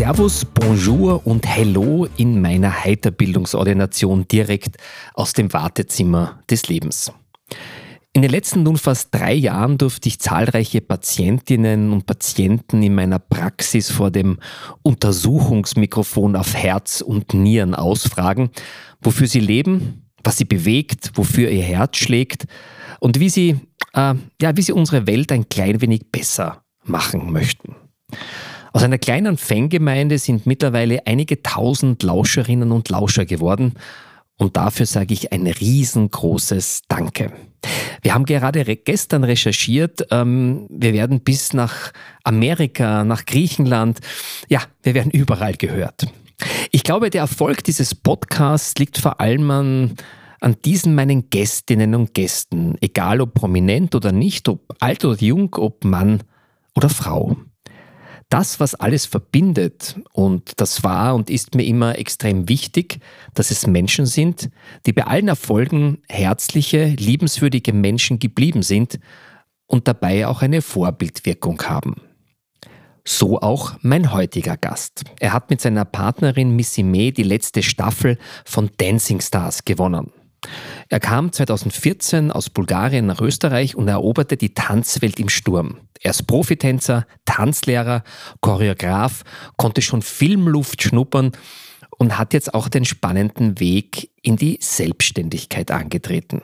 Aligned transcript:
Servus, 0.00 0.46
Bonjour 0.46 1.26
und 1.26 1.46
Hello 1.46 2.08
in 2.16 2.40
meiner 2.40 2.84
Heiterbildungsordination 2.84 4.26
direkt 4.26 4.78
aus 5.12 5.34
dem 5.34 5.52
Wartezimmer 5.52 6.40
des 6.48 6.68
Lebens. 6.68 7.12
In 8.14 8.22
den 8.22 8.30
letzten 8.30 8.62
nun 8.62 8.78
fast 8.78 9.14
drei 9.14 9.34
Jahren 9.34 9.76
durfte 9.76 10.08
ich 10.08 10.18
zahlreiche 10.18 10.80
Patientinnen 10.80 11.92
und 11.92 12.06
Patienten 12.06 12.82
in 12.82 12.94
meiner 12.94 13.18
Praxis 13.18 13.90
vor 13.90 14.10
dem 14.10 14.38
Untersuchungsmikrofon 14.80 16.34
auf 16.34 16.54
Herz 16.54 17.02
und 17.02 17.34
Nieren 17.34 17.74
ausfragen, 17.74 18.48
wofür 19.02 19.26
sie 19.26 19.40
leben, 19.40 20.06
was 20.24 20.38
sie 20.38 20.46
bewegt, 20.46 21.10
wofür 21.12 21.50
ihr 21.50 21.62
Herz 21.62 21.98
schlägt 21.98 22.46
und 23.00 23.20
wie 23.20 23.28
sie, 23.28 23.60
äh, 23.92 24.14
ja, 24.40 24.56
wie 24.56 24.62
sie 24.62 24.72
unsere 24.72 25.06
Welt 25.06 25.30
ein 25.30 25.50
klein 25.50 25.82
wenig 25.82 26.10
besser 26.10 26.64
machen 26.84 27.30
möchten. 27.30 27.76
Aus 28.72 28.82
einer 28.84 28.98
kleinen 28.98 29.36
Fangemeinde 29.36 30.18
sind 30.18 30.46
mittlerweile 30.46 31.06
einige 31.06 31.42
tausend 31.42 32.02
Lauscherinnen 32.02 32.70
und 32.70 32.88
Lauscher 32.88 33.24
geworden 33.24 33.74
und 34.36 34.56
dafür 34.56 34.86
sage 34.86 35.12
ich 35.12 35.32
ein 35.32 35.46
riesengroßes 35.46 36.82
Danke. 36.88 37.32
Wir 38.02 38.14
haben 38.14 38.24
gerade 38.24 38.64
gestern 38.64 39.24
recherchiert, 39.24 40.06
ähm, 40.10 40.66
wir 40.70 40.94
werden 40.94 41.20
bis 41.20 41.52
nach 41.52 41.92
Amerika, 42.24 43.04
nach 43.04 43.26
Griechenland, 43.26 44.00
ja, 44.48 44.62
wir 44.82 44.94
werden 44.94 45.10
überall 45.10 45.54
gehört. 45.54 46.06
Ich 46.70 46.84
glaube, 46.84 47.10
der 47.10 47.22
Erfolg 47.22 47.64
dieses 47.64 47.94
Podcasts 47.94 48.76
liegt 48.78 48.96
vor 48.96 49.20
allem 49.20 49.50
an, 49.50 49.94
an 50.40 50.56
diesen 50.64 50.94
meinen 50.94 51.28
Gästinnen 51.28 51.94
und 51.94 52.14
Gästen, 52.14 52.76
egal 52.80 53.20
ob 53.20 53.34
prominent 53.34 53.94
oder 53.94 54.12
nicht, 54.12 54.48
ob 54.48 54.74
alt 54.78 55.04
oder 55.04 55.20
jung, 55.20 55.54
ob 55.56 55.84
Mann 55.84 56.22
oder 56.74 56.88
Frau 56.88 57.36
das, 58.30 58.60
was 58.60 58.74
alles 58.74 59.06
verbindet, 59.06 59.96
und 60.12 60.52
das 60.60 60.82
war 60.82 61.14
und 61.14 61.28
ist 61.28 61.54
mir 61.54 61.64
immer 61.64 61.98
extrem 61.98 62.48
wichtig, 62.48 63.00
dass 63.34 63.50
es 63.50 63.66
Menschen 63.66 64.06
sind, 64.06 64.50
die 64.86 64.92
bei 64.92 65.04
allen 65.04 65.28
Erfolgen 65.28 65.98
herzliche, 66.08 66.86
liebenswürdige 66.86 67.72
Menschen 67.72 68.18
geblieben 68.18 68.62
sind 68.62 68.98
und 69.66 69.88
dabei 69.88 70.26
auch 70.26 70.42
eine 70.42 70.62
Vorbildwirkung 70.62 71.62
haben. 71.62 71.96
So 73.04 73.40
auch 73.40 73.74
mein 73.82 74.12
heutiger 74.12 74.56
Gast. 74.56 75.04
Er 75.18 75.32
hat 75.32 75.50
mit 75.50 75.60
seiner 75.60 75.84
Partnerin 75.84 76.54
Missy 76.54 76.82
May 76.82 77.12
die 77.12 77.22
letzte 77.22 77.62
Staffel 77.62 78.18
von 78.44 78.70
Dancing 78.76 79.20
Stars 79.20 79.64
gewonnen. 79.64 80.12
Er 80.88 81.00
kam 81.00 81.32
2014 81.32 82.32
aus 82.32 82.50
Bulgarien 82.50 83.06
nach 83.06 83.20
Österreich 83.20 83.76
und 83.76 83.88
eroberte 83.88 84.36
die 84.36 84.54
Tanzwelt 84.54 85.20
im 85.20 85.28
Sturm. 85.28 85.78
Er 86.00 86.12
ist 86.12 86.26
Profitänzer, 86.26 87.06
Tanzlehrer, 87.26 88.02
Choreograf, 88.40 89.22
konnte 89.56 89.82
schon 89.82 90.02
Filmluft 90.02 90.82
schnuppern 90.82 91.32
und 91.98 92.16
hat 92.16 92.32
jetzt 92.32 92.54
auch 92.54 92.68
den 92.68 92.86
spannenden 92.86 93.60
Weg 93.60 94.10
in 94.22 94.36
die 94.36 94.58
Selbstständigkeit 94.60 95.70
angetreten. 95.70 96.42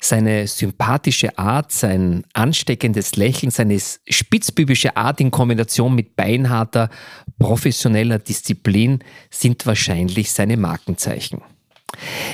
Seine 0.00 0.46
sympathische 0.48 1.38
Art, 1.38 1.70
sein 1.70 2.24
ansteckendes 2.32 3.16
Lächeln, 3.16 3.50
seine 3.50 3.78
spitzbübische 4.08 4.96
Art 4.96 5.20
in 5.20 5.30
Kombination 5.30 5.94
mit 5.94 6.16
beinharter, 6.16 6.90
professioneller 7.38 8.18
Disziplin 8.18 9.00
sind 9.30 9.64
wahrscheinlich 9.66 10.32
seine 10.32 10.56
Markenzeichen. 10.56 11.42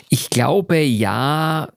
Ich 0.08 0.30
glaube 0.30 0.78
ja, 0.78 1.68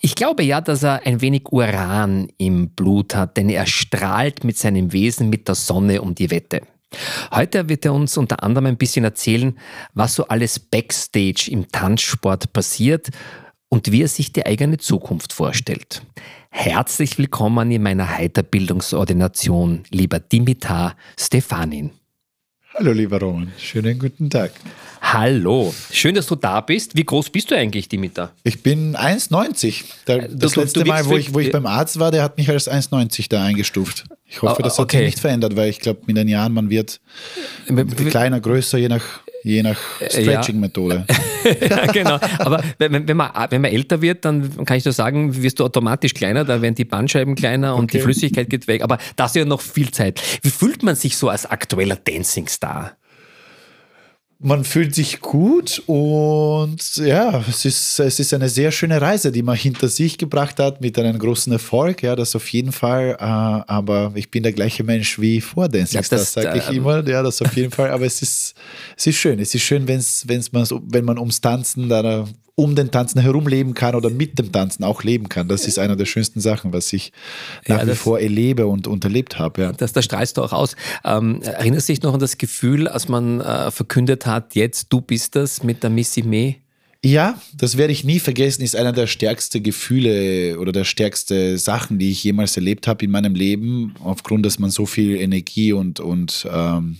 ich 0.00 0.14
glaube 0.14 0.42
ja, 0.42 0.60
dass 0.60 0.82
er 0.82 1.06
ein 1.06 1.20
wenig 1.20 1.50
Uran 1.50 2.28
im 2.38 2.70
Blut 2.70 3.14
hat, 3.14 3.36
denn 3.36 3.48
er 3.48 3.66
strahlt 3.66 4.44
mit 4.44 4.58
seinem 4.58 4.92
Wesen 4.92 5.30
mit 5.30 5.48
der 5.48 5.54
Sonne 5.54 6.02
um 6.02 6.14
die 6.14 6.30
Wette. 6.30 6.62
Heute 7.30 7.68
wird 7.68 7.84
er 7.84 7.94
uns 7.94 8.16
unter 8.16 8.42
anderem 8.42 8.66
ein 8.66 8.76
bisschen 8.76 9.04
erzählen, 9.04 9.56
was 9.94 10.14
so 10.14 10.26
alles 10.26 10.58
backstage 10.58 11.48
im 11.50 11.68
Tanzsport 11.70 12.52
passiert 12.52 13.10
und 13.68 13.92
wie 13.92 14.02
er 14.02 14.08
sich 14.08 14.32
die 14.32 14.44
eigene 14.44 14.78
Zukunft 14.78 15.32
vorstellt. 15.32 16.02
Herzlich 16.50 17.16
willkommen 17.16 17.70
in 17.70 17.82
meiner 17.82 18.16
Heiterbildungsordination, 18.18 19.84
lieber 19.90 20.18
Dimitar 20.18 20.96
Stefanin. 21.18 21.92
Hallo 22.74 22.92
lieber 22.92 23.18
Roman, 23.18 23.50
schönen 23.58 23.98
guten 23.98 24.30
Tag. 24.30 24.52
Hallo, 25.02 25.74
schön, 25.90 26.14
dass 26.14 26.26
du 26.26 26.36
da 26.36 26.60
bist. 26.60 26.96
Wie 26.96 27.04
groß 27.04 27.30
bist 27.30 27.50
du 27.50 27.56
eigentlich, 27.56 27.88
Dimitar? 27.88 28.30
Ich 28.44 28.62
bin 28.62 28.96
1,90. 28.96 29.84
Äh, 30.06 30.28
das 30.30 30.52
du, 30.52 30.60
letzte 30.60 30.84
du 30.84 30.86
Mal, 30.86 31.04
wo 31.06 31.16
ich, 31.16 31.34
wo 31.34 31.40
ich 31.40 31.50
beim 31.50 31.66
Arzt 31.66 31.98
war, 31.98 32.12
der 32.12 32.22
hat 32.22 32.38
mich 32.38 32.48
als 32.48 32.70
1,90 32.70 33.28
da 33.28 33.42
eingestuft. 33.42 34.04
Ich 34.30 34.42
hoffe, 34.42 34.62
das 34.62 34.78
hat 34.78 34.84
okay. 34.84 34.98
sich 34.98 35.06
nicht 35.06 35.18
verändert, 35.18 35.56
weil 35.56 35.68
ich 35.70 35.80
glaube, 35.80 36.00
mit 36.06 36.16
den 36.16 36.28
Jahren, 36.28 36.52
man 36.52 36.70
wird 36.70 37.00
kleiner, 38.10 38.40
größer, 38.40 38.78
je 38.78 38.88
nach 38.88 39.02
Je 39.42 39.62
nach 39.62 39.78
äh, 40.00 40.10
Stretching-Methode. 40.10 41.06
Ja. 41.42 41.86
genau. 41.86 42.18
Aber 42.38 42.62
wenn, 42.76 43.08
wenn, 43.08 43.16
man, 43.16 43.30
wenn 43.48 43.62
man 43.62 43.70
älter 43.70 44.02
wird, 44.02 44.26
dann 44.26 44.62
kann 44.66 44.76
ich 44.76 44.84
nur 44.84 44.92
sagen, 44.92 45.42
wirst 45.42 45.58
du 45.58 45.64
automatisch 45.64 46.12
kleiner, 46.12 46.44
da 46.44 46.60
werden 46.60 46.74
die 46.74 46.84
Bandscheiben 46.84 47.34
kleiner 47.34 47.76
und 47.76 47.84
okay. 47.84 47.96
die 47.96 48.02
Flüssigkeit 48.02 48.50
geht 48.50 48.68
weg. 48.68 48.82
Aber 48.82 48.98
das 49.16 49.30
ist 49.30 49.36
ja 49.36 49.44
noch 49.46 49.62
viel 49.62 49.90
Zeit. 49.90 50.20
Wie 50.42 50.50
fühlt 50.50 50.82
man 50.82 50.96
sich 50.96 51.16
so 51.16 51.30
als 51.30 51.46
aktueller 51.46 51.96
Dancing-Star? 51.96 52.92
Man 54.42 54.64
fühlt 54.64 54.94
sich 54.94 55.20
gut 55.20 55.82
und 55.86 56.96
ja, 56.96 57.44
es 57.46 57.66
ist, 57.66 58.00
es 58.00 58.18
ist 58.18 58.32
eine 58.32 58.48
sehr 58.48 58.72
schöne 58.72 59.00
Reise, 59.00 59.30
die 59.30 59.42
man 59.42 59.54
hinter 59.54 59.88
sich 59.88 60.16
gebracht 60.16 60.58
hat 60.58 60.80
mit 60.80 60.98
einem 60.98 61.18
großen 61.18 61.52
Erfolg, 61.52 62.02
ja, 62.02 62.16
das 62.16 62.34
auf 62.34 62.48
jeden 62.48 62.72
Fall, 62.72 63.16
äh, 63.20 63.22
aber 63.22 64.12
ich 64.14 64.30
bin 64.30 64.42
der 64.42 64.52
gleiche 64.52 64.82
Mensch 64.82 65.20
wie 65.20 65.42
vor 65.42 65.68
Dancing 65.68 66.00
ja, 66.00 66.08
das 66.08 66.32
sage 66.32 66.58
ich 66.58 66.70
äh, 66.70 66.76
immer, 66.76 67.06
ja, 67.06 67.22
das 67.22 67.42
auf 67.42 67.54
jeden 67.54 67.70
Fall, 67.70 67.90
aber 67.90 68.06
es 68.06 68.22
ist, 68.22 68.54
es 68.96 69.06
ist 69.06 69.16
schön, 69.16 69.38
es 69.38 69.54
ist 69.54 69.62
schön, 69.62 69.86
wenn's, 69.86 70.24
wenn's 70.26 70.50
man, 70.52 70.66
wenn 70.86 71.04
man 71.04 71.18
ums 71.18 71.42
Tanzen 71.42 71.90
da 71.90 72.26
um 72.54 72.74
den 72.74 72.90
Tanzen 72.90 73.20
herum 73.20 73.46
leben 73.46 73.74
kann 73.74 73.94
oder 73.94 74.10
mit 74.10 74.38
dem 74.38 74.52
Tanzen 74.52 74.84
auch 74.84 75.02
leben 75.02 75.28
kann. 75.28 75.48
Das 75.48 75.66
ist 75.66 75.78
eine 75.78 75.96
der 75.96 76.06
schönsten 76.06 76.40
Sachen, 76.40 76.72
was 76.72 76.92
ich 76.92 77.12
nach 77.66 77.80
ja, 77.80 77.88
wie 77.88 77.94
vor 77.94 78.20
erlebe 78.20 78.66
und 78.66 78.86
unterlebt 78.86 79.38
habe. 79.38 79.62
Ja. 79.62 79.72
Das, 79.72 79.92
das 79.92 80.04
strahlst 80.04 80.36
du 80.36 80.42
auch 80.42 80.52
aus. 80.52 80.76
Ähm, 81.04 81.42
erinnerst 81.42 81.88
du 81.88 81.92
dich 81.92 82.02
noch 82.02 82.14
an 82.14 82.20
das 82.20 82.38
Gefühl, 82.38 82.88
als 82.88 83.08
man 83.08 83.40
äh, 83.40 83.70
verkündet 83.70 84.26
hat, 84.26 84.54
jetzt 84.54 84.86
du 84.90 85.00
bist 85.00 85.36
das 85.36 85.62
mit 85.62 85.82
der 85.82 85.90
Missy 85.90 86.22
May? 86.22 86.60
Ja, 87.02 87.40
das 87.54 87.78
werde 87.78 87.94
ich 87.94 88.04
nie 88.04 88.18
vergessen, 88.18 88.62
ist 88.62 88.76
einer 88.76 88.92
der 88.92 89.06
stärksten 89.06 89.62
Gefühle 89.62 90.58
oder 90.58 90.70
der 90.70 90.84
stärksten 90.84 91.56
Sachen, 91.56 91.98
die 91.98 92.10
ich 92.10 92.22
jemals 92.22 92.56
erlebt 92.56 92.86
habe 92.86 93.06
in 93.06 93.10
meinem 93.10 93.34
Leben, 93.34 93.94
aufgrund, 94.04 94.44
dass 94.44 94.58
man 94.58 94.70
so 94.70 94.84
viel 94.84 95.16
Energie 95.16 95.72
und, 95.72 95.98
und 95.98 96.46
ähm, 96.52 96.98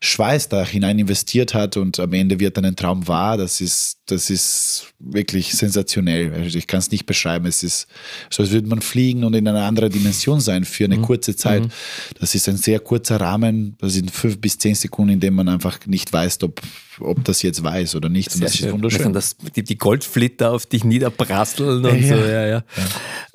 Schweiß 0.00 0.48
da 0.48 0.64
hinein 0.64 0.98
investiert 0.98 1.54
hat 1.54 1.76
und 1.76 1.98
am 2.00 2.12
Ende 2.12 2.40
wird 2.40 2.56
dann 2.56 2.64
ein 2.64 2.76
Traum 2.76 3.08
wahr, 3.08 3.36
das 3.36 3.60
ist, 3.60 3.98
das 4.06 4.30
ist 4.30 4.92
wirklich 4.98 5.54
sensationell. 5.54 6.32
Also 6.34 6.58
ich 6.58 6.66
kann 6.66 6.78
es 6.78 6.90
nicht 6.90 7.06
beschreiben. 7.06 7.46
Es 7.46 7.62
ist 7.62 7.86
so, 8.30 8.42
als 8.42 8.52
würde 8.52 8.68
man 8.68 8.80
fliegen 8.80 9.24
und 9.24 9.34
in 9.34 9.46
einer 9.46 9.64
anderen 9.64 9.90
Dimension 9.90 10.40
sein 10.40 10.64
für 10.64 10.84
eine 10.84 10.98
mhm. 10.98 11.02
kurze 11.02 11.36
Zeit. 11.36 11.64
Mhm. 11.64 11.70
Das 12.18 12.34
ist 12.34 12.48
ein 12.48 12.56
sehr 12.56 12.80
kurzer 12.80 13.20
Rahmen, 13.20 13.76
das 13.78 13.94
sind 13.94 14.10
fünf 14.10 14.40
bis 14.40 14.58
zehn 14.58 14.74
Sekunden, 14.74 15.14
in 15.14 15.20
dem 15.20 15.34
man 15.34 15.48
einfach 15.48 15.78
nicht 15.86 16.12
weiß, 16.12 16.42
ob, 16.42 16.60
ob 17.00 17.24
das 17.24 17.42
jetzt 17.42 17.62
weiß 17.62 17.94
oder 17.94 18.08
nicht. 18.08 18.34
Und 18.34 18.42
das 18.42 18.56
schön. 18.56 18.68
ist 18.68 18.72
wunderschön. 18.72 19.12
Das, 19.12 19.36
die, 19.54 19.62
die 19.62 19.78
Goldflitter 19.78 20.52
auf 20.52 20.66
dich 20.66 20.84
niederprasseln 20.84 21.84
und 21.84 22.02
ja. 22.02 22.08
so. 22.08 22.22
Ja, 22.22 22.46
ja. 22.46 22.46
ja. 22.46 22.64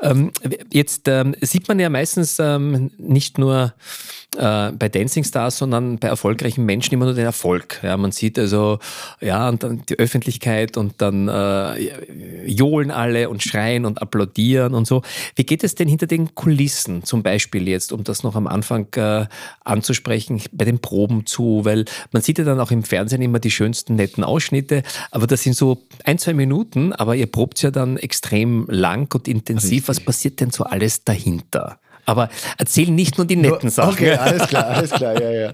Ähm, 0.01 0.31
jetzt 0.71 1.07
ähm, 1.07 1.35
sieht 1.41 1.67
man 1.67 1.79
ja 1.79 1.89
meistens 1.89 2.37
ähm, 2.39 2.91
nicht 2.97 3.37
nur 3.37 3.73
äh, 4.37 4.71
bei 4.71 4.89
Dancing 4.89 5.23
Stars, 5.23 5.57
sondern 5.57 5.97
bei 5.97 6.07
erfolgreichen 6.07 6.50
Menschen 6.57 6.94
immer 6.94 7.06
nur 7.06 7.13
den 7.13 7.25
Erfolg. 7.25 7.80
Ja, 7.83 7.98
man 7.98 8.12
sieht 8.12 8.38
also, 8.39 8.80
ja, 9.19 9.50
und 9.50 9.63
dann 9.63 9.83
die 9.88 9.98
Öffentlichkeit 9.98 10.77
und 10.77 11.01
dann 11.01 11.27
äh, 11.27 12.45
johlen 12.45 12.92
alle 12.92 13.30
und 13.30 13.44
schreien 13.44 13.86
und 13.86 14.01
applaudieren 14.01 14.74
und 14.74 14.88
so. 14.88 15.01
Wie 15.36 15.44
geht 15.44 15.63
es 15.63 15.75
denn 15.75 15.88
hinter 15.88 16.07
den 16.07 16.36
Kulissen 16.36 17.03
zum 17.03 17.24
Beispiel 17.24 17.68
jetzt, 17.68 17.92
um 17.92 18.03
das 18.03 18.24
noch 18.24 18.36
am 18.36 18.48
Anfang 18.48 18.88
äh, 18.95 19.25
anzusprechen, 19.63 20.42
bei 20.51 20.65
den 20.65 20.80
Proben 20.80 21.25
zu? 21.25 21.65
Weil 21.65 21.86
man 22.12 22.21
sieht 22.21 22.38
ja 22.38 22.44
dann 22.44 22.59
auch 22.59 22.71
im 22.71 22.83
Fernsehen 22.83 23.21
immer 23.21 23.39
die 23.39 23.51
schönsten, 23.51 23.95
netten 23.95 24.24
Ausschnitte, 24.24 24.83
aber 25.12 25.27
das 25.27 25.44
sind 25.44 25.56
so 25.56 25.83
ein, 26.03 26.18
zwei 26.18 26.33
Minuten, 26.33 26.94
aber 26.94 27.15
ihr 27.15 27.27
probt 27.27 27.62
ja 27.62 27.71
dann 27.71 27.98
extrem 27.98 28.65
lang 28.69 29.13
und 29.13 29.27
intensiv. 29.27 29.71
Richtig. 29.71 29.88
Was 29.88 30.00
passiert 30.00 30.39
denn 30.39 30.51
so 30.51 30.63
alles 30.63 31.03
dahinter? 31.03 31.80
Aber 32.11 32.29
erzähl 32.57 32.91
nicht 32.91 33.17
nur 33.17 33.25
die 33.25 33.37
netten 33.37 33.59
nur, 33.63 33.71
Sachen. 33.71 33.93
Okay, 33.93 34.11
alles 34.11 34.47
klar, 34.47 34.65
alles 34.65 34.91
klar, 34.91 35.21
ja, 35.21 35.31
ja. 35.31 35.53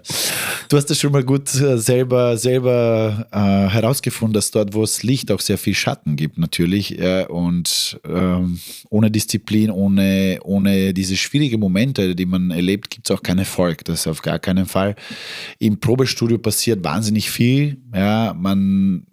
du 0.69 0.77
hast 0.77 0.87
das 0.87 0.99
schon 0.99 1.11
mal 1.11 1.23
gut 1.23 1.53
äh, 1.53 1.77
selber, 1.77 2.35
selber 2.37 3.27
äh, 3.31 3.37
herausgefunden, 3.37 4.33
dass 4.33 4.51
dort, 4.51 4.73
wo 4.73 4.83
es 4.83 5.03
Licht, 5.03 5.31
auch 5.31 5.39
sehr 5.39 5.57
viel 5.57 5.75
Schatten 5.75 6.15
gibt, 6.15 6.37
natürlich. 6.37 6.99
Äh, 6.99 7.25
und 7.27 7.99
ähm, 8.07 8.59
ohne 8.89 9.11
Disziplin, 9.11 9.69
ohne, 9.69 10.39
ohne 10.43 10.93
diese 10.93 11.15
schwierigen 11.15 11.59
Momente, 11.59 12.15
die 12.15 12.25
man 12.25 12.51
erlebt, 12.51 12.89
gibt 12.89 13.09
es 13.09 13.15
auch 13.15 13.21
keinen 13.21 13.39
Erfolg. 13.39 13.85
Das 13.85 14.01
ist 14.01 14.07
auf 14.07 14.21
gar 14.21 14.39
keinen 14.39 14.65
Fall. 14.65 14.95
Im 15.59 15.79
Probestudio 15.79 16.37
passiert 16.37 16.83
wahnsinnig 16.83 17.29
viel. 17.29 17.77
Ja, 17.93 18.33
man 18.37 19.06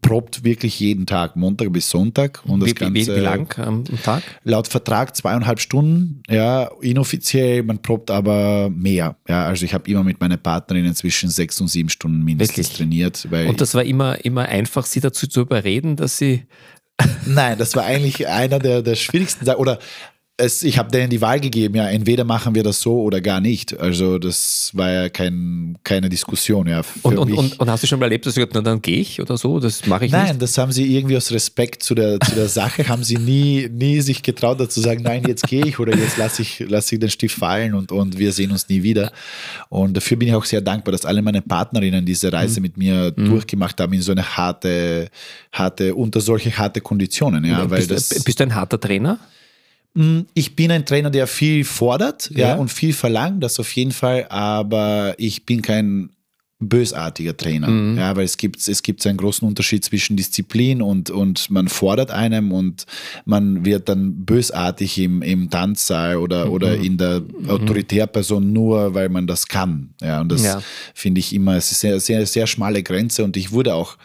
probt 0.00 0.42
wirklich 0.42 0.80
jeden 0.80 1.06
Tag, 1.06 1.36
Montag 1.36 1.72
bis 1.72 1.90
Sonntag. 1.90 2.42
Und 2.46 2.60
das 2.60 2.70
wie, 2.70 2.74
Ganze, 2.74 2.94
wie, 2.94 3.06
wie 3.06 3.20
lang 3.20 3.58
am 3.58 3.84
Tag? 4.02 4.22
Laut 4.44 4.66
Vertrag 4.66 5.14
zweieinhalb 5.14 5.60
Stunden, 5.60 6.22
ja, 6.28 6.70
inoffiziell, 6.80 7.62
man 7.62 7.82
probt 7.82 8.10
aber 8.10 8.70
mehr. 8.70 9.16
Ja, 9.28 9.46
also 9.46 9.64
ich 9.64 9.74
habe 9.74 9.90
immer 9.90 10.02
mit 10.02 10.20
meiner 10.20 10.38
Partnerin 10.38 10.86
inzwischen 10.86 11.28
sechs 11.28 11.60
und 11.60 11.68
sieben 11.68 11.90
Stunden 11.90 12.22
mindestens 12.22 12.56
wirklich? 12.56 12.76
trainiert. 12.76 13.28
und 13.48 13.60
das 13.60 13.74
war 13.74 13.84
immer, 13.84 14.24
immer 14.24 14.46
einfach, 14.46 14.86
sie 14.86 15.00
dazu 15.00 15.26
zu 15.26 15.42
überreden, 15.42 15.96
dass 15.96 16.16
sie 16.16 16.46
Nein, 17.26 17.58
das 17.58 17.74
war 17.74 17.84
eigentlich 17.84 18.28
einer 18.28 18.58
der, 18.58 18.82
der 18.82 18.94
schwierigsten 18.94 19.44
Sachen. 19.44 19.58
Oder 19.58 19.78
es, 20.38 20.62
ich 20.62 20.78
habe 20.78 20.90
denen 20.90 21.10
die 21.10 21.20
Wahl 21.20 21.40
gegeben, 21.40 21.74
ja, 21.74 21.88
entweder 21.88 22.24
machen 22.24 22.54
wir 22.54 22.62
das 22.62 22.80
so 22.80 23.02
oder 23.02 23.20
gar 23.20 23.40
nicht. 23.40 23.78
Also 23.78 24.18
das 24.18 24.70
war 24.72 24.90
ja 24.90 25.08
kein, 25.10 25.76
keine 25.84 26.08
Diskussion. 26.08 26.66
Ja, 26.66 26.82
und, 27.02 27.18
und, 27.18 27.32
und, 27.32 27.60
und, 27.60 27.70
hast 27.70 27.82
du 27.82 27.86
schon 27.86 27.98
mal 27.98 28.06
erlebt, 28.06 28.24
dass 28.24 28.34
du 28.34 28.40
gesagt 28.40 28.56
hast, 28.56 28.66
dann 28.66 28.80
gehe 28.80 29.00
ich 29.00 29.20
oder 29.20 29.36
so? 29.36 29.60
Das 29.60 29.86
mache 29.86 30.06
ich 30.06 30.12
nein, 30.12 30.22
nicht? 30.22 30.30
Nein, 30.32 30.38
das 30.38 30.56
haben 30.56 30.72
sie 30.72 30.96
irgendwie 30.96 31.18
aus 31.18 31.30
Respekt 31.32 31.82
zu 31.82 31.94
der, 31.94 32.18
zu 32.18 32.34
der 32.34 32.48
Sache, 32.48 32.88
haben 32.88 33.04
sie 33.04 33.18
nie, 33.18 33.68
nie 33.70 34.00
sich 34.00 34.22
getraut, 34.22 34.58
dazu 34.58 34.72
zu 34.72 34.80
sagen, 34.80 35.02
nein, 35.02 35.22
jetzt 35.26 35.46
gehe 35.46 35.66
ich 35.66 35.78
oder 35.78 35.94
jetzt 35.96 36.16
lasse 36.16 36.40
ich, 36.40 36.64
lass 36.66 36.90
ich 36.90 36.98
den 36.98 37.10
Stift 37.10 37.38
fallen 37.38 37.74
und, 37.74 37.92
und 37.92 38.18
wir 38.18 38.32
sehen 38.32 38.52
uns 38.52 38.68
nie 38.70 38.82
wieder. 38.82 39.12
Und 39.68 39.94
dafür 39.94 40.16
bin 40.16 40.28
ich 40.28 40.34
auch 40.34 40.46
sehr 40.46 40.62
dankbar, 40.62 40.92
dass 40.92 41.04
alle 41.04 41.20
meine 41.20 41.42
Partnerinnen 41.42 42.06
diese 42.06 42.32
Reise 42.32 42.60
mhm. 42.60 42.62
mit 42.62 42.76
mir 42.78 43.12
mhm. 43.14 43.26
durchgemacht 43.26 43.78
haben 43.80 43.92
in 43.92 44.00
so 44.00 44.12
eine 44.12 44.36
harte, 44.36 45.08
harte, 45.52 45.94
unter 45.94 46.22
solche 46.22 46.56
harte 46.56 46.80
Konditionen. 46.80 47.44
Ja, 47.44 47.70
weil 47.70 47.86
bist, 47.86 48.12
das, 48.12 48.24
bist 48.24 48.40
du 48.40 48.44
ein 48.44 48.54
harter 48.54 48.80
Trainer? 48.80 49.18
Mm, 49.94 50.20
ich 50.34 50.56
bin 50.56 50.70
ein 50.70 50.86
Trainer, 50.86 51.10
der 51.10 51.26
viel 51.26 51.64
fordert 51.64 52.30
ja. 52.30 52.48
ja. 52.48 52.54
und 52.56 52.68
viel 52.68 52.92
verlangt, 52.92 53.42
das 53.42 53.60
auf 53.60 53.72
jeden 53.72 53.92
Fall, 53.92 54.26
aber 54.28 55.14
ich 55.18 55.44
bin 55.44 55.62
kein 55.62 56.10
bösartiger 56.68 57.36
Trainer, 57.36 57.68
mhm. 57.68 57.98
ja, 57.98 58.14
weil 58.14 58.24
es 58.24 58.36
gibt, 58.36 58.66
es 58.68 58.82
gibt 58.82 59.04
einen 59.06 59.18
großen 59.18 59.46
Unterschied 59.46 59.84
zwischen 59.84 60.16
Disziplin 60.16 60.80
und, 60.80 61.10
und 61.10 61.50
man 61.50 61.68
fordert 61.68 62.10
einem 62.10 62.52
und 62.52 62.86
man 63.24 63.64
wird 63.64 63.88
dann 63.88 64.24
bösartig 64.24 64.98
im, 64.98 65.22
im 65.22 65.50
Tanzsaal 65.50 66.16
oder, 66.16 66.46
mhm. 66.46 66.52
oder 66.52 66.76
in 66.76 66.96
der 66.98 67.20
mhm. 67.20 67.50
Autoritärperson 67.50 68.52
nur, 68.52 68.94
weil 68.94 69.08
man 69.08 69.26
das 69.26 69.48
kann. 69.48 69.94
Ja, 70.00 70.20
und 70.20 70.30
das 70.30 70.44
ja. 70.44 70.62
finde 70.94 71.18
ich 71.18 71.34
immer, 71.34 71.56
es 71.56 71.72
ist 71.72 71.84
eine 71.84 71.98
sehr, 71.98 72.18
sehr, 72.18 72.26
sehr 72.26 72.46
schmale 72.46 72.82
Grenze 72.82 73.24
und 73.24 73.36
ich 73.36 73.50
wurde 73.50 73.74
auch 73.74 73.96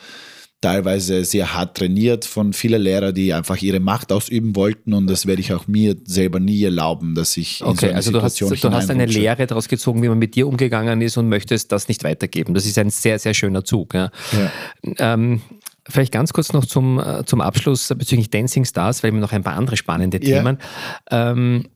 teilweise 0.62 1.24
sehr 1.24 1.54
hart 1.54 1.78
trainiert 1.78 2.26
von 2.26 2.52
vielen 2.54 2.82
Lehrern, 2.82 3.14
die 3.14 3.34
einfach 3.34 3.62
ihre 3.62 3.80
Macht 3.80 4.12
ausüben 4.12 4.56
wollten 4.56 4.94
und 4.94 5.08
das 5.08 5.26
werde 5.28 5.42
ich 5.42 5.54
auch 5.54 5.68
mir 5.68 5.96
selber 6.06 6.40
nie 6.40 6.64
erlauben, 6.64 7.14
dass 7.14 7.38
ich 7.38 7.62
okay, 7.64 7.70
in 7.70 7.78
so 7.78 7.86
eine 7.86 7.96
also 7.96 8.12
Situation 8.12 8.50
du 8.50 8.56
hast, 8.56 8.64
du 8.64 8.72
hast 8.72 8.90
eine 8.90 9.06
Lehre 9.06 9.46
daraus 9.46 9.68
gezogen, 9.68 10.02
wie 10.02 10.10
man 10.10 10.18
mit 10.18 10.36
dir 10.36 10.48
umgegangen 10.48 11.02
ist 11.02 11.18
und 11.18 11.30
möchtest 11.30 11.72
das 11.72 11.88
nicht 11.88 12.04
weitergeben. 12.04 12.54
Das 12.54 12.66
ist 12.66 12.78
ein 12.80 12.90
sehr, 12.90 13.20
sehr 13.20 13.34
schöner 13.34 13.64
Zug. 13.64 13.94
Ja. 13.94 14.12
ja. 14.32 15.14
Ähm, 15.14 15.42
Vielleicht 15.90 16.12
ganz 16.12 16.34
kurz 16.34 16.52
noch 16.52 16.66
zum, 16.66 17.00
äh, 17.00 17.24
zum 17.26 17.40
Abschluss 17.40 17.88
bezüglich 17.98 18.30
Dancing 18.30 18.66
Stars, 18.66 19.04
weil 19.04 19.14
wir 19.14 19.22
noch 19.22 19.32
ein 19.32 19.44
paar 19.44 19.56
andere 19.56 19.78
spannende 19.78 20.20
Themen. 20.20 20.58
Ja. 21.10 21.32
Ähm, 21.32 21.70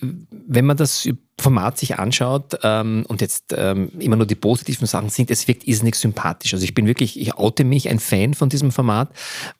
wenn 0.00 0.64
man 0.64 0.76
das 0.76 1.08
Format 1.38 1.76
sich 1.76 1.98
anschaut 1.98 2.58
ähm, 2.62 3.04
und 3.08 3.20
jetzt 3.20 3.54
ähm, 3.54 3.90
immer 3.98 4.16
nur 4.16 4.24
die 4.24 4.34
positiven 4.34 4.86
Sachen 4.86 5.10
sind, 5.10 5.30
es 5.30 5.46
wirkt 5.46 5.66
irrsinnig 5.68 5.96
sympathisch. 5.96 6.54
Also 6.54 6.64
ich 6.64 6.72
bin 6.72 6.86
wirklich, 6.86 7.20
ich 7.20 7.34
oute 7.34 7.64
mich 7.64 7.90
ein 7.90 7.98
Fan 7.98 8.32
von 8.32 8.48
diesem 8.48 8.72
Format, 8.72 9.10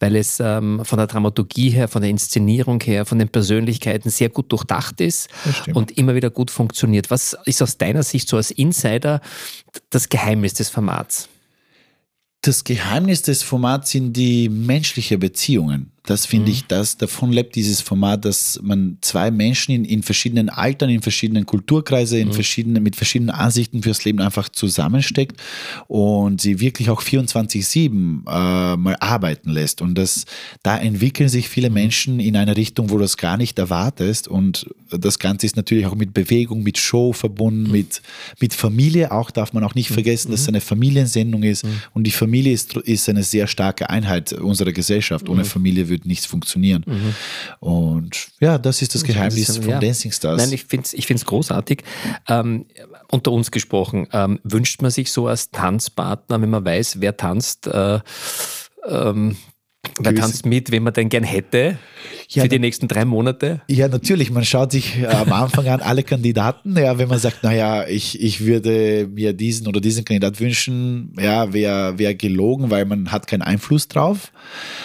weil 0.01 0.17
es 0.17 0.41
ähm, 0.41 0.83
von 0.85 0.97
der 0.97 1.07
Dramaturgie 1.07 1.69
her, 1.69 1.89
von 1.89 2.01
der 2.01 2.11
Inszenierung 2.11 2.81
her, 2.81 3.05
von 3.05 3.19
den 3.19 3.29
Persönlichkeiten 3.29 4.09
sehr 4.09 4.31
gut 4.31 4.53
durchdacht 4.53 5.03
ist 5.03 5.29
und 5.75 5.99
immer 5.99 6.15
wieder 6.15 6.31
gut 6.31 6.51
funktioniert. 6.51 7.11
Was 7.11 7.37
ist 7.45 7.61
aus 7.61 7.77
deiner 7.77 8.03
Sicht 8.03 8.29
so 8.29 8.39
als 8.39 8.51
Insider 8.51 9.21
das 9.91 10.09
Geheimnis 10.09 10.55
des 10.55 10.71
Formats? 10.71 11.29
Das 12.41 12.65
Geheimnis 12.65 13.23
des 13.23 13.43
Formats 13.43 13.91
sind 13.91 14.15
die 14.15 14.49
menschlichen 14.49 15.19
Beziehungen. 15.19 15.93
Das 16.07 16.25
finde 16.25 16.47
mhm. 16.47 16.53
ich, 16.53 16.67
das, 16.67 16.97
davon 16.97 17.33
lebt 17.33 17.57
dieses 17.57 17.81
Format, 17.81 18.25
dass 18.25 18.61
man 18.63 18.99
zwei 19.01 19.31
Menschen 19.31 19.75
in, 19.75 19.85
in 19.85 20.03
verschiedenen 20.03 20.49
Altern, 20.49 20.89
in 20.89 21.03
verschiedenen 21.03 21.47
Kulturkreisen, 21.47 22.19
in 22.19 22.29
mhm. 22.29 22.33
verschiedenen, 22.33 22.83
mit 22.83 22.97
verschiedenen 22.97 23.31
Ansichten 23.31 23.83
fürs 23.83 24.05
Leben 24.05 24.21
einfach 24.21 24.49
zusammensteckt 24.49 25.41
und 25.89 26.41
sie 26.41 26.61
wirklich 26.61 26.91
auch 26.91 27.03
24-7 27.03 27.91
äh, 27.91 28.77
mal 28.77 28.97
arbeiten 29.01 29.51
lässt. 29.51 29.83
Und 29.83 29.97
das, 29.97 30.25
da 30.63 30.79
entwickeln 30.79 31.29
sich 31.29 31.49
viele 31.49 31.69
mhm. 31.69 31.75
Menschen 31.75 32.21
in 32.21 32.37
eine 32.37 32.57
Richtung, 32.57 32.91
wo 32.91 32.95
du 32.95 33.03
das 33.03 33.17
gar 33.17 33.37
nicht 33.37 33.59
erwartest. 33.59 34.29
Und 34.29 34.67
das 34.91 35.19
Ganze 35.19 35.47
ist 35.47 35.57
natürlich 35.57 35.87
auch 35.87 35.97
mit 35.97 36.15
Bewegung, 36.15 36.63
mit 36.63 36.79
Show 36.79 37.13
verbunden, 37.13 37.65
mhm. 37.65 37.73
mit, 37.73 38.03
mit 38.41 38.55
Familie 38.55 39.11
auch, 39.11 39.33
darf 39.33 39.53
man 39.53 39.65
auch 39.65 39.75
nicht 39.75 39.91
mhm. 39.91 39.95
vergessen, 39.95 40.31
dass 40.31 40.43
es 40.43 40.49
eine 40.49 40.61
Familiensendung 40.61 41.43
ist. 41.43 41.65
Mhm. 41.65 41.83
Und 41.95 42.05
die 42.05 42.13
Familie 42.13 42.53
ist, 42.53 42.77
ist 42.77 43.09
eine 43.09 43.25
sehr 43.25 43.49
starke 43.49 43.91
Einheit 43.91 44.33
unserer 44.33 44.73
Gesellschaft. 44.73 45.29
Ohne 45.29 45.45
Familie 45.45 45.89
würde 45.89 45.96
nichts 46.05 46.27
funktionieren. 46.27 46.85
Mhm. 46.87 47.15
Und 47.61 48.29
ja, 48.41 48.59
das 48.59 48.83
ist 48.83 48.95
das 48.95 49.05
Geheimnis 49.05 49.47
bisschen, 49.47 49.63
von 49.63 49.71
ja. 49.73 49.81
Dancing 49.81 50.13
Stars. 50.13 50.43
Nein, 50.43 50.53
ich 50.53 50.65
finde 50.65 50.85
es 50.85 50.93
ich 50.93 51.07
find's 51.07 51.25
großartig. 51.25 51.83
Ähm, 52.29 52.67
unter 53.11 53.33
uns 53.33 53.51
gesprochen, 53.51 54.09
ähm, 54.13 54.41
wünscht 54.43 54.83
man 54.83 54.91
sich 54.91 55.13
so 55.13 55.29
als 55.29 55.51
Tanzpartner, 55.51 56.41
wenn 56.41 56.51
man 56.51 56.65
weiß, 56.65 57.01
wer 57.01 57.17
tanzt, 57.17 57.67
äh, 57.67 58.01
ähm, 58.89 59.37
Wer 59.99 60.15
tanzt 60.15 60.47
mit, 60.47 60.71
wen 60.71 60.83
man 60.83 60.93
denn 60.93 61.09
gern 61.09 61.25
hätte 61.25 61.79
ja, 62.29 62.43
für 62.43 62.49
die 62.49 62.59
nächsten 62.59 62.89
drei 62.89 63.05
Monate? 63.05 63.61
Ja, 63.69 63.89
natürlich. 63.89 64.31
Man 64.31 64.45
schaut 64.45 64.73
sich 64.73 65.01
äh, 65.01 65.07
am 65.07 65.33
Anfang 65.33 65.69
an 65.69 65.81
alle 65.81 66.03
Kandidaten. 66.03 66.77
Ja, 66.77 66.99
wenn 66.99 67.09
man 67.09 67.19
sagt, 67.19 67.43
naja, 67.43 67.87
ich, 67.87 68.21
ich 68.21 68.45
würde 68.45 69.09
mir 69.13 69.33
diesen 69.33 69.67
oder 69.67 69.81
diesen 69.81 70.05
Kandidat 70.05 70.41
wünschen, 70.41 71.13
ja, 71.21 71.53
wäre 71.53 71.99
wär 71.99 72.15
gelogen, 72.15 72.71
weil 72.71 72.85
man 72.85 73.11
hat 73.13 73.27
keinen 73.27 73.43
Einfluss 73.43 73.89
drauf. 73.89 74.33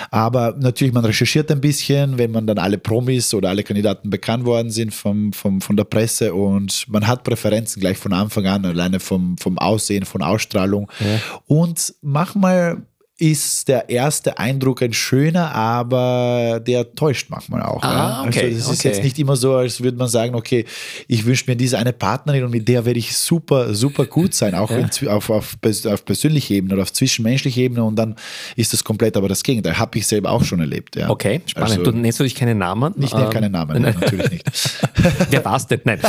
Aber 0.10 0.56
natürlich, 0.60 0.94
man 0.94 1.06
recherchiert 1.06 1.52
ein 1.52 1.62
bisschen, 1.62 2.18
wenn 2.18 2.32
man 2.32 2.48
dann 2.48 2.58
alle 2.58 2.78
Promis 2.78 3.34
oder 3.34 3.50
alle 3.50 3.64
Kandidaten 3.64 4.10
bekannt 4.10 4.46
worden 4.46 4.70
sind 4.70 4.94
vom, 4.94 5.34
vom, 5.34 5.62
von 5.62 5.76
der 5.76 5.86
Presse 5.86 6.34
und 6.34 6.86
man 6.88 7.08
hat 7.08 7.24
Präferenzen 7.24 7.80
gleich 7.80 7.98
von 7.98 8.14
Anfang 8.14 8.46
an, 8.46 8.66
alleine 8.66 9.00
vom, 9.00 9.38
vom 9.38 9.58
Aussehen, 9.58 10.06
von 10.06 10.22
Ausstrahlung. 10.22 10.90
Ja. 11.00 11.20
Und 11.48 11.94
manchmal 12.02 12.84
ist 13.22 13.68
der 13.68 13.88
erste 13.88 14.40
Eindruck 14.40 14.82
ein 14.82 14.94
schöner, 14.94 15.54
aber 15.54 16.60
der 16.66 16.96
täuscht 16.96 17.30
manchmal 17.30 17.62
auch. 17.62 17.84
Ah, 17.84 18.24
ja? 18.24 18.28
okay, 18.28 18.46
also 18.46 18.58
es 18.58 18.64
ist 18.64 18.80
okay. 18.80 18.88
jetzt 18.88 19.04
nicht 19.04 19.20
immer 19.20 19.36
so, 19.36 19.54
als 19.54 19.84
würde 19.84 19.96
man 19.96 20.08
sagen, 20.08 20.34
okay, 20.34 20.66
ich 21.08 21.24
wünsche 21.24 21.44
mir 21.48 21.56
diese 21.56 21.78
eine 21.78 21.94
Partnerin 21.94 22.44
und 22.46 22.50
mit 22.50 22.68
der 22.68 22.84
werde 22.84 22.98
ich 22.98 23.16
super, 23.16 23.76
super 23.76 24.06
gut 24.06 24.34
sein, 24.34 24.56
auch 24.56 24.72
ja. 24.72 24.78
in, 24.80 25.08
auf, 25.08 25.30
auf, 25.30 25.56
auf 25.62 26.06
persönlicher 26.06 26.56
Ebene 26.56 26.74
oder 26.74 26.82
auf 26.82 26.94
zwischenmenschlicher 26.94 27.62
Ebene 27.62 27.84
und 27.84 27.96
dann 27.96 28.16
ist 28.56 28.74
das 28.74 28.84
komplett 28.84 29.16
aber 29.16 29.28
das 29.28 29.44
Gegenteil. 29.44 29.78
Habe 29.78 30.00
ich 30.00 30.08
selber 30.08 30.32
auch 30.32 30.44
schon 30.44 30.60
erlebt. 30.60 30.96
Ja. 30.96 31.12
Okay, 31.12 31.42
spannend. 31.46 31.78
Also, 31.78 31.92
du 31.92 31.92
nennst 31.92 32.20
du 32.20 32.24
dich 32.24 32.34
keine 32.34 32.56
Namen? 32.56 32.96
Nicht 32.98 33.14
ähm, 33.14 33.30
keine 33.30 33.52
Namen, 33.52 33.84
nein, 33.84 33.98
natürlich 34.00 34.32
nicht. 34.32 34.50
Wer 35.30 35.46
war 35.46 35.58
es 35.58 35.68
denn? 35.68 35.82
Nein. 35.84 36.00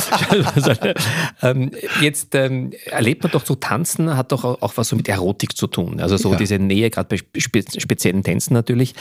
ähm, 1.43 1.73
jetzt 2.01 2.35
ähm, 2.35 2.71
erlebt 2.87 3.23
man 3.23 3.33
doch 3.33 3.45
so 3.45 3.55
Tanzen, 3.55 4.17
hat 4.17 4.33
doch 4.33 4.45
auch, 4.45 4.63
auch 4.63 4.73
was 4.77 4.89
so 4.89 4.97
mit 4.97 5.11
Erotik 5.11 5.55
zu 5.55 5.67
tun. 5.67 6.01
Also 6.01 6.17
so 6.17 6.33
ja. 6.33 6.39
diese 6.39 6.59
Nähe, 6.59 6.89
gerade 6.89 7.02
bei 7.05 7.17
spe 7.17 7.63
speziellen 7.79 8.23
Tänzen 8.23 8.55
natürlich. 8.55 8.95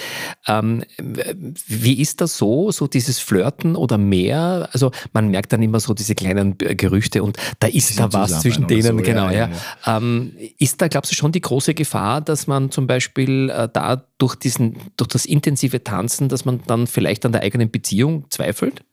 Ähm, 0.48 0.84
wie 1.68 2.02
ist 2.02 2.22
das 2.22 2.38
so, 2.38 2.72
so 2.72 2.88
dieses 2.88 3.20
Flirten 3.20 3.76
oder 3.76 3.98
mehr? 3.98 4.70
Also 4.72 4.92
man 5.14 5.30
merkt 5.30 5.54
dann 5.54 5.62
immer 5.62 5.80
so 5.80 5.94
diese 5.94 6.16
kleinen 6.16 6.58
Gerüchte 6.58 7.24
und 7.24 7.38
da 7.60 7.68
ist 7.68 8.00
da 8.00 8.12
was 8.14 8.42
zwischen 8.42 8.68
denen, 8.68 8.98
so, 8.98 9.04
genau. 9.04 9.26
Ja, 9.26 9.32
ja, 9.32 9.50
ja. 9.86 9.98
Ähm, 9.98 10.34
ist 10.58 10.82
da, 10.82 10.88
glaubst 10.88 11.12
du, 11.12 11.16
schon 11.16 11.32
die 11.32 11.42
große 11.42 11.74
Gefahr, 11.74 12.22
dass 12.22 12.48
man 12.48 12.72
zum 12.72 12.88
Beispiel 12.88 13.50
äh, 13.50 13.68
da 13.72 14.06
durch, 14.18 14.36
diesen, 14.36 14.78
durch 14.98 15.10
das 15.10 15.26
intensive 15.26 15.84
Tanzen, 15.84 16.30
dass 16.30 16.46
man 16.46 16.62
dann 16.68 16.88
vielleicht 16.88 17.26
an 17.26 17.32
der 17.32 17.42
eigenen 17.42 17.72
Beziehung 17.72 18.26
zweifelt? 18.30 18.84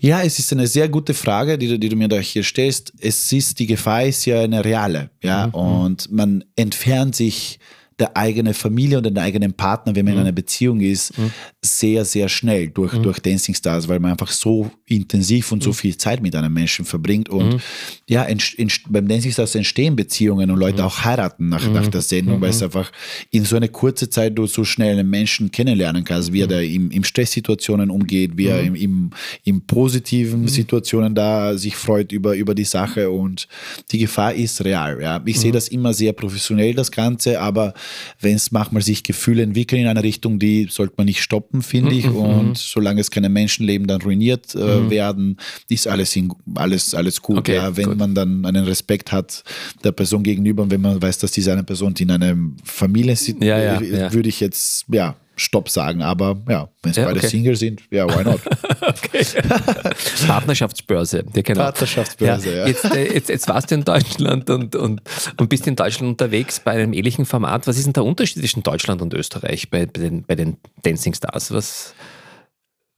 Ja, 0.00 0.22
es 0.22 0.38
ist 0.38 0.52
eine 0.52 0.66
sehr 0.66 0.88
gute 0.88 1.14
Frage, 1.14 1.58
die, 1.58 1.78
die 1.78 1.88
du 1.88 1.96
mir 1.96 2.08
da 2.08 2.18
hier 2.18 2.44
stellst. 2.44 2.92
Es 3.00 3.32
ist, 3.32 3.58
die 3.58 3.66
Gefahr 3.66 4.04
ist 4.04 4.24
ja 4.26 4.40
eine 4.40 4.64
reale, 4.64 5.10
ja, 5.22 5.48
mhm. 5.48 5.54
und 5.54 6.12
man 6.12 6.44
entfernt 6.56 7.16
sich 7.16 7.58
der 7.98 8.16
eigene 8.16 8.54
Familie 8.54 8.98
und 8.98 9.04
den 9.06 9.18
eigenen 9.18 9.52
Partner, 9.52 9.94
wenn 9.96 10.04
man 10.04 10.14
in 10.14 10.20
einer 10.20 10.32
Beziehung 10.32 10.80
ist, 10.80 11.12
sehr, 11.60 12.04
sehr 12.04 12.28
schnell 12.28 12.68
durch, 12.68 12.92
durch 12.98 13.18
Dancing 13.18 13.54
Stars, 13.54 13.88
weil 13.88 13.98
man 13.98 14.12
einfach 14.12 14.30
so 14.30 14.70
intensiv 14.86 15.50
und 15.52 15.62
so 15.62 15.72
viel 15.72 15.96
Zeit 15.96 16.22
mit 16.22 16.34
einem 16.36 16.52
Menschen 16.52 16.84
verbringt. 16.84 17.28
Und 17.28 17.60
ja, 18.08 18.24
entst- 18.24 18.56
entst- 18.58 18.82
beim 18.88 19.08
Dancing 19.08 19.32
Stars 19.32 19.54
entstehen 19.56 19.96
Beziehungen 19.96 20.50
und 20.50 20.58
Leute 20.58 20.84
auch 20.84 21.04
heiraten 21.04 21.48
nach, 21.48 21.68
nach 21.72 21.88
der 21.88 22.00
Sendung, 22.02 22.40
weil 22.40 22.50
es 22.50 22.62
einfach 22.62 22.92
in 23.30 23.44
so 23.44 23.56
eine 23.56 23.68
kurze 23.68 24.08
Zeit 24.08 24.38
du 24.38 24.46
so 24.46 24.64
schnell 24.64 24.92
einen 24.98 25.10
Menschen 25.10 25.50
kennenlernen 25.50 26.04
kannst, 26.04 26.32
wie 26.32 26.42
er 26.42 26.46
da 26.46 26.60
im, 26.60 26.90
im 26.90 27.02
Stresssituationen 27.04 27.90
umgeht, 27.90 28.36
wie 28.36 28.46
er 28.46 28.62
im, 28.62 28.74
im, 28.76 29.10
im 29.44 29.60
positiven 29.62 30.46
Situationen 30.48 31.14
da 31.14 31.58
sich 31.58 31.74
freut 31.76 32.12
über, 32.12 32.34
über 32.36 32.54
die 32.54 32.64
Sache 32.64 33.10
und 33.10 33.48
die 33.90 33.98
Gefahr 33.98 34.34
ist 34.34 34.64
real. 34.64 35.00
Ja. 35.02 35.20
Ich 35.24 35.40
sehe 35.40 35.52
das 35.52 35.68
immer 35.68 35.92
sehr 35.92 36.12
professionell, 36.12 36.74
das 36.74 36.90
Ganze, 36.92 37.40
aber 37.40 37.74
wenn 38.20 38.34
es 38.36 38.50
manchmal 38.50 38.82
sich 38.82 39.02
Gefühle 39.02 39.42
entwickeln 39.42 39.82
in 39.82 39.88
eine 39.88 40.02
Richtung, 40.02 40.38
die 40.38 40.68
sollte 40.70 40.94
man 40.96 41.06
nicht 41.06 41.22
stoppen, 41.22 41.62
finde 41.62 41.94
ich. 41.94 42.06
Und 42.06 42.56
solange 42.56 43.00
es 43.00 43.10
keine 43.10 43.28
Menschenleben 43.28 43.86
dann 43.86 44.02
ruiniert 44.02 44.54
äh, 44.54 44.90
werden, 44.90 45.36
ist 45.68 45.86
alles, 45.86 46.14
in, 46.16 46.32
alles, 46.54 46.94
alles 46.94 47.22
gut. 47.22 47.38
Okay, 47.38 47.54
ja. 47.56 47.76
Wenn 47.76 47.86
gut. 47.86 47.98
man 47.98 48.14
dann 48.14 48.44
einen 48.44 48.64
Respekt 48.64 49.12
hat 49.12 49.42
der 49.84 49.92
Person 49.92 50.22
gegenüber 50.22 50.62
und 50.62 50.70
wenn 50.70 50.80
man 50.80 51.00
weiß, 51.00 51.18
dass 51.18 51.32
diese 51.32 51.52
eine 51.52 51.64
Person 51.64 51.94
die 51.94 52.02
in 52.04 52.10
einer 52.10 52.36
Familie 52.64 53.16
sitzt, 53.16 53.42
Ja, 53.42 53.58
ja, 53.58 53.80
äh, 53.80 54.00
ja. 54.00 54.12
würde 54.12 54.28
ich 54.28 54.40
jetzt 54.40 54.86
ja 54.90 55.16
Stopp 55.38 55.68
sagen. 55.68 56.02
Aber 56.02 56.36
ja, 56.48 56.68
wenn 56.82 56.90
es 56.90 56.96
Ja, 56.96 57.04
beide 57.04 57.18
okay. 57.18 57.28
Single 57.28 57.56
sind, 57.56 57.82
ja, 57.90 58.06
why 58.06 58.24
not? 58.24 58.40
Partnerschaftsbörse. 60.26 61.24
Ja, 61.34 61.42
genau. 61.42 61.60
Partnerschaftsbörse, 61.62 62.56
ja. 62.56 62.66
Jetzt, 62.66 62.84
äh, 62.84 63.14
jetzt, 63.14 63.28
jetzt 63.28 63.48
warst 63.48 63.70
du 63.70 63.76
in 63.76 63.84
Deutschland 63.84 64.50
und, 64.50 64.74
und, 64.74 65.02
und 65.36 65.48
bist 65.48 65.66
in 65.66 65.76
Deutschland 65.76 66.10
unterwegs 66.10 66.60
bei 66.60 66.72
einem 66.72 66.92
ähnlichen 66.92 67.24
Format. 67.24 67.66
Was 67.66 67.76
ist 67.78 67.86
denn 67.86 67.92
der 67.92 68.04
Unterschied 68.04 68.40
zwischen 68.40 68.62
Deutschland 68.62 69.02
und 69.02 69.14
Österreich 69.14 69.70
bei, 69.70 69.86
bei, 69.86 70.00
den, 70.00 70.24
bei 70.24 70.34
den 70.34 70.56
Dancing 70.82 71.14
Stars? 71.14 71.50
Was, 71.50 71.94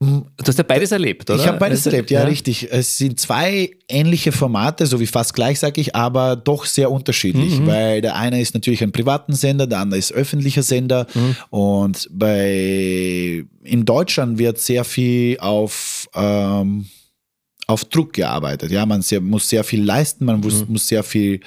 du 0.01 0.25
hast 0.47 0.57
ja 0.57 0.65
beides 0.65 0.93
erlebt, 0.93 1.29
oder? 1.29 1.39
Ich 1.39 1.47
habe 1.47 1.59
beides 1.59 1.81
Also, 1.81 1.91
erlebt, 1.91 2.11
ja, 2.11 2.25
richtig. 2.25 2.69
Es 2.71 2.97
sind 2.97 3.21
zwei 3.21 3.71
ähnliche 3.87 4.33
Formate, 4.33 4.87
so 4.87 4.99
wie 4.99 5.07
fast 5.07 5.35
gleich, 5.35 5.59
sage 5.61 5.81
ich, 5.81 5.95
aber 5.95 6.37
doch 6.37 6.65
sehr 6.65 6.91
unterschiedlich, 6.91 7.65
weil 7.67 8.01
der 8.01 8.17
eine 8.17 8.41
ist 8.41 8.55
natürlich 8.55 8.83
ein 8.83 8.93
privaten 8.93 9.35
Sender, 9.35 9.67
der 9.67 9.81
andere 9.81 9.99
ist 9.99 10.13
öffentlicher 10.13 10.63
Sender 10.63 11.07
und 11.51 12.09
bei 12.13 13.45
in 13.63 13.85
Deutschland 13.85 14.39
wird 14.39 14.59
sehr 14.59 14.85
viel 14.85 15.39
auf 15.39 16.09
ähm, 16.15 16.87
auf 17.71 17.85
Druck 17.85 18.13
gearbeitet. 18.13 18.71
Ja, 18.71 18.85
man 18.85 19.03
sehr, 19.03 19.21
muss 19.21 19.49
sehr 19.49 19.65
viel 19.65 19.83
leisten, 19.83 20.25
man 20.25 20.41
muss, 20.41 20.67
muss 20.69 20.87
sehr 20.87 21.03
viel, 21.03 21.41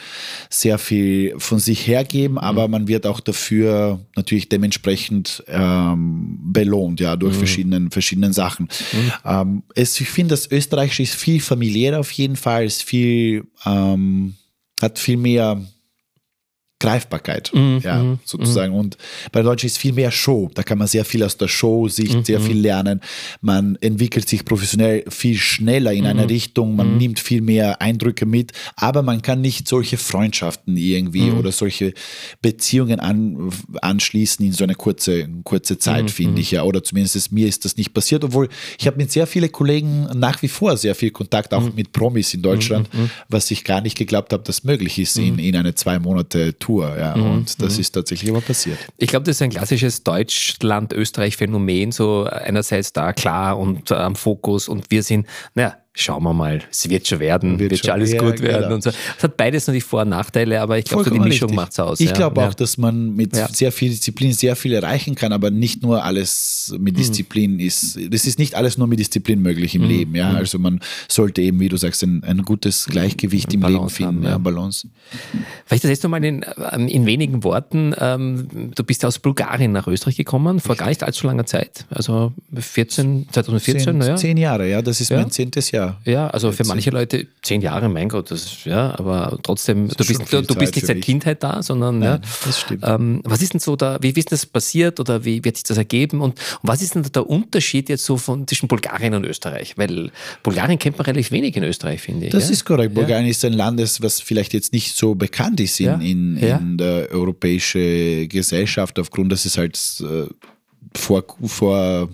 sehr 0.50 0.78
viel 0.78 1.36
von 1.38 1.60
sich 1.60 1.88
hergeben, 1.88 2.38
aber 2.38 2.68
man 2.68 2.88
wird 2.88 3.06
auch 3.06 3.20
dafür 3.20 4.00
natürlich 4.16 4.50
dementsprechend 4.50 5.44
ähm, 5.48 6.40
belohnt, 6.42 7.00
ja, 7.00 7.16
durch 7.16 7.36
verschiedenen, 7.36 7.92
verschiedenen 7.92 8.34
Sachen. 8.34 8.68
Ähm, 9.26 9.64
es, 9.76 10.00
ich 10.00 10.10
finde, 10.10 10.34
das 10.34 10.50
Österreichische 10.50 11.04
ist 11.04 11.16
viel 11.16 11.42
familiärer 11.42 12.00
auf 12.00 12.12
jeden 12.12 12.36
Fall, 12.36 12.66
ist 12.66 12.84
viel, 12.84 13.46
ähm, 13.66 14.36
hat 14.82 15.00
viel 15.00 15.18
mehr 15.18 15.62
Greifbarkeit, 16.84 17.50
ja, 17.82 18.18
sozusagen. 18.26 18.74
Und 18.74 18.98
bei 19.32 19.42
Deutsch 19.42 19.64
ist 19.64 19.78
viel 19.78 19.94
mehr 19.94 20.12
Show. 20.12 20.52
Da 20.54 20.64
kann 20.64 20.78
man 20.78 20.88
sehr 20.88 21.06
viel 21.06 21.24
aus 21.24 21.38
der 21.38 21.48
Show-Sicht, 21.48 22.26
sehr 22.26 22.42
viel 22.42 22.60
lernen. 22.60 23.00
Man 23.40 23.78
entwickelt 23.80 24.28
sich 24.28 24.44
professionell 24.44 25.06
viel 25.08 25.38
schneller 25.38 25.94
in 25.94 26.06
eine 26.06 26.30
Richtung. 26.30 26.76
Man 26.76 26.98
nimmt 26.98 27.22
viel 27.22 27.40
mehr 27.40 27.82
Eindrücke 27.82 28.26
mit, 28.26 28.52
aber 28.76 29.02
man 29.02 29.22
kann 29.22 29.40
nicht 29.40 29.66
solche 29.66 29.96
Freundschaften 29.96 30.76
irgendwie 30.76 31.32
oder 31.32 31.54
solche 31.54 31.94
Beziehungen 32.42 33.00
an, 33.00 33.50
anschließen 33.82 34.46
in 34.46 34.52
so 34.52 34.66
eine 34.66 34.76
kurze, 34.76 35.30
kurze 35.46 35.78
Zeit, 35.78 36.12
finde 36.12 36.42
ich 36.42 36.52
ja. 36.52 36.64
Oder 36.64 36.84
zumindest 36.84 37.16
ist, 37.16 37.32
mir 37.32 37.48
ist 37.48 37.64
das 37.64 37.78
nicht 37.78 37.94
passiert, 37.94 38.26
obwohl 38.26 38.50
ich 38.78 38.88
habe 38.88 38.98
mit 38.98 39.10
sehr 39.10 39.26
vielen 39.26 39.54
Kollegen 39.54 40.10
nach 40.16 40.42
wie 40.42 40.50
vor 40.50 40.76
sehr 40.76 40.96
viel 40.96 41.12
Kontakt, 41.12 41.54
auch 41.54 41.74
mit 41.74 41.94
Promis 41.94 42.34
in 42.34 42.42
Deutschland, 42.42 42.90
was 43.30 43.50
ich 43.52 43.64
gar 43.64 43.80
nicht 43.80 43.98
geglaubt 43.98 44.34
habe, 44.34 44.44
dass 44.44 44.66
möglich 44.66 45.00
ist 45.00 45.18
in, 45.18 45.40
in 45.40 45.56
eine 45.56 45.74
zwei 45.76 45.98
Monate 45.98 46.60
Tour. 46.60 46.73
Ja. 46.82 47.14
Und 47.14 47.62
das 47.62 47.78
ist 47.78 47.92
tatsächlich 47.92 48.30
aber 48.30 48.42
passiert. 48.42 48.78
Ich 48.98 49.08
glaube, 49.08 49.26
das 49.26 49.38
ist 49.38 49.42
ein 49.42 49.50
klassisches 49.50 50.04
Deutschland-Österreich-Phänomen, 50.04 51.92
so 51.92 52.26
einerseits 52.26 52.94
da 52.94 53.14
klar 53.14 53.58
und 53.58 53.92
äh, 53.92 53.96
am 53.96 54.16
Fokus 54.16 54.68
und 54.68 54.90
wir 54.90 55.04
sind, 55.04 55.28
naja, 55.56 55.78
schauen 55.96 56.24
wir 56.24 56.34
mal, 56.34 56.60
es 56.72 56.90
wird 56.90 57.08
schon 57.08 57.20
werden, 57.20 57.60
wird, 57.60 57.72
Wird 57.72 57.80
schon 57.82 57.88
schon- 57.90 57.94
alles 57.94 58.14
ja, 58.14 58.20
gut 58.20 58.42
werden 58.42 58.64
genau. 58.64 58.76
und 58.76 58.84
so. 58.84 58.90
Es 58.90 59.24
hat 59.24 59.38
beides 59.38 59.68
natürlich 59.68 59.84
Vor- 59.84 60.02
und 60.02 60.10
Nachteile, 60.10 60.60
aber 60.60 60.80
ich 60.80 60.86
glaube, 60.86 61.04
so 61.04 61.12
die 61.12 61.20
Mischung 61.20 61.54
macht 61.54 61.72
es 61.74 61.80
aus. 61.80 62.00
Ich 62.00 62.08
ja. 62.10 62.16
glaube 62.16 62.42
ja. 62.42 62.50
auch, 62.50 62.54
dass 62.56 62.78
man 62.80 63.16
mit 63.16 63.36
Ja. 63.36 63.48
sehr 63.48 63.72
viel 63.72 63.90
Disziplin 63.92 64.34
sehr 64.34 64.56
viel 64.56 64.74
erreichen 64.74 65.14
kann, 65.14 65.32
aber 65.32 65.52
nicht 65.52 65.84
nur 65.84 66.04
alles 66.04 66.74
Mhm. 66.76 66.84
mit 66.84 66.98
Disziplin 66.98 67.60
ist. 67.60 68.00
Das 68.10 68.26
ist 68.26 68.40
nicht 68.40 68.56
alles 68.56 68.78
nur 68.80 68.88
mit 68.88 69.00
Disziplin 69.00 69.42
möglich 69.42 69.76
im 69.76 69.84
Mhm. 69.84 69.88
Leben. 69.88 70.16
Ja, 70.16 70.32
also 70.34 70.58
man 70.58 70.80
sollte 71.08 71.42
eben, 71.42 71.60
wie 71.60 71.70
du 71.70 71.78
sagst, 71.78 72.02
ein, 72.04 72.24
ein 72.24 72.42
gutes 72.42 72.88
Gleichgewicht 72.88 73.54
im 73.54 73.62
Leben 73.62 73.74
Balance 73.74 73.96
finden, 73.96 74.16
haben, 74.16 74.24
ja. 74.24 74.30
ja. 74.32 74.38
Balance. 74.40 74.88
Vielleicht 75.68 75.84
erzählst 75.84 76.04
du 76.04 76.10
mal 76.10 76.24
in, 76.26 76.44
ähm, 76.72 76.88
in 76.88 77.06
wenigen 77.06 77.44
Worten, 77.44 77.94
ähm, 78.00 78.72
du 78.74 78.84
bist 78.84 79.04
ja 79.04 79.08
aus 79.10 79.20
Bulgarien 79.20 79.72
nach 79.72 79.86
Österreich 79.88 80.18
gekommen, 80.18 80.60
vor 80.60 80.76
gar 80.76 80.88
nicht 80.88 81.04
allzu 81.04 81.28
langer 81.28 81.46
Zeit, 81.46 81.86
also 81.92 82.34
14, 82.56 83.28
2014, 83.32 83.84
Zehn, 83.84 83.98
naja. 84.00 84.16
zehn 84.16 84.38
Jahre, 84.38 84.68
ja, 84.70 84.82
das 84.82 85.00
ist 85.02 85.10
Ja. 85.10 85.18
mein 85.18 85.30
zehntes 85.30 85.70
Jahr. 85.72 85.83
Ja, 86.06 86.28
also 86.28 86.52
für 86.52 86.66
manche 86.66 86.90
Leute 86.90 87.28
zehn 87.42 87.62
Jahre, 87.62 87.90
mein 87.90 88.10
Gott, 88.10 88.32
das 88.32 88.44
ist, 88.46 88.66
ja, 88.66 88.98
aber 88.98 89.38
trotzdem, 89.44 89.88
du 89.88 89.96
bist, 89.96 90.32
du, 90.32 90.42
du 90.42 90.56
bist 90.56 90.76
nicht 90.76 90.88
seit. 90.88 91.02
Kindheit 91.02 91.44
da, 91.44 91.62
sondern 91.64 92.02
ja, 92.02 92.20
das 92.46 92.60
stimmt. 92.60 92.84
Ähm, 92.86 93.22
was 93.24 93.42
ist 93.42 93.54
denn 93.54 93.60
so 93.60 93.76
da, 93.76 93.98
wie, 94.02 94.16
wie 94.16 94.20
ist 94.20 94.32
das 94.32 94.46
passiert 94.46 95.00
oder 95.00 95.26
wie 95.26 95.44
wird 95.44 95.58
sich 95.58 95.64
das 95.64 95.78
ergeben 95.78 96.22
und, 96.22 96.40
und 96.40 96.40
was 96.64 96.82
ist 96.82 96.96
denn 96.96 97.04
der 97.04 97.30
Unterschied 97.30 97.90
jetzt 97.90 98.06
so 98.06 98.18
von, 98.18 98.48
zwischen 98.48 98.68
Bulgarien 98.68 99.14
und 99.14 99.26
Österreich? 99.26 99.78
Weil 99.78 100.12
Bulgarien 100.44 100.80
kennt 100.80 100.98
man 100.98 101.06
relativ 101.06 101.32
wenig 101.32 101.56
in 101.56 101.64
Österreich, 101.64 102.02
finde 102.02 102.28
ich. 102.28 102.32
Das 102.32 102.46
ja? 102.46 102.52
ist 102.54 102.66
korrekt. 102.66 102.94
Bulgarien 102.94 103.28
ist 103.28 103.44
ein 103.46 103.54
Land, 103.54 103.80
was 104.02 104.20
vielleicht 104.22 104.54
jetzt 104.54 104.74
nicht 104.74 104.96
so 104.96 105.16
bekannt 105.16 105.60
ist 105.60 105.80
in, 105.80 105.86
Ja. 105.86 105.94
in, 105.96 106.38
Ja. 106.42 106.58
in 106.58 106.78
der 106.78 107.10
europäischen 107.12 108.28
Gesellschaft, 108.30 109.00
aufgrund, 109.00 109.32
dass 109.32 109.46
es 109.46 109.58
halt 109.58 109.78
äh, 110.02 110.28
vor, 110.96 111.24
vor 111.46 112.10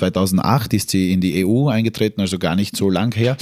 2008 0.00 0.74
ist 0.74 0.90
sie 0.90 1.12
in 1.12 1.20
die 1.20 1.44
EU 1.46 1.68
eingetreten, 1.68 2.20
also 2.20 2.38
gar 2.38 2.56
nicht 2.56 2.76
so 2.76 2.90
lang 2.90 3.14
her. 3.14 3.36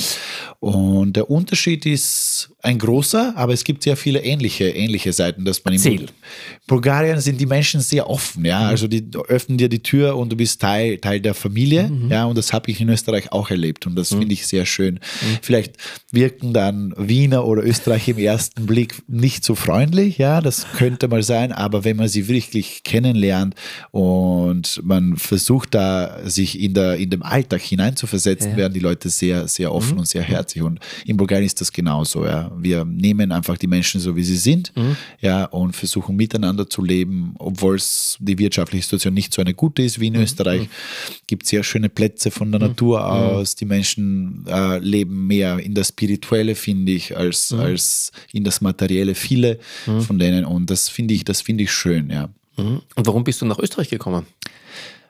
Und 0.60 1.14
der 1.14 1.30
Unterschied 1.30 1.86
ist 1.86 2.50
ein 2.62 2.78
großer, 2.78 3.34
aber 3.36 3.52
es 3.52 3.62
gibt 3.62 3.84
sehr 3.84 3.96
viele 3.96 4.20
ähnliche, 4.24 4.68
ähnliche 4.68 5.12
Seiten, 5.12 5.44
dass 5.44 5.64
man 5.64 5.74
in 5.74 5.78
Erzähl. 5.78 5.96
Bul- 5.98 6.08
Bulgarien 6.66 7.20
sind 7.20 7.40
die 7.40 7.46
Menschen 7.46 7.80
sehr 7.80 8.10
offen, 8.10 8.44
ja. 8.44 8.60
Also 8.60 8.88
die 8.88 9.04
öffnen 9.28 9.56
dir 9.56 9.68
die 9.68 9.82
Tür 9.82 10.16
und 10.16 10.30
du 10.32 10.36
bist 10.36 10.60
Teil, 10.60 10.98
Teil 10.98 11.20
der 11.20 11.34
Familie, 11.34 11.90
ja. 12.10 12.24
Und 12.24 12.36
das 12.36 12.52
habe 12.52 12.70
ich 12.70 12.80
in 12.80 12.88
Österreich 12.88 13.30
auch 13.32 13.50
erlebt 13.50 13.86
und 13.86 13.94
das 13.94 14.08
finde 14.08 14.32
ich 14.32 14.46
sehr 14.46 14.66
schön. 14.66 14.98
Vielleicht 15.42 15.76
wirken 16.10 16.52
dann 16.52 16.92
Wiener 16.96 17.44
oder 17.46 17.64
Österreich 17.64 18.08
im 18.08 18.18
ersten 18.18 18.66
Blick 18.66 18.96
nicht 19.06 19.44
so 19.44 19.54
freundlich, 19.54 20.18
ja. 20.18 20.40
Das 20.40 20.66
könnte 20.76 21.06
mal 21.06 21.22
sein, 21.22 21.52
aber 21.52 21.84
wenn 21.84 21.96
man 21.96 22.08
sie 22.08 22.26
wirklich 22.26 22.82
kennenlernt 22.82 23.54
und 23.92 24.80
man 24.82 25.16
versucht 25.16 25.74
da 25.74 26.18
sich 26.24 26.47
in, 26.56 26.74
der, 26.74 26.96
in 26.96 27.10
dem 27.10 27.22
Alltag 27.22 27.60
hineinzuversetzen, 27.62 28.52
Ja. 28.52 28.56
werden 28.56 28.74
die 28.74 28.80
Leute 28.80 29.08
sehr, 29.08 29.48
sehr 29.48 29.72
offen 29.74 29.98
und 29.98 30.06
sehr 30.06 30.22
herzlich. 30.22 30.62
Und 30.62 30.78
in 31.04 31.16
Bulgarien 31.16 31.46
ist 31.46 31.60
das 31.60 31.72
genauso, 31.72 32.24
ja. 32.24 32.50
Wir 32.56 32.84
nehmen 32.84 33.32
einfach 33.32 33.58
die 33.58 33.66
Menschen 33.66 34.00
so, 34.00 34.14
wie 34.14 34.22
sie 34.22 34.36
sind, 34.36 34.72
ja, 35.20 35.44
und 35.46 35.74
versuchen 35.74 36.14
miteinander 36.16 36.68
zu 36.70 36.82
leben, 36.82 37.34
obwohl 37.38 37.76
es 37.76 38.16
die 38.20 38.38
wirtschaftliche 38.38 38.82
Situation 38.84 39.14
nicht 39.14 39.32
so 39.34 39.40
eine 39.42 39.54
gute 39.54 39.82
ist 39.82 39.98
wie 40.00 40.06
in 40.08 40.14
Österreich. 40.16 40.68
Gibt 41.26 41.46
sehr 41.46 41.62
schöne 41.64 41.88
Plätze 41.88 42.30
von 42.30 42.50
der 42.52 42.60
Natur 42.60 43.04
aus. 43.06 43.54
Die 43.56 43.64
Menschen 43.64 44.44
äh, 44.48 44.78
leben 44.78 45.26
mehr 45.26 45.58
in 45.58 45.74
das 45.74 45.88
Spirituelle, 45.88 46.54
finde 46.54 46.92
ich, 46.92 47.16
als, 47.16 47.52
als 47.52 48.12
in 48.32 48.44
das 48.44 48.60
Materielle. 48.60 49.14
Viele 49.14 49.58
von 49.84 50.18
denen. 50.18 50.44
Und 50.44 50.70
das 50.70 50.88
finde 50.88 51.14
ich, 51.14 51.24
das 51.24 51.40
finde 51.40 51.64
ich 51.64 51.72
schön, 51.72 52.10
ja. 52.10 52.28
Mhm. 52.56 52.82
Und 52.96 53.06
warum 53.06 53.24
bist 53.24 53.40
du 53.40 53.46
nach 53.46 53.58
Österreich 53.58 53.88
gekommen? 53.88 54.26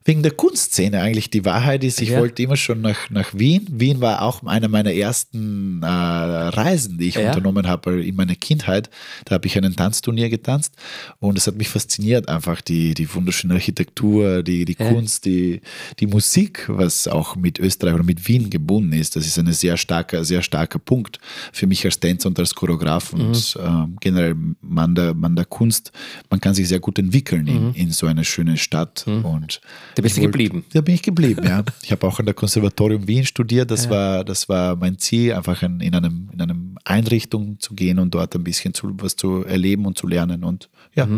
Wegen 0.09 0.23
der 0.23 0.33
Kunstszene 0.33 1.03
eigentlich. 1.03 1.29
Die 1.29 1.45
Wahrheit 1.45 1.85
ist, 1.85 2.01
ich 2.01 2.09
Ja. 2.09 2.21
wollte 2.21 2.43
immer 2.43 2.57
schon 2.57 2.81
nach, 2.81 3.11
nach 3.11 3.35
Wien. 3.35 3.67
Wien 3.71 4.01
war 4.01 4.23
auch 4.23 4.43
eine 4.43 4.67
meiner 4.67 4.91
ersten 4.95 5.83
äh, 5.83 5.87
Reisen, 5.87 6.97
die 6.97 7.09
ich 7.09 7.17
Ja. 7.17 7.29
unternommen 7.29 7.67
habe 7.69 8.03
in 8.03 8.17
meiner 8.17 8.35
Kindheit. 8.35 8.89
Da 9.27 9.35
habe 9.35 9.47
ich 9.47 9.59
einen 9.59 9.77
Tanzturnier 9.77 10.31
getanzt 10.31 10.75
und 11.19 11.37
es 11.37 11.47
hat 11.47 11.57
mich 11.57 11.69
fasziniert, 11.69 12.27
einfach 12.31 12.63
die, 12.63 12.95
die 12.95 13.13
wunderschöne 13.15 13.53
Architektur, 13.53 14.43
die, 14.43 14.65
die 14.65 14.77
Ja. 14.79 14.89
Kunst, 14.91 15.27
die, 15.27 15.61
die 16.01 16.07
Musik, 16.07 16.65
was 16.69 17.07
auch 17.07 17.37
mit 17.37 17.59
Österreich 17.59 17.93
oder 17.93 18.03
mit 18.03 18.27
Wien 18.27 18.49
gebunden 18.49 18.95
ist. 18.95 19.15
Das 19.15 19.27
ist 19.27 19.39
ein 19.39 19.53
sehr 19.53 19.77
starker, 19.77 20.25
sehr 20.25 20.41
starker 20.41 20.79
Punkt 20.79 21.19
für 21.53 21.67
mich 21.67 21.85
als 21.85 22.01
Tänzer 22.01 22.29
und 22.31 22.39
als 22.39 22.55
Choreograf 22.55 23.13
Mhm. 23.13 23.21
und 23.21 23.59
ähm, 23.63 23.97
generell 24.01 24.35
man 24.63 24.95
der, 24.95 25.13
man 25.13 25.37
der 25.37 25.45
Kunst. 25.45 25.93
Man 26.31 26.41
kann 26.41 26.55
sich 26.55 26.67
sehr 26.67 26.81
gut 26.81 26.99
entwickeln 26.99 27.45
Mhm. 27.45 27.73
in, 27.75 27.89
in 27.89 27.91
so 27.91 28.07
einer 28.07 28.25
schönen 28.25 28.57
Stadt 28.57 29.05
und 29.07 29.61
Da 29.99 30.03
bist 30.03 30.17
du 30.17 30.21
geblieben. 30.21 30.65
Da 30.73 30.81
bin 30.81 30.95
ich 30.95 31.03
geblieben, 31.03 31.45
ja. 31.45 31.65
Ich 31.83 31.91
habe 31.91 32.07
auch 32.07 32.21
an 32.21 32.25
der 32.25 32.35
Konservatorium 32.35 33.09
Wien 33.09 33.27
studiert. 33.27 33.69
Das, 33.69 33.91
war, 33.91 34.25
das 34.25 34.49
war 34.49 34.77
mein 34.77 34.97
Ziel, 34.99 35.33
einfach 35.33 35.61
in, 35.65 35.81
in, 35.81 35.93
einem, 35.93 36.31
in 36.33 36.41
einem 36.41 36.79
Einrichtung 36.85 37.59
zu 37.59 37.75
gehen 37.75 37.99
und 37.99 38.15
dort 38.15 38.33
ein 38.37 38.45
bisschen 38.45 38.75
zu, 38.75 38.93
was 38.99 39.17
zu 39.17 39.45
erleben 39.45 39.87
und 39.87 39.99
zu 39.99 40.07
lernen. 40.07 40.45
Und 40.45 40.71
ja, 40.95 41.09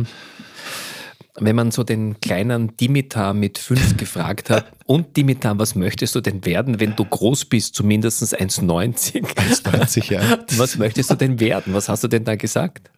wenn 1.34 1.56
man 1.56 1.70
so 1.72 1.84
den 1.84 2.20
kleinen 2.20 2.74
Dimitar 2.78 3.34
mit 3.34 3.58
fünf 3.58 3.96
gefragt 3.98 4.48
hat, 4.48 4.64
und 4.86 5.14
Dimitar, 5.14 5.58
was 5.58 5.74
möchtest 5.74 6.14
du 6.14 6.22
denn 6.22 6.42
werden, 6.46 6.80
wenn 6.80 6.96
du 6.96 7.04
groß 7.04 7.44
bist, 7.44 7.74
zumindest 7.74 8.22
1,90? 8.22 9.24
1,90, 9.34 10.10
ja. 10.10 10.38
Was 10.56 10.78
möchtest 10.78 11.10
du 11.10 11.16
denn 11.16 11.38
werden? 11.38 11.74
Was 11.74 11.88
hast 11.88 12.02
du 12.02 12.08
denn 12.08 12.24
da 12.24 12.34
gesagt? 12.34 12.90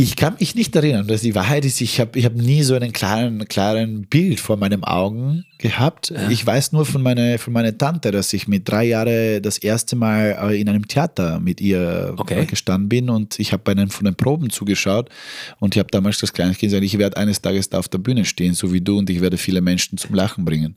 Ich 0.00 0.14
kann 0.14 0.36
mich 0.38 0.54
nicht 0.54 0.76
erinnern, 0.76 1.08
dass 1.08 1.22
die 1.22 1.34
Wahrheit 1.34 1.64
ist, 1.64 1.80
ich 1.80 1.98
habe 1.98 2.16
ich 2.16 2.24
hab 2.24 2.32
nie 2.34 2.62
so 2.62 2.76
einen 2.76 2.92
klaren, 2.92 3.48
klaren 3.48 4.06
Bild 4.06 4.38
vor 4.38 4.56
meinen 4.56 4.84
Augen 4.84 5.44
gehabt. 5.58 6.10
Ja. 6.10 6.30
Ich 6.30 6.44
weiß 6.46 6.72
nur 6.72 6.86
von 6.86 7.02
meiner, 7.02 7.38
von 7.38 7.52
meiner 7.52 7.76
Tante, 7.76 8.10
dass 8.10 8.32
ich 8.32 8.48
mit 8.48 8.68
drei 8.68 8.84
Jahren 8.84 9.42
das 9.42 9.58
erste 9.58 9.96
Mal 9.96 10.38
äh, 10.40 10.60
in 10.60 10.68
einem 10.68 10.86
Theater 10.86 11.40
mit 11.40 11.60
ihr 11.60 12.14
okay. 12.16 12.46
gestanden 12.46 12.88
bin 12.88 13.10
und 13.10 13.38
ich 13.38 13.52
habe 13.52 13.62
bei 13.64 13.72
einem 13.72 13.90
von 13.90 14.04
den 14.04 14.14
Proben 14.14 14.50
zugeschaut 14.50 15.10
und 15.58 15.74
ich 15.74 15.78
habe 15.78 15.90
damals 15.90 16.18
das 16.18 16.32
kleine 16.32 16.54
Kind 16.54 16.70
gesagt, 16.70 16.84
ich 16.84 16.98
werde 16.98 17.16
eines 17.16 17.42
Tages 17.42 17.68
da 17.68 17.78
auf 17.78 17.88
der 17.88 17.98
Bühne 17.98 18.24
stehen, 18.24 18.54
so 18.54 18.72
wie 18.72 18.80
du 18.80 18.98
und 18.98 19.10
ich 19.10 19.20
werde 19.20 19.36
viele 19.36 19.60
Menschen 19.60 19.98
zum 19.98 20.14
Lachen 20.14 20.44
bringen. 20.44 20.76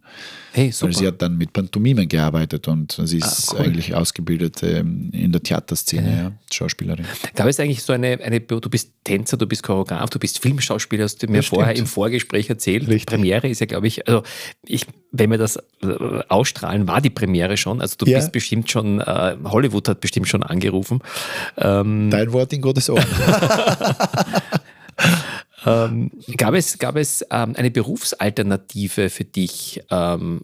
Hey, 0.54 0.72
super. 0.72 0.88
Weil 0.88 1.00
sie 1.00 1.08
hat 1.08 1.22
dann 1.22 1.38
mit 1.38 1.54
Pantomime 1.54 2.08
gearbeitet 2.08 2.68
und 2.68 2.92
sie 2.92 3.22
ah, 3.22 3.26
ist 3.26 3.50
ah, 3.50 3.56
cool. 3.56 3.66
eigentlich 3.66 3.96
ausgebildet 3.96 4.62
ähm, 4.64 5.10
in 5.14 5.32
der 5.32 5.42
Theaterszene, 5.42 6.10
ja. 6.10 6.24
ja. 6.24 6.32
Schauspielerin. 6.52 7.06
Gab 7.36 7.48
es 7.48 7.60
eigentlich 7.60 7.84
so 7.84 7.94
eine, 7.94 8.20
eine, 8.22 8.42
du 8.42 8.60
bist 8.70 8.92
Tänzer, 9.04 9.38
du 9.38 9.48
bist 9.48 9.64
Choreograf, 9.64 10.10
du 10.10 10.20
bist 10.20 10.40
Filmschauspieler, 10.40 11.06
hast 11.06 11.24
du 11.24 11.28
mir 11.28 11.38
ja, 11.38 11.42
vorher 11.42 11.76
im 11.76 11.86
Vorgespräch 11.86 12.50
erzählt. 12.50 12.88
Richtig. 12.88 13.06
Premiere 13.06 13.48
ist 13.48 13.62
ja, 13.62 13.66
glaube 13.66 13.88
ich, 13.88 14.08
also 14.08 14.24
ich, 14.72 14.86
wenn 15.12 15.30
wir 15.30 15.38
das 15.38 15.58
äh, 15.84 16.24
ausstrahlen, 16.28 16.88
war 16.88 17.02
die 17.02 17.10
Premiere 17.10 17.58
schon. 17.58 17.82
Also 17.82 17.96
du 17.98 18.06
ja. 18.06 18.18
bist 18.18 18.32
bestimmt 18.32 18.72
schon, 18.72 19.00
äh, 19.00 19.36
Hollywood 19.44 19.88
hat 19.88 20.02
bestimmt 20.02 20.28
schon 20.28 20.44
angerufen. 20.44 21.02
Ähm, 21.58 22.10
Dein 22.10 22.32
Wort 22.34 22.54
in 22.54 22.62
Gottes 22.62 22.90
Ohren. 22.90 23.06
ähm, 25.66 26.12
gab 26.38 26.54
es, 26.54 26.80
gab 26.80 26.96
es 26.96 27.26
ähm, 27.30 27.56
eine 27.56 27.72
Berufsalternative 27.72 29.10
für 29.10 29.26
dich 29.26 29.84
ähm, 29.90 30.42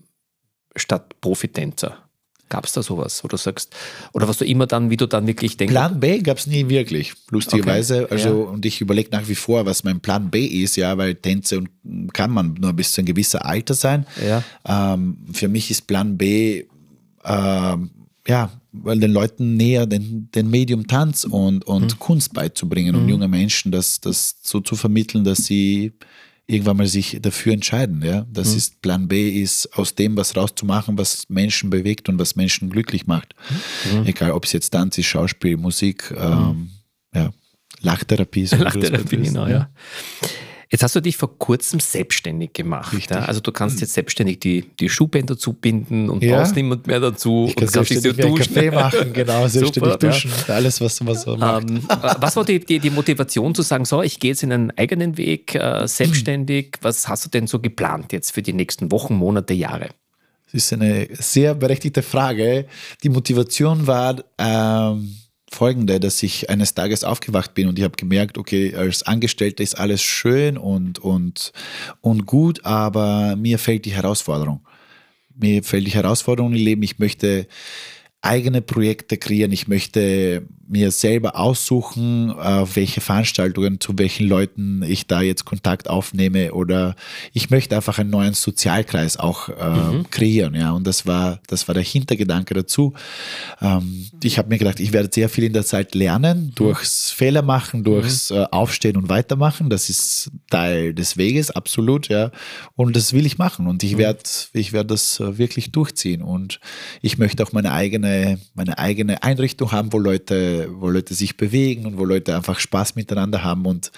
statt 0.76 1.20
Profitänzer? 1.22 2.07
Gab 2.50 2.66
es 2.66 2.72
da 2.72 2.82
sowas, 2.82 3.24
wo 3.24 3.28
du 3.28 3.36
sagst, 3.36 3.76
oder 4.14 4.28
was 4.28 4.38
du 4.38 4.46
immer 4.46 4.68
dann, 4.68 4.90
wie 4.90 4.98
du 4.98 5.06
dann 5.06 5.28
wirklich 5.28 5.58
denkst? 5.58 5.72
Plan 5.72 6.00
B 6.00 6.20
gab 6.20 6.38
es 6.38 6.48
nie 6.48 6.70
wirklich, 6.70 7.14
lustigerweise. 7.30 8.06
Okay. 8.06 8.14
Also, 8.14 8.30
ja. 8.30 8.50
und 8.52 8.66
ich 8.66 8.80
überlege 8.80 9.10
nach 9.12 9.28
wie 9.28 9.36
vor, 9.36 9.66
was 9.66 9.84
mein 9.84 10.00
Plan 10.00 10.30
B 10.30 10.46
ist, 10.46 10.78
ja, 10.78 10.98
weil 10.98 11.16
Tänze 11.16 11.58
und 11.58 12.14
kann 12.14 12.32
man 12.32 12.54
nur 12.54 12.74
bis 12.74 12.94
zu 12.94 13.02
einem 13.02 13.08
gewissen 13.08 13.42
Alter 13.42 13.74
sein. 13.74 14.06
Ja. 14.26 14.44
Ähm, 14.66 15.18
für 15.34 15.50
mich 15.50 15.70
ist 15.72 15.88
Plan 15.88 16.18
B, 16.18 16.66
ähm, 17.26 17.90
ja, 18.28 18.52
weil 18.72 19.00
den 19.00 19.12
Leuten 19.12 19.56
näher 19.58 19.86
den, 19.86 20.30
den 20.34 20.50
Medium 20.50 20.88
Tanz 20.88 21.24
und, 21.24 21.66
und 21.66 21.94
mhm. 21.94 22.00
Kunst 22.00 22.34
beizubringen 22.34 22.96
mhm. 22.96 23.02
und 23.02 23.10
junge 23.10 23.28
Menschen 23.28 23.72
das, 23.72 24.00
das 24.00 24.38
so 24.42 24.60
zu 24.60 24.76
vermitteln, 24.76 25.24
dass 25.24 25.46
sie 25.46 25.94
irgendwann 26.48 26.78
mal 26.78 26.88
sich 26.88 27.20
dafür 27.22 27.54
entscheiden. 27.54 28.02
Ja? 28.02 28.26
Das 28.32 28.52
mhm. 28.52 28.58
ist 28.58 28.82
Plan 28.82 29.08
B, 29.08 29.30
ist 29.42 29.78
aus 29.78 29.96
dem 29.96 30.16
was 30.16 30.36
rauszumachen, 30.36 30.98
was 30.98 31.30
Menschen 31.30 31.70
bewegt 31.70 32.10
und 32.10 32.18
was 32.18 32.36
Menschen 32.36 32.70
glücklich 32.70 33.06
macht. 33.06 33.36
Mhm. 33.92 34.06
Egal, 34.06 34.32
ob 34.32 34.46
es 34.46 34.54
jetzt 34.54 34.70
Tanz 34.70 34.98
ist, 34.98 35.08
Schauspiel, 35.08 35.58
Musik, 35.58 36.14
ähm, 36.18 36.72
ja, 37.14 37.32
Lachtherapie. 37.82 38.46
Lachtherapie, 38.52 39.18
genau, 39.18 39.46
ja. 39.46 39.52
ja. 39.52 39.70
Jetzt 40.70 40.84
hast 40.84 40.96
du 40.96 41.00
dich 41.00 41.16
vor 41.16 41.38
kurzem 41.40 41.80
selbstständig 41.80 42.52
gemacht. 42.52 43.10
Ja? 43.10 43.20
Also 43.20 43.40
du 43.40 43.54
kannst 43.54 43.80
jetzt 43.80 43.94
selbstständig 43.94 44.40
die, 44.40 44.70
die 44.80 44.90
Schuhbänder 44.90 45.38
zubinden 45.38 46.10
und 46.10 46.22
ja. 46.22 46.38
brauchst 46.38 46.56
niemand 46.56 46.88
mehr 46.88 47.00
dazu. 47.00 47.46
Ich 47.48 47.56
kann 47.56 47.68
und 47.68 47.74
kannst 47.74 47.90
dich 47.92 48.02
so 48.02 48.12
duschen. 48.12 48.54
Kaffee 48.54 48.72
machen, 48.72 49.14
genau, 49.14 49.48
selbstständig 49.48 49.94
Super, 49.94 50.08
duschen. 50.08 50.32
Ja. 50.48 50.56
Alles, 50.56 50.82
was 50.82 51.02
man 51.02 51.16
so 51.16 51.38
macht. 51.38 51.70
Ähm, 51.70 51.84
was 52.20 52.36
war 52.36 52.44
die, 52.44 52.60
die, 52.60 52.80
die, 52.80 52.90
Motivation 52.90 53.56
zu 53.56 53.62
sagen, 53.62 53.86
so, 53.86 54.02
ich 54.02 54.20
gehe 54.20 54.32
jetzt 54.32 54.44
in 54.44 54.52
einen 54.52 54.72
eigenen 54.72 55.18
Weg, 55.18 55.56
äh, 55.56 55.88
selbstständig. 55.88 56.78
Was 56.82 57.08
hast 57.08 57.26
du 57.26 57.30
denn 57.30 57.48
so 57.48 57.60
geplant 57.60 58.12
jetzt 58.12 58.32
für 58.32 58.42
die 58.42 58.54
nächsten 58.54 58.92
Wochen, 58.92 59.16
Monate, 59.16 59.54
Jahre? 59.54 59.90
Das 60.46 60.54
ist 60.54 60.74
eine 60.74 61.08
sehr 61.14 61.56
berechtigte 61.56 62.02
Frage. 62.02 62.66
Die 63.04 63.10
Motivation 63.10 63.88
war... 63.88 64.22
Ähm, 64.38 65.16
folgende, 65.50 66.00
dass 66.00 66.22
ich 66.24 66.50
eines 66.50 66.74
Tages 66.74 67.04
aufgewacht 67.04 67.54
bin 67.54 67.68
und 67.68 67.80
ich 67.80 67.86
habe 67.86 67.96
gemerkt, 67.96 68.38
okay, 68.38 68.76
als 68.76 69.04
Angestellter 69.04 69.64
ist 69.64 69.80
alles 69.80 70.02
schön 70.02 70.58
und, 70.58 71.00
und, 71.00 71.52
und 72.02 72.26
gut, 72.26 72.66
aber 72.66 73.36
mir 73.36 73.60
fällt 73.60 73.86
die 73.86 73.94
Herausforderung. 73.94 74.66
Mir 75.36 75.64
fällt 75.64 75.88
die 75.88 75.92
Herausforderung 75.92 76.52
im 76.54 76.58
Leben. 76.58 76.84
Ich 76.84 77.00
möchte 77.00 77.48
eigene 78.28 78.62
Projekte 78.62 79.18
kreieren. 79.18 79.52
Ich 79.52 79.68
möchte 79.68 80.44
mir 80.68 80.92
selber 80.92 81.38
aussuchen, 81.40 82.32
auf 82.32 82.76
welche 82.76 83.00
Veranstaltungen, 83.00 83.80
zu 83.80 83.98
welchen 83.98 84.28
Leuten 84.28 84.84
ich 84.84 85.08
da 85.08 85.22
jetzt 85.22 85.46
Kontakt 85.46 85.90
aufnehme 85.90 86.54
oder 86.54 86.96
ich 87.32 87.50
möchte 87.50 87.76
einfach 87.76 88.00
einen 88.00 88.10
neuen 88.10 88.34
Sozialkreis 88.34 89.18
auch 89.18 89.50
äh, 89.50 89.70
mhm. 89.70 90.10
kreieren. 90.10 90.56
Ja, 90.56 90.72
und 90.74 90.86
das 90.86 91.06
war, 91.06 91.40
das 91.48 91.68
war 91.68 91.74
der 91.74 91.84
Hintergedanke 91.84 92.54
dazu. 92.54 92.94
Ähm, 93.62 94.08
ich 94.22 94.38
habe 94.38 94.50
mir 94.50 94.58
gedacht, 94.58 94.80
ich 94.80 94.92
werde 94.92 95.10
sehr 95.12 95.30
viel 95.30 95.46
in 95.46 95.54
der 95.54 95.66
Zeit 95.66 95.96
lernen, 95.96 96.52
durchs 96.56 97.12
Fehler 97.12 97.42
machen, 97.42 97.84
durchs 97.84 98.30
mhm. 98.30 98.38
äh, 98.38 98.44
Aufstehen 98.52 98.98
und 98.98 99.08
Weitermachen. 99.08 99.70
Das 99.70 99.90
ist 99.90 100.32
Teil 100.50 100.94
des 100.94 101.16
Weges, 101.16 101.50
absolut, 101.50 102.10
ja. 102.10 102.32
Und 102.76 102.96
das 102.96 103.14
will 103.14 103.26
ich 103.26 103.38
machen 103.38 103.68
und 103.68 103.84
ich 103.84 103.94
mhm. 103.94 104.00
werde, 104.00 104.20
ich 104.52 104.74
werde 104.74 104.88
das 104.88 105.22
äh, 105.22 105.38
wirklich 105.38 105.72
durchziehen 105.72 106.22
und 106.22 106.60
ich 107.02 107.18
möchte 107.18 107.42
auch 107.44 107.54
meine 107.54 107.72
eigene, 107.72 108.17
meine 108.54 108.78
eigene 108.78 109.24
Einrichtung 109.24 109.72
haben, 109.72 109.94
wo 109.94 110.00
Leute 110.00 110.70
wo 110.80 110.90
Leute 110.90 111.14
sich 111.14 111.38
bewegen 111.38 111.86
und 111.86 111.98
wo 111.98 112.06
Leute 112.06 112.36
einfach 112.36 112.60
Spaß 112.60 112.96
miteinander 112.96 113.44
haben 113.44 113.66
und 113.66 113.92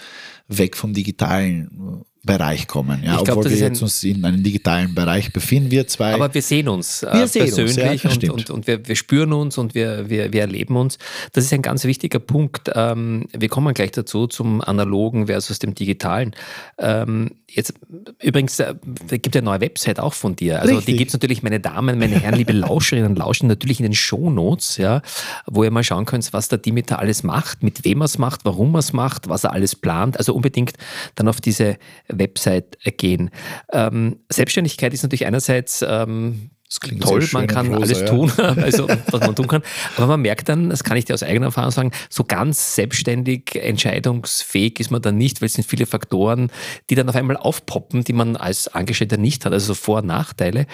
weg 0.48 0.76
vom 0.76 0.94
digitalen 0.94 2.04
Bereich 2.24 2.68
kommen. 2.68 3.02
Ja, 3.04 3.22
glaub, 3.22 3.38
obwohl 3.38 3.52
wir 3.52 3.58
jetzt 3.58 3.82
uns 3.82 4.04
in 4.04 4.26
einem 4.26 4.44
digitalen 4.44 4.94
Bereich 4.94 5.32
befinden, 5.32 5.72
wir 5.72 5.88
zwei. 5.88 6.14
Aber 6.14 6.34
wir 6.34 6.42
sehen 6.42 6.68
uns 6.68 7.02
wir 7.02 7.14
äh, 7.14 7.28
sehen 7.28 7.46
persönlich 7.46 8.06
uns, 8.06 8.22
ja, 8.22 8.32
und, 8.32 8.40
und, 8.42 8.50
und, 8.50 8.68
wir, 8.68 8.88
wir, 8.88 8.96
spüren 8.96 9.32
uns 9.32 9.58
und 9.58 9.74
wir, 9.74 10.10
wir, 10.10 10.34
wir 10.34 10.42
erleben 10.42 10.76
uns. 10.76 10.98
Das 11.32 11.46
ist 11.46 11.54
ein 11.54 11.62
ganz 11.62 11.86
wichtiger 11.86 12.20
Punkt. 12.20 12.72
Ähm, 12.76 13.28
wir 13.32 13.48
kommen 13.48 13.74
gleich 13.74 13.92
dazu 13.92 14.28
zum 14.28 14.62
Analogen 14.62 15.28
versus 15.28 15.60
dem 15.60 15.76
Digitalen. 15.76 16.36
Ähm, 16.78 17.32
jetzt 17.48 17.74
übrigens, 18.22 18.60
äh, 18.60 18.76
gibt 19.10 19.36
ja 19.36 19.40
eine 19.40 19.46
neue 19.52 19.62
Website 19.62 20.00
auch 20.00 20.14
von 20.14 20.36
dir. 20.36 20.62
Also 20.62 20.76
Richtig. 20.76 20.94
die 20.94 20.98
gibt 20.98 21.10
es 21.10 21.14
natürlich, 21.14 21.42
meine 21.42 21.60
Damen, 21.60 22.00
meine 22.00 22.20
Herren, 22.20 22.36
liebe 22.36 22.52
Lauscherinnen 22.54 23.12
und 23.12 23.18
Lauschen, 23.18 23.48
natürlich 23.48 23.80
in 23.80 23.84
den 23.84 23.96
Shownotes, 23.96 24.78
ja, 24.78 25.02
wo 25.46 25.64
ihr 25.64 25.72
mal 25.72 25.84
schauen 25.84 26.06
könnt, 26.06 26.32
was 26.34 26.50
der 26.50 26.58
Dimitar 26.58 27.00
alles 27.00 27.24
macht, 27.24 27.64
mit 27.64 27.86
wem 27.86 28.02
er 28.02 28.06
es 28.06 28.18
macht, 28.18 28.42
warum 28.44 28.76
er 28.76 28.80
es 28.80 28.94
macht, 28.94 29.30
was 29.30 29.44
er 29.46 29.54
alles 29.54 29.76
plant. 29.76 30.18
Also 30.18 30.34
unbedingt 30.34 30.74
dann 31.16 31.28
auf 31.28 31.42
diese 31.42 31.78
Website 32.12 32.78
gehen. 32.98 33.30
Ähm, 33.72 34.18
Selbstständigkeit 34.30 34.94
ist 34.94 35.04
natürlich 35.04 35.26
einerseits 35.26 35.84
ähm, 35.88 36.52
das 36.70 36.80
klingt 36.80 37.02
toll, 37.02 37.28
man 37.34 37.48
kann 37.48 37.68
Prosa, 37.68 37.82
alles 37.82 38.00
ja. 38.02 38.06
tun, 38.06 38.32
also 38.38 38.88
was 38.88 39.22
man 39.22 39.36
tun 39.36 39.48
kann. 39.48 39.64
Aber 39.98 40.06
man 40.06 40.22
merkt 40.22 40.50
dann, 40.50 40.70
das 40.70 40.84
kann 40.84 40.98
ich 40.98 41.06
dir 41.06 41.16
aus 41.16 41.24
eigener 41.24 41.48
Erfahrung 41.48 41.72
sagen, 41.72 41.92
so 42.10 42.24
ganz 42.24 42.76
selbstständig, 42.76 43.56
entscheidungsfähig 43.56 44.80
ist 44.80 44.92
man 44.92 45.02
dann 45.02 45.18
nicht, 45.18 45.42
weil 45.42 45.48
es 45.48 45.54
sind 45.54 45.68
viele 45.68 45.88
Faktoren, 45.88 46.52
die 46.92 46.96
dann 46.96 47.10
auf 47.10 47.16
einmal 47.16 47.38
aufpoppen, 47.38 48.04
die 48.04 48.14
man 48.14 48.36
als 48.36 48.68
Angestellter 48.68 49.18
nicht 49.18 49.46
hat, 49.46 49.54
also 49.54 49.68
so 49.68 49.74
Vor- 49.74 50.00
und 50.00 50.06
Nachteile. 50.06 50.68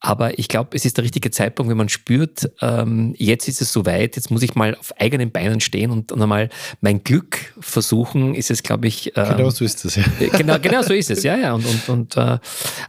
Aber 0.00 0.38
ich 0.38 0.48
glaube, 0.48 0.76
es 0.76 0.84
ist 0.84 0.98
der 0.98 1.04
richtige 1.04 1.30
Zeitpunkt, 1.30 1.70
wenn 1.70 1.76
man 1.76 1.88
spürt, 1.88 2.50
ähm, 2.60 3.14
jetzt 3.16 3.48
ist 3.48 3.60
es 3.60 3.72
soweit, 3.72 4.14
jetzt 4.16 4.30
muss 4.30 4.42
ich 4.42 4.54
mal 4.54 4.76
auf 4.76 4.92
eigenen 5.00 5.32
Beinen 5.32 5.60
stehen 5.60 5.90
und, 5.90 6.12
und 6.12 6.22
einmal 6.22 6.48
mein 6.80 7.02
Glück 7.02 7.54
versuchen, 7.58 8.34
ist 8.34 8.50
es, 8.50 8.62
glaube 8.62 8.86
ich. 8.88 9.16
Ähm, 9.16 9.36
genau 9.36 9.50
so 9.50 9.64
ist 9.64 9.84
es, 9.84 9.96
ja. 9.96 10.04
Genau, 10.32 10.58
genau 10.60 10.82
so 10.82 10.92
ist 10.92 11.10
es, 11.10 11.22
ja, 11.22 11.36
ja. 11.36 11.54
Und, 11.54 11.66
und, 11.66 11.88
und 11.88 12.16
äh, 12.16 12.38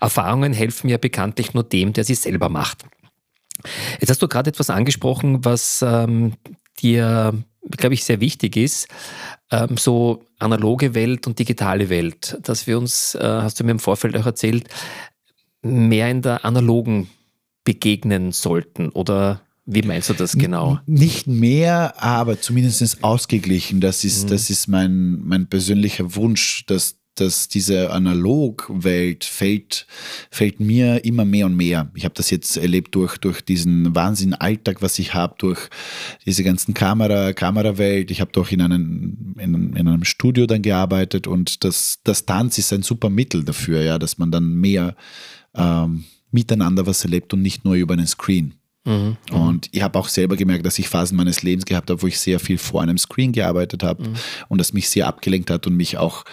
Erfahrungen 0.01 0.53
helfen 0.53 0.89
ja 0.89 0.97
bekanntlich 0.97 1.53
nur 1.53 1.63
dem, 1.63 1.93
der 1.93 2.03
sie 2.03 2.13
selber 2.13 2.46
selber 2.47 2.49
macht. 2.49 2.85
Jetzt 3.99 4.09
hast 4.09 4.21
du 4.21 4.27
gerade 4.27 4.49
etwas 4.49 4.69
angesprochen, 4.69 5.43
was 5.43 5.83
ähm, 5.85 6.33
dir, 6.79 7.33
glaube 7.71 7.93
ich, 7.93 8.03
sehr 8.03 8.19
wichtig 8.19 8.55
ist. 8.55 8.87
Ähm, 9.51 9.77
so 9.77 10.23
analoge 10.39 10.93
Welt 10.93 11.27
und 11.27 11.39
digitale 11.39 11.89
Welt, 11.89 12.37
dass 12.43 12.67
wir 12.67 12.77
uns, 12.77 13.15
äh, 13.15 13.23
hast 13.23 13.59
du 13.59 13.63
mir 13.63 13.71
im 13.71 13.79
Vorfeld 13.79 14.15
auch 14.17 14.25
erzählt, 14.25 14.67
mehr 15.61 16.09
in 16.09 16.21
der 16.21 16.45
analogen 16.45 17.09
begegnen 17.63 18.31
sollten 18.31 18.89
oder 18.89 19.41
wie 19.65 19.81
meinst 19.81 20.09
du 20.09 20.13
das 20.13 20.37
genau? 20.37 20.79
Nicht 20.85 21.27
mehr, 21.27 22.01
aber 22.01 22.39
zumindest 22.39 23.03
ausgeglichen. 23.03 23.81
Das 23.81 24.05
ist, 24.05 24.25
mhm. 24.25 24.29
das 24.29 24.49
ist 24.49 24.67
mein, 24.67 25.19
mein 25.25 25.47
persönlicher 25.47 26.15
Wunsch, 26.15 26.65
dass 26.67 26.95
dass 27.19 27.47
diese 27.47 27.91
Analogwelt 27.91 29.23
fällt, 29.23 29.87
fällt 30.31 30.59
mir 30.59 31.03
immer 31.05 31.25
mehr 31.25 31.45
und 31.45 31.55
mehr. 31.55 31.91
Ich 31.95 32.05
habe 32.05 32.15
das 32.15 32.29
jetzt 32.29 32.57
erlebt 32.57 32.95
durch, 32.95 33.17
durch 33.17 33.41
diesen 33.41 33.95
Wahnsinn 33.95 34.33
Alltag, 34.33 34.81
was 34.81 34.99
ich 34.99 35.13
habe, 35.13 35.35
durch 35.37 35.69
diese 36.25 36.43
ganzen 36.43 36.73
Kamera, 36.73 37.33
Kamerawelt. 37.33 38.11
Ich 38.11 38.21
habe 38.21 38.31
doch 38.31 38.51
in 38.51 38.61
einem, 38.61 39.35
in, 39.37 39.75
in, 39.75 39.87
einem 39.87 40.03
Studio 40.03 40.45
dann 40.45 40.61
gearbeitet 40.61 41.27
und 41.27 41.63
das, 41.63 41.99
das 42.03 42.25
Tanz 42.25 42.57
ist 42.57 42.73
ein 42.73 42.83
super 42.83 43.09
Mittel 43.09 43.43
dafür, 43.43 43.81
ja, 43.81 43.99
dass 43.99 44.17
man 44.17 44.31
dann 44.31 44.55
mehr 44.55 44.95
ähm, 45.55 46.05
miteinander 46.31 46.85
was 46.85 47.03
erlebt 47.03 47.33
und 47.33 47.41
nicht 47.41 47.65
nur 47.65 47.75
über 47.75 47.93
einen 47.93 48.07
Screen. 48.07 48.53
Mhm. 48.87 49.17
Und 49.31 49.67
ich 49.71 49.81
habe 49.81 49.99
auch 49.99 50.07
selber 50.07 50.37
gemerkt, 50.37 50.65
dass 50.65 50.79
ich 50.79 50.87
Phasen 50.87 51.17
meines 51.17 51.43
Lebens 51.43 51.65
gehabt 51.65 51.89
habe, 51.89 52.01
wo 52.01 52.07
ich 52.07 52.17
sehr 52.19 52.39
viel 52.39 52.57
vor 52.57 52.81
einem 52.81 52.97
Screen 52.97 53.33
gearbeitet 53.33 53.83
habe 53.83 54.03
mhm. 54.03 54.15
und 54.47 54.59
das 54.59 54.71
mich 54.71 54.89
sehr 54.89 55.07
abgelenkt 55.07 55.49
hat 55.49 55.67
und 55.67 55.75
mich 55.75 55.97
auch 55.97 56.23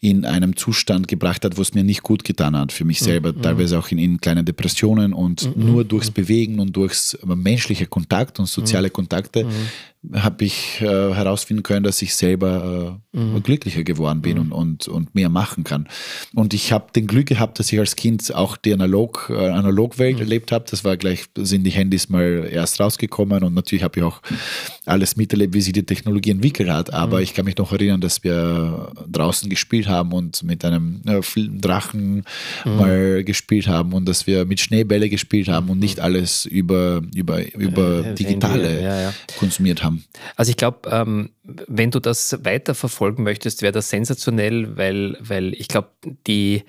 in 0.00 0.26
einem 0.26 0.54
Zustand 0.54 1.08
gebracht 1.08 1.44
hat, 1.44 1.56
wo 1.56 1.62
es 1.62 1.72
mir 1.72 1.82
nicht 1.82 2.02
gut 2.02 2.22
getan 2.22 2.56
hat 2.56 2.72
für 2.72 2.84
mich 2.84 3.00
mhm. 3.00 3.04
selber, 3.06 3.32
mhm. 3.32 3.40
teilweise 3.42 3.78
auch 3.78 3.88
in, 3.88 3.98
in 3.98 4.20
kleinen 4.20 4.44
Depressionen 4.44 5.14
und 5.14 5.56
mhm. 5.56 5.64
nur 5.64 5.84
durchs 5.84 6.10
Bewegen 6.10 6.60
und 6.60 6.76
durchs 6.76 7.18
menschliche 7.24 7.86
Kontakt 7.86 8.38
und 8.38 8.46
soziale 8.46 8.90
Kontakte 8.90 9.46
habe 10.12 10.44
ich 10.44 10.80
äh, 10.80 10.84
herausfinden 10.84 11.62
können, 11.62 11.84
dass 11.84 12.02
ich 12.02 12.14
selber 12.14 13.00
äh, 13.12 13.18
mhm. 13.18 13.42
glücklicher 13.42 13.84
geworden 13.84 14.20
bin 14.22 14.34
mhm. 14.36 14.52
und, 14.52 14.52
und, 14.52 14.88
und 14.88 15.14
mehr 15.14 15.28
machen 15.28 15.64
kann. 15.64 15.88
Und 16.34 16.54
ich 16.54 16.72
habe 16.72 16.92
den 16.94 17.06
Glück 17.06 17.26
gehabt, 17.26 17.58
dass 17.58 17.72
ich 17.72 17.78
als 17.78 17.96
Kind 17.96 18.34
auch 18.34 18.56
die 18.56 18.72
Analog, 18.72 19.30
äh, 19.30 19.48
Analogwelt 19.48 20.16
mhm. 20.16 20.22
erlebt 20.22 20.52
habe. 20.52 20.64
Das 20.70 20.84
war 20.84 20.96
gleich, 20.96 21.26
sind 21.36 21.64
die 21.64 21.70
Handys 21.70 22.08
mal 22.08 22.48
erst 22.50 22.80
rausgekommen 22.80 23.42
und 23.44 23.54
natürlich 23.54 23.82
habe 23.82 23.98
ich 23.98 24.04
auch 24.04 24.20
alles 24.86 25.16
miterlebt, 25.16 25.54
wie 25.54 25.60
sich 25.60 25.72
die 25.72 25.86
Technologie 25.86 26.30
entwickelt 26.30 26.68
hat. 26.68 26.92
Aber 26.92 27.18
mhm. 27.18 27.22
ich 27.22 27.34
kann 27.34 27.44
mich 27.44 27.56
noch 27.56 27.72
erinnern, 27.72 28.00
dass 28.00 28.22
wir 28.24 28.92
draußen 29.10 29.48
gespielt 29.48 29.88
haben 29.88 30.12
und 30.12 30.42
mit 30.42 30.64
einem 30.64 31.00
äh, 31.06 31.20
Drachen 31.60 32.24
mhm. 32.64 32.76
mal 32.76 33.24
gespielt 33.24 33.68
haben 33.68 33.92
und 33.92 34.06
dass 34.06 34.26
wir 34.26 34.44
mit 34.44 34.60
Schneebälle 34.60 35.08
gespielt 35.08 35.48
haben 35.48 35.70
und 35.70 35.78
nicht 35.78 36.00
alles 36.00 36.44
über, 36.46 37.02
über, 37.14 37.54
über 37.54 38.02
digitale 38.02 38.82
ja, 38.82 39.00
ja. 39.02 39.14
konsumiert 39.38 39.82
haben. 39.82 39.93
Also 40.36 40.50
ich 40.50 40.56
glaube, 40.56 40.88
ähm, 40.90 41.30
wenn 41.42 41.90
du 41.90 42.00
das 42.00 42.44
weiter 42.44 42.74
verfolgen 42.74 43.22
möchtest, 43.22 43.62
wäre 43.62 43.72
das 43.72 43.90
sensationell, 43.90 44.76
weil, 44.76 45.16
weil 45.20 45.54
ich 45.54 45.68
glaube, 45.68 45.90
die, 46.26 46.64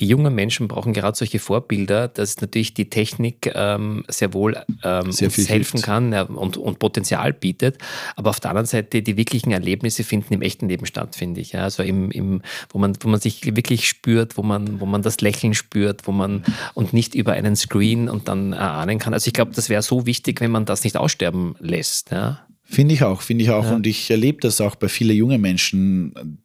die 0.00 0.08
jungen 0.08 0.34
Menschen 0.34 0.66
brauchen 0.66 0.92
gerade 0.92 1.16
solche 1.16 1.38
Vorbilder, 1.38 2.08
dass 2.08 2.40
natürlich 2.40 2.74
die 2.74 2.90
Technik 2.90 3.52
ähm, 3.54 4.04
sehr 4.08 4.32
wohl 4.32 4.56
ähm, 4.82 5.12
sehr 5.12 5.28
uns 5.28 5.48
helfen 5.48 5.76
hilft. 5.76 5.84
kann 5.84 6.12
ja, 6.12 6.22
und, 6.22 6.56
und 6.56 6.80
Potenzial 6.80 7.32
bietet. 7.32 7.78
Aber 8.16 8.30
auf 8.30 8.40
der 8.40 8.50
anderen 8.50 8.66
Seite 8.66 9.02
die 9.02 9.16
wirklichen 9.16 9.52
Erlebnisse 9.52 10.02
finden 10.02 10.34
im 10.34 10.42
echten 10.42 10.68
Leben 10.68 10.86
statt, 10.86 11.14
finde 11.14 11.40
ich. 11.40 11.52
Ja. 11.52 11.62
Also 11.62 11.84
im, 11.84 12.10
im, 12.10 12.42
wo, 12.70 12.78
man, 12.78 12.96
wo 13.00 13.08
man 13.08 13.20
sich 13.20 13.54
wirklich 13.54 13.88
spürt, 13.88 14.36
wo 14.36 14.42
man, 14.42 14.80
wo 14.80 14.86
man 14.86 15.02
das 15.02 15.20
Lächeln 15.20 15.54
spürt, 15.54 16.08
wo 16.08 16.12
man 16.12 16.44
und 16.74 16.92
nicht 16.92 17.14
über 17.14 17.34
einen 17.34 17.54
Screen 17.54 18.08
und 18.08 18.26
dann 18.26 18.52
erahnen 18.52 18.98
kann. 18.98 19.14
Also 19.14 19.28
ich 19.28 19.32
glaube, 19.32 19.52
das 19.54 19.68
wäre 19.68 19.82
so 19.82 20.06
wichtig, 20.06 20.40
wenn 20.40 20.50
man 20.50 20.64
das 20.64 20.82
nicht 20.82 20.96
aussterben 20.96 21.54
lässt. 21.60 22.10
Ja. 22.10 22.44
Finde 22.66 22.94
ich 22.94 23.02
auch, 23.02 23.20
finde 23.20 23.44
ich 23.44 23.50
auch. 23.50 23.66
Ja. 23.66 23.74
Und 23.74 23.86
ich 23.86 24.10
erlebe 24.10 24.40
das 24.40 24.60
auch 24.62 24.74
bei 24.74 24.88
vielen 24.88 25.14
jungen 25.14 25.38
Menschen. 25.38 26.38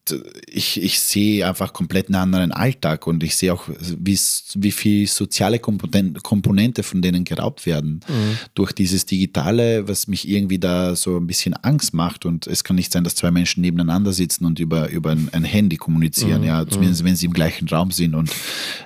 Ich, 0.47 0.81
ich 0.81 0.99
sehe 0.99 1.47
einfach 1.47 1.71
komplett 1.71 2.07
einen 2.07 2.15
anderen 2.15 2.51
Alltag 2.51 3.07
und 3.07 3.23
ich 3.23 3.37
sehe 3.37 3.53
auch, 3.53 3.69
wie, 3.79 4.19
wie 4.55 4.71
viel 4.71 5.07
soziale 5.07 5.59
Komponente 5.59 6.83
von 6.83 7.01
denen 7.01 7.23
geraubt 7.23 7.65
werden 7.65 8.01
mhm. 8.07 8.37
durch 8.53 8.73
dieses 8.73 9.05
Digitale, 9.05 9.87
was 9.87 10.07
mich 10.07 10.27
irgendwie 10.27 10.59
da 10.59 10.93
so 10.97 11.17
ein 11.17 11.25
bisschen 11.25 11.53
Angst 11.53 11.93
macht. 11.93 12.25
Und 12.25 12.47
es 12.47 12.65
kann 12.65 12.75
nicht 12.75 12.91
sein, 12.91 13.05
dass 13.05 13.15
zwei 13.15 13.31
Menschen 13.31 13.61
nebeneinander 13.61 14.11
sitzen 14.11 14.43
und 14.43 14.59
über, 14.59 14.89
über 14.89 15.11
ein, 15.11 15.29
ein 15.31 15.45
Handy 15.45 15.77
kommunizieren, 15.77 16.41
mhm. 16.41 16.47
ja, 16.47 16.67
zumindest 16.67 17.01
mhm. 17.01 17.07
wenn 17.07 17.15
sie 17.15 17.27
im 17.27 17.33
gleichen 17.33 17.69
Raum 17.69 17.91
sind 17.91 18.13
und 18.13 18.29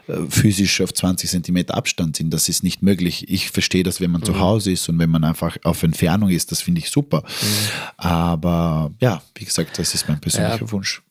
äh, 0.08 0.18
physisch 0.30 0.82
auf 0.82 0.94
20 0.94 1.32
Zentimeter 1.32 1.74
Abstand 1.74 2.16
sind. 2.16 2.32
Das 2.32 2.48
ist 2.48 2.64
nicht 2.64 2.84
möglich. 2.84 3.26
Ich 3.28 3.50
verstehe 3.50 3.84
das, 3.84 4.00
wenn 4.00 4.12
man 4.12 4.22
mhm. 4.22 4.26
zu 4.26 4.40
Hause 4.40 4.72
ist 4.72 4.88
und 4.88 5.00
wenn 5.00 5.10
man 5.10 5.24
einfach 5.24 5.58
auf 5.64 5.82
Entfernung 5.82 6.30
ist, 6.30 6.52
das 6.52 6.62
finde 6.62 6.80
ich 6.80 6.92
super. 6.92 7.23
Mhm. 7.24 7.70
Aber 7.98 8.92
ja, 9.00 9.22
wie 9.36 9.46
gesagt, 9.46 9.80
das 9.80 9.94
ist 9.94 10.08
mein 10.08 10.20
persönlicher 10.20 10.66
ja. 10.66 10.72
Wunsch. 10.72 11.02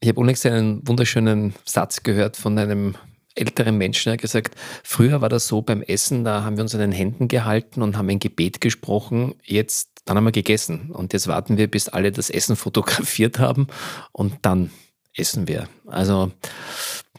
Ich 0.00 0.08
habe 0.08 0.20
unlängst 0.20 0.44
einen 0.46 0.86
wunderschönen 0.86 1.54
Satz 1.64 2.02
gehört 2.02 2.36
von 2.36 2.58
einem 2.58 2.96
älteren 3.34 3.76
Menschen, 3.76 4.04
der 4.04 4.12
hat 4.14 4.20
gesagt, 4.20 4.54
früher 4.82 5.20
war 5.20 5.28
das 5.28 5.46
so 5.46 5.62
beim 5.62 5.82
Essen, 5.82 6.24
da 6.24 6.44
haben 6.44 6.56
wir 6.56 6.62
uns 6.62 6.74
an 6.74 6.80
den 6.80 6.92
Händen 6.92 7.28
gehalten 7.28 7.82
und 7.82 7.96
haben 7.96 8.08
ein 8.08 8.20
Gebet 8.20 8.60
gesprochen, 8.60 9.34
jetzt, 9.42 9.90
dann 10.04 10.16
haben 10.16 10.24
wir 10.24 10.32
gegessen 10.32 10.90
und 10.90 11.12
jetzt 11.12 11.26
warten 11.26 11.56
wir, 11.56 11.68
bis 11.68 11.88
alle 11.88 12.12
das 12.12 12.30
Essen 12.30 12.56
fotografiert 12.56 13.38
haben 13.38 13.66
und 14.12 14.34
dann 14.42 14.70
essen 15.16 15.48
wir. 15.48 15.68
Also 15.86 16.32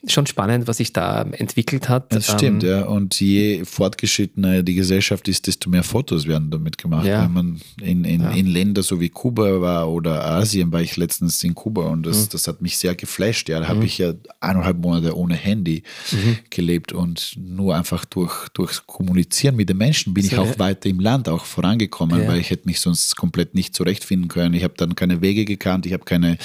schon 0.07 0.25
spannend, 0.25 0.67
was 0.67 0.77
sich 0.77 0.93
da 0.93 1.21
entwickelt 1.23 1.89
hat. 1.89 2.13
Das 2.13 2.31
stimmt, 2.31 2.63
ähm, 2.63 2.69
ja. 2.69 2.85
Und 2.85 3.19
je 3.19 3.63
fortgeschrittener 3.65 4.63
die 4.63 4.75
Gesellschaft 4.75 5.27
ist, 5.27 5.47
desto 5.47 5.69
mehr 5.69 5.83
Fotos 5.83 6.27
werden 6.27 6.49
damit 6.51 6.77
gemacht. 6.77 7.05
Ja. 7.05 7.23
Wenn 7.23 7.33
man 7.33 7.61
in, 7.81 8.03
in, 8.05 8.21
ja. 8.21 8.31
in 8.31 8.47
Länder 8.47 8.83
so 8.83 8.99
wie 8.99 9.09
Kuba 9.09 9.61
war 9.61 9.89
oder 9.89 10.25
Asien, 10.25 10.71
war 10.71 10.81
ich 10.81 10.97
letztens 10.97 11.43
in 11.43 11.55
Kuba 11.55 11.87
und 11.87 12.05
das, 12.05 12.25
mhm. 12.25 12.29
das 12.31 12.47
hat 12.47 12.61
mich 12.61 12.77
sehr 12.77 12.95
geflasht. 12.95 13.49
Ja, 13.49 13.59
da 13.59 13.65
mhm. 13.65 13.69
habe 13.69 13.85
ich 13.85 13.97
ja 13.97 14.13
eineinhalb 14.39 14.77
Monate 14.77 15.17
ohne 15.17 15.35
Handy 15.35 15.83
mhm. 16.11 16.37
gelebt 16.49 16.93
und 16.93 17.35
nur 17.37 17.75
einfach 17.75 18.05
durch, 18.05 18.49
durch 18.49 18.85
Kommunizieren 18.87 19.55
mit 19.55 19.69
den 19.69 19.77
Menschen 19.77 20.13
bin 20.13 20.23
so, 20.23 20.33
ich 20.33 20.37
auch 20.37 20.45
ja. 20.45 20.59
weiter 20.59 20.89
im 20.89 20.99
Land 20.99 21.29
auch 21.29 21.45
vorangekommen, 21.45 22.27
weil 22.27 22.39
ich 22.39 22.49
hätte 22.49 22.67
mich 22.67 22.79
sonst 22.79 23.15
komplett 23.15 23.55
nicht 23.55 23.75
zurechtfinden 23.75 24.27
können. 24.27 24.53
Ich 24.53 24.63
habe 24.63 24.73
dann 24.77 24.95
keine 24.95 25.21
Wege 25.21 25.45
gekannt, 25.45 25.85
ich 25.85 25.93
habe 25.93 26.05
keine 26.05 26.37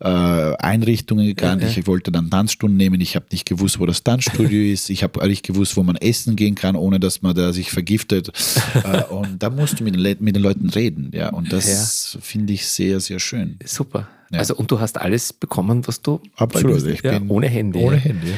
äh, 0.00 0.06
Einrichtungen 0.06 1.26
gekannt. 1.26 1.62
Ich 1.62 1.86
wollte 1.86 2.10
dann 2.10 2.30
Tanzstunden 2.30 2.76
nehmen 2.76 2.95
Unternehmen. 2.96 3.02
Ich 3.02 3.16
habe 3.16 3.26
nicht 3.30 3.46
gewusst, 3.46 3.78
wo 3.78 3.86
das 3.86 4.02
Tanzstudio 4.02 4.62
ist. 4.72 4.90
Ich 4.90 5.02
habe 5.02 5.26
nicht 5.28 5.44
gewusst, 5.44 5.76
wo 5.76 5.82
man 5.82 5.96
essen 5.96 6.36
gehen 6.36 6.54
kann, 6.54 6.76
ohne 6.76 7.00
dass 7.00 7.22
man 7.22 7.34
da 7.34 7.52
sich 7.52 7.70
vergiftet. 7.70 8.30
Äh, 8.84 9.04
und 9.04 9.42
da 9.42 9.48
musst 9.48 9.80
du 9.80 9.84
mit 9.84 9.94
den, 9.94 10.16
mit 10.20 10.36
den 10.36 10.42
Leuten 10.42 10.68
reden. 10.68 11.10
Ja, 11.14 11.30
und 11.30 11.52
das 11.52 12.12
ja. 12.12 12.20
finde 12.20 12.52
ich 12.52 12.66
sehr, 12.66 13.00
sehr 13.00 13.18
schön. 13.18 13.58
Super. 13.64 14.08
Ja. 14.30 14.38
Also, 14.38 14.54
und 14.54 14.70
du 14.70 14.80
hast 14.80 14.98
alles 15.00 15.32
bekommen, 15.32 15.86
was 15.86 16.02
du. 16.02 16.20
Absolut. 16.36 16.84
Ich 16.86 17.02
ja, 17.02 17.18
bin 17.18 17.30
ohne 17.30 17.48
Handy. 17.48 17.78
Ohne 17.78 17.96
Handy. 17.96 18.34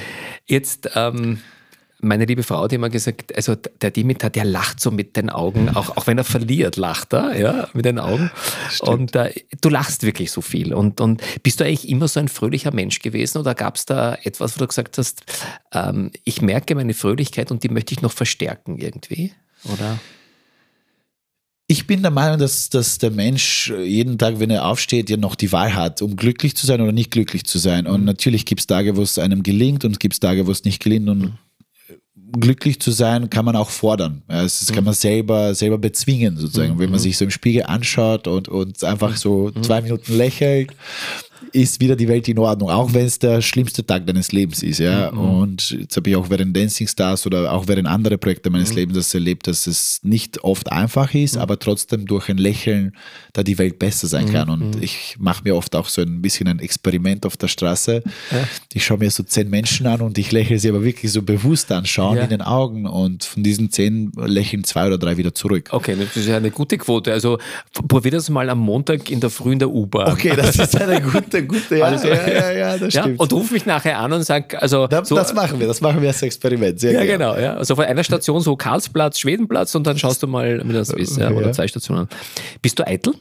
Jetzt. 0.47 0.91
Ähm, 0.95 1.39
meine 2.01 2.27
liebe 2.27 2.43
Frau 2.43 2.63
hat 2.63 2.73
immer 2.73 2.91
gesagt, 2.91 3.35
also 3.35 3.55
der 3.55 3.91
Dimitar, 3.91 4.31
der 4.31 4.45
lacht 4.45 4.81
so 4.81 4.91
mit 4.91 5.17
den 5.17 5.31
Augen, 5.31 5.69
auch, 5.71 5.97
auch 5.97 6.07
wenn 6.07 6.19
er 6.19 6.25
verliert, 6.25 6.77
lacht 6.77 7.13
er, 7.13 7.39
ja, 7.39 7.69
mit 7.73 7.85
den 7.85 7.99
Augen. 7.99 8.31
Stimmt. 8.71 8.89
Und 8.89 9.17
äh, 9.17 9.33
du 9.61 9.69
lachst 9.69 10.05
wirklich 10.05 10.31
so 10.31 10.41
viel. 10.41 10.75
Und, 10.75 11.01
und 11.01 11.23
bist 11.43 11.59
du 11.59 11.65
eigentlich 11.65 11.89
immer 11.89 12.07
so 12.07 12.21
ein 12.21 12.29
fröhlicher 12.29 12.73
Mensch 12.73 13.01
gewesen 13.01 13.39
oder 13.39 13.55
gab 13.55 13.77
es 13.77 13.87
da 13.87 14.17
etwas, 14.23 14.57
wo 14.57 14.61
du 14.61 14.69
gesagt 14.69 14.97
hast, 14.99 15.23
ähm, 15.73 16.13
ich 16.25 16.41
merke 16.41 16.75
meine 16.75 16.95
Fröhlichkeit 16.95 17.51
und 17.51 17.65
die 17.65 17.69
möchte 17.69 17.95
ich 17.95 18.03
noch 18.03 18.13
verstärken 18.13 18.79
irgendwie? 18.79 19.33
Oder? 19.65 19.99
Ich 21.67 21.87
bin 21.87 22.01
der 22.01 22.13
Meinung, 22.13 22.39
dass, 22.39 22.71
dass 22.71 22.99
der 22.99 23.11
Mensch 23.11 23.71
jeden 23.77 24.19
Tag, 24.19 24.39
wenn 24.39 24.51
er 24.51 24.67
aufsteht, 24.67 25.11
ja 25.11 25.17
noch 25.17 25.35
die 25.35 25.53
Wahl 25.53 25.75
hat, 25.75 26.01
um 26.01 26.17
glücklich 26.17 26.57
zu 26.57 26.65
sein 26.65 26.81
oder 26.81 26.93
nicht 26.93 27.11
glücklich 27.11 27.45
zu 27.45 27.59
sein. 27.59 27.87
Und 27.87 28.01
mhm. 28.01 28.07
natürlich 28.07 28.47
gibt 28.47 28.61
es 28.61 28.67
Tage, 28.69 28.97
wo 28.97 29.03
es 29.03 29.19
einem 29.19 29.43
gelingt 29.43 29.85
und 29.85 29.93
es 29.93 29.99
gibt 29.99 30.19
Tage, 30.21 30.47
wo 30.47 30.53
es 30.53 30.65
nicht 30.65 30.83
gelingt. 30.83 31.09
Und 31.09 31.19
mhm 31.19 31.39
glücklich 32.33 32.81
zu 32.81 32.91
sein, 32.91 33.31
kann 33.31 33.45
man 33.45 33.57
auch 33.57 33.71
fordern. 33.71 34.23
Das 34.29 34.71
kann 34.73 34.85
man 34.85 34.95
selber, 34.95 35.55
selber 35.55 35.79
bezwingen, 35.79 36.37
sozusagen. 36.37 36.75
Mhm. 36.75 36.79
Wenn 36.79 36.91
man 36.91 37.01
sich 37.01 37.17
so 37.17 37.25
im 37.25 37.31
Spiegel 37.31 37.65
anschaut 37.65 38.29
und, 38.29 38.49
und 38.49 38.85
einfach 38.85 39.17
so 39.17 39.51
mhm. 39.55 39.63
zwei 39.63 39.81
Minuten 39.81 40.17
lächelt 40.17 40.73
ist 41.53 41.81
wieder 41.81 41.97
die 41.97 42.09
Welt 42.09 42.29
in 42.29 42.39
Ordnung, 42.39 42.71
auch 42.71 42.93
wenn 42.93 43.07
es 43.07 43.19
der 43.19 43.41
schlimmste 43.43 43.85
Tag 43.85 44.07
deines 44.07 44.33
Lebens 44.33 44.63
ist. 44.63 44.79
Ja? 44.79 45.11
Mhm. 45.11 45.19
Und 45.19 45.71
jetzt 45.71 45.97
habe 45.97 46.11
ich 46.11 46.17
auch 46.17 46.31
während 46.31 46.57
Dancing 46.57 46.87
Stars 46.87 47.27
oder 47.27 47.53
auch 47.53 47.67
während 47.69 47.89
anderer 47.89 48.17
Projekte 48.17 48.51
meines 48.51 48.71
mhm. 48.71 48.77
Lebens 48.77 48.97
das 48.97 49.15
erlebt, 49.15 49.47
dass 49.47 49.67
es 49.67 50.01
nicht 50.03 50.45
oft 50.45 50.71
einfach 50.71 51.15
ist, 51.15 51.37
mhm. 51.37 51.43
aber 51.43 51.59
trotzdem 51.59 52.07
durch 52.07 52.29
ein 52.29 52.39
Lächeln 52.39 52.93
da 53.33 53.43
die 53.43 53.59
Welt 53.59 53.79
besser 53.79 54.07
sein 54.07 54.27
mhm. 54.27 54.33
kann. 54.33 54.51
Und 54.51 54.77
mhm. 54.77 54.83
ich 54.83 55.17
mache 55.19 55.45
mir 55.45 55.57
oft 55.57 55.75
auch 55.77 55.89
so 55.89 56.03
ein 56.03 56.23
bisschen 56.23 56.49
ein 56.49 56.59
Experiment 56.59 57.27
auf 57.27 57.37
der 57.37 57.49
Straße. 57.49 58.03
Ja. 58.31 58.49
Ich 58.73 58.85
schaue 58.85 58.99
mir 58.99 59.11
so 59.11 59.23
zehn 59.23 59.49
Menschen 59.49 59.87
an 59.87 60.01
und 60.01 60.19
ich 60.19 60.33
lächle 60.33 60.59
sie 60.59 60.69
aber 60.69 60.83
wirklich 60.83 61.13
so 61.13 61.23
bewusst 61.23 61.71
anschauen 61.73 62.17
ja. 62.17 62.25
in 62.25 62.31
den 62.31 62.43
Augen 62.43 62.87
und 62.87 63.25
von 63.25 63.43
diesen 63.43 63.71
zehn 63.71 64.13
lächeln 64.17 64.65
zwei 64.65 64.87
oder 64.87 64.99
drei 64.99 65.17
wieder 65.17 65.35
zurück. 65.35 65.69
Okay, 65.71 65.97
das 65.99 66.17
ist 66.17 66.29
ja 66.29 66.37
eine 66.37 66.51
gute 66.51 66.79
Quote. 66.79 67.13
Also 67.13 67.39
probier 67.87 68.13
das 68.13 68.29
mal 68.31 68.49
am 68.51 68.59
Montag 68.59 69.11
in 69.11 69.21
der 69.21 69.31
Früh 69.31 69.53
in 69.53 69.59
der 69.59 69.71
U-Bahn. 69.71 70.13
Okay, 70.13 70.35
das 70.35 70.57
ist 70.57 70.81
eine 70.81 71.01
gute 71.13 71.28
der 71.33 71.43
Gute, 71.43 71.79
ja, 71.79 71.87
also, 71.87 72.09
ja, 72.09 72.29
ja, 72.29 72.51
ja, 72.53 72.79
das 72.79 72.95
ja, 72.95 73.03
stimmt. 73.03 73.21
Und 73.21 73.33
ruf 73.33 73.51
mich 73.51 73.67
nachher 73.67 73.99
an 73.99 74.13
und 74.13 74.23
sag, 74.23 74.61
also. 74.61 74.87
Da, 74.87 75.05
so, 75.05 75.15
das 75.15 75.35
machen 75.35 75.61
wir, 75.61 75.67
das 75.67 75.81
machen 75.81 76.01
wir 76.01 76.09
als 76.09 76.23
Experiment. 76.23 76.81
Sehr 76.81 76.93
ja, 76.93 77.05
genau. 77.05 77.35
genau, 77.35 77.41
ja. 77.41 77.55
Also 77.55 77.77
von 77.77 77.85
einer 77.85 78.05
Station 78.05 78.41
so 78.41 78.57
Karlsplatz, 78.57 79.19
Schwedenplatz 79.19 79.75
und 79.75 79.87
dann 79.87 79.99
schaust 79.99 80.23
du 80.23 80.27
mal, 80.27 80.61
wie 80.65 80.73
das 80.73 80.91
ist, 80.91 81.17
ja, 81.17 81.31
oder 81.31 81.53
zwei 81.53 81.69
Stationen. 81.69 82.09
Bist 82.63 82.79
du 82.79 82.87
eitel? 82.87 83.15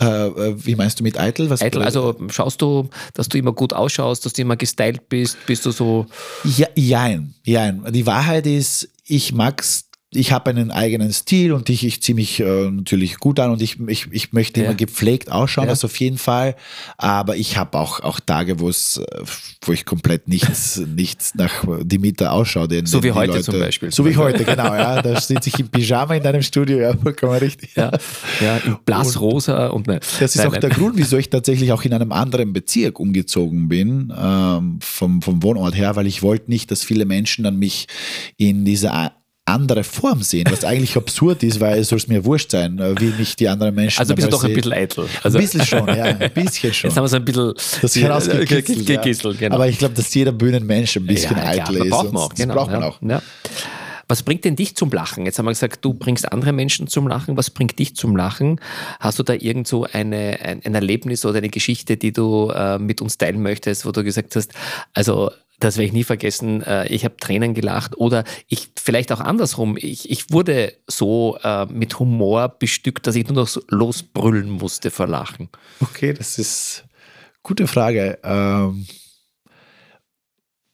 Äh, 0.00 0.26
äh, 0.26 0.54
wie 0.58 0.74
meinst 0.74 1.00
du 1.00 1.04
mit 1.04 1.18
eitel? 1.18 1.48
Was 1.48 1.62
eitel, 1.62 1.82
also 1.82 2.14
schaust 2.30 2.60
du, 2.60 2.90
dass 3.14 3.28
du 3.28 3.38
immer 3.38 3.52
gut 3.52 3.72
ausschaust, 3.72 4.26
dass 4.26 4.34
du 4.34 4.42
immer 4.42 4.56
gestylt 4.56 5.08
bist, 5.08 5.38
bist 5.46 5.64
du 5.64 5.70
so. 5.70 6.06
Ja, 6.44 6.66
jein, 6.74 7.34
jein. 7.44 7.82
Die 7.92 8.06
Wahrheit 8.06 8.46
ist, 8.46 8.90
ich 9.04 9.32
mag's 9.32 9.85
ich 10.16 10.32
habe 10.32 10.50
einen 10.50 10.70
eigenen 10.70 11.12
Stil 11.12 11.52
und 11.52 11.68
ich, 11.68 11.84
ich 11.84 12.02
ziehe 12.02 12.14
mich 12.14 12.40
äh, 12.40 12.70
natürlich 12.70 13.18
gut 13.18 13.38
an 13.38 13.50
und 13.50 13.62
ich, 13.62 13.78
ich, 13.86 14.08
ich 14.10 14.32
möchte 14.32 14.60
ja. 14.60 14.66
immer 14.66 14.74
gepflegt 14.74 15.30
ausschauen, 15.30 15.66
ja. 15.66 15.70
das 15.70 15.84
auf 15.84 15.98
jeden 16.00 16.18
Fall. 16.18 16.56
Aber 16.96 17.36
ich 17.36 17.56
habe 17.56 17.78
auch, 17.78 18.00
auch 18.00 18.20
Tage, 18.20 18.60
wo 18.60 18.68
es, 18.68 18.98
äh, 18.98 19.22
wo 19.62 19.72
ich 19.72 19.84
komplett 19.84 20.28
nichts, 20.28 20.82
nichts 20.96 21.34
nach 21.34 21.64
Dimitar 21.82 22.32
ausschaue. 22.32 22.68
Den, 22.68 22.86
so 22.86 23.02
wie 23.02 23.12
heute 23.12 23.32
Leute, 23.32 23.44
zum 23.44 23.58
Beispiel. 23.58 23.92
So 23.92 24.04
wie 24.06 24.16
heute, 24.16 24.44
genau, 24.44 24.74
ja. 24.74 25.02
Da 25.02 25.20
sitze 25.20 25.48
ich 25.48 25.60
im 25.60 25.68
Pyjama 25.68 26.14
in 26.14 26.22
deinem 26.22 26.42
Studio, 26.42 26.78
ja, 26.78 26.96
vollkommen 26.96 27.38
richtig. 27.38 27.74
Ja, 27.76 27.92
ja 28.40 28.56
in 28.58 28.76
blassrosa 28.84 29.68
und, 29.68 29.76
und 29.76 29.86
ne, 29.88 30.00
Das 30.20 30.34
ist 30.34 30.36
nein, 30.36 30.48
auch 30.48 30.52
nein. 30.52 30.60
der 30.62 30.70
Grund, 30.70 30.96
wieso 30.96 31.16
ich 31.16 31.30
tatsächlich 31.30 31.72
auch 31.72 31.84
in 31.84 31.92
einem 31.92 32.12
anderen 32.12 32.52
Bezirk 32.52 32.98
umgezogen 32.98 33.68
bin, 33.68 34.12
ähm, 34.16 34.78
vom, 34.80 35.22
vom 35.22 35.42
Wohnort 35.42 35.76
her, 35.76 35.96
weil 35.96 36.06
ich 36.06 36.22
wollte 36.22 36.50
nicht, 36.50 36.70
dass 36.70 36.82
viele 36.82 37.04
Menschen 37.04 37.44
dann 37.44 37.58
mich 37.58 37.86
in 38.36 38.64
dieser 38.64 39.12
andere 39.46 39.84
Form 39.84 40.22
sehen, 40.22 40.46
was 40.50 40.64
eigentlich 40.64 40.96
absurd 40.96 41.42
ist, 41.42 41.60
weil 41.60 41.78
es 41.78 41.88
soll 41.88 41.98
es 41.98 42.08
mir 42.08 42.24
wurscht 42.24 42.50
sein, 42.50 42.78
äh, 42.78 43.00
wie 43.00 43.06
mich 43.18 43.36
die 43.36 43.48
anderen 43.48 43.74
Menschen 43.74 44.00
Also 44.00 44.14
bist 44.14 44.26
du 44.26 44.30
doch 44.32 44.42
ein 44.44 44.48
sehen. 44.48 44.56
bisschen 44.56 44.72
eitel. 44.72 45.08
Also, 45.22 45.38
ein 45.38 45.44
bisschen 45.44 45.64
schon, 45.64 45.86
ja, 45.88 46.04
ein 46.04 46.18
bisschen 46.34 46.74
schon. 46.74 46.90
Jetzt 46.90 46.96
haben 46.96 47.04
wir 47.04 47.08
so 47.08 47.16
ein 47.16 47.24
bisschen 47.24 47.54
das 47.80 47.96
herausgekitzelt. 47.96 48.88
Ja. 48.88 49.32
genau. 49.32 49.54
Aber 49.54 49.68
ich 49.68 49.78
glaube, 49.78 49.94
dass 49.94 50.12
jeder 50.12 50.32
Bühnenmensch 50.32 50.96
ein 50.96 51.06
bisschen 51.06 51.36
ja, 51.36 51.44
eitel 51.46 51.76
klar, 51.76 51.86
ist. 51.86 51.90
braucht 51.90 52.12
man 52.12 52.22
auch. 52.22 52.28
Das 52.30 52.38
Genau, 52.38 52.54
braucht 52.54 52.70
man 52.72 52.80
ja, 52.82 52.88
auch. 52.88 53.02
Ja. 53.02 53.22
Was 54.08 54.22
bringt 54.22 54.44
denn 54.44 54.54
dich 54.54 54.76
zum 54.76 54.90
Lachen? 54.92 55.26
Jetzt 55.26 55.38
haben 55.38 55.46
wir 55.46 55.50
gesagt, 55.50 55.84
du 55.84 55.92
bringst 55.92 56.30
andere 56.32 56.52
Menschen 56.52 56.86
zum 56.86 57.08
Lachen. 57.08 57.36
Was 57.36 57.50
bringt 57.50 57.76
dich 57.80 57.96
zum 57.96 58.14
Lachen? 58.16 58.60
Hast 59.00 59.18
du 59.18 59.24
da 59.24 59.32
irgend 59.32 59.66
so 59.66 59.84
eine, 59.92 60.38
ein, 60.42 60.60
ein 60.64 60.74
Erlebnis 60.76 61.24
oder 61.24 61.38
eine 61.38 61.48
Geschichte, 61.48 61.96
die 61.96 62.12
du 62.12 62.50
äh, 62.50 62.78
mit 62.78 63.00
uns 63.00 63.18
teilen 63.18 63.42
möchtest, 63.42 63.84
wo 63.84 63.90
du 63.90 64.04
gesagt 64.04 64.36
hast, 64.36 64.52
also 64.94 65.32
das 65.60 65.76
werde 65.76 65.86
ich 65.86 65.92
nie 65.92 66.04
vergessen, 66.04 66.62
äh, 66.62 66.86
ich 66.88 67.04
habe 67.04 67.16
Tränen 67.16 67.54
gelacht 67.54 67.96
oder 67.96 68.24
ich 68.48 68.70
vielleicht 68.76 69.12
auch 69.12 69.20
andersrum, 69.20 69.76
ich, 69.78 70.10
ich 70.10 70.30
wurde 70.30 70.74
so 70.86 71.38
äh, 71.42 71.66
mit 71.66 71.98
Humor 71.98 72.48
bestückt, 72.48 73.06
dass 73.06 73.16
ich 73.16 73.26
nur 73.26 73.36
noch 73.36 73.48
so 73.48 73.62
losbrüllen 73.68 74.50
musste 74.50 74.90
vor 74.90 75.06
Lachen. 75.06 75.48
Okay, 75.80 76.12
das 76.12 76.38
ist 76.38 76.84
gute 77.42 77.66
Frage. 77.66 78.18
Ähm, 78.22 78.86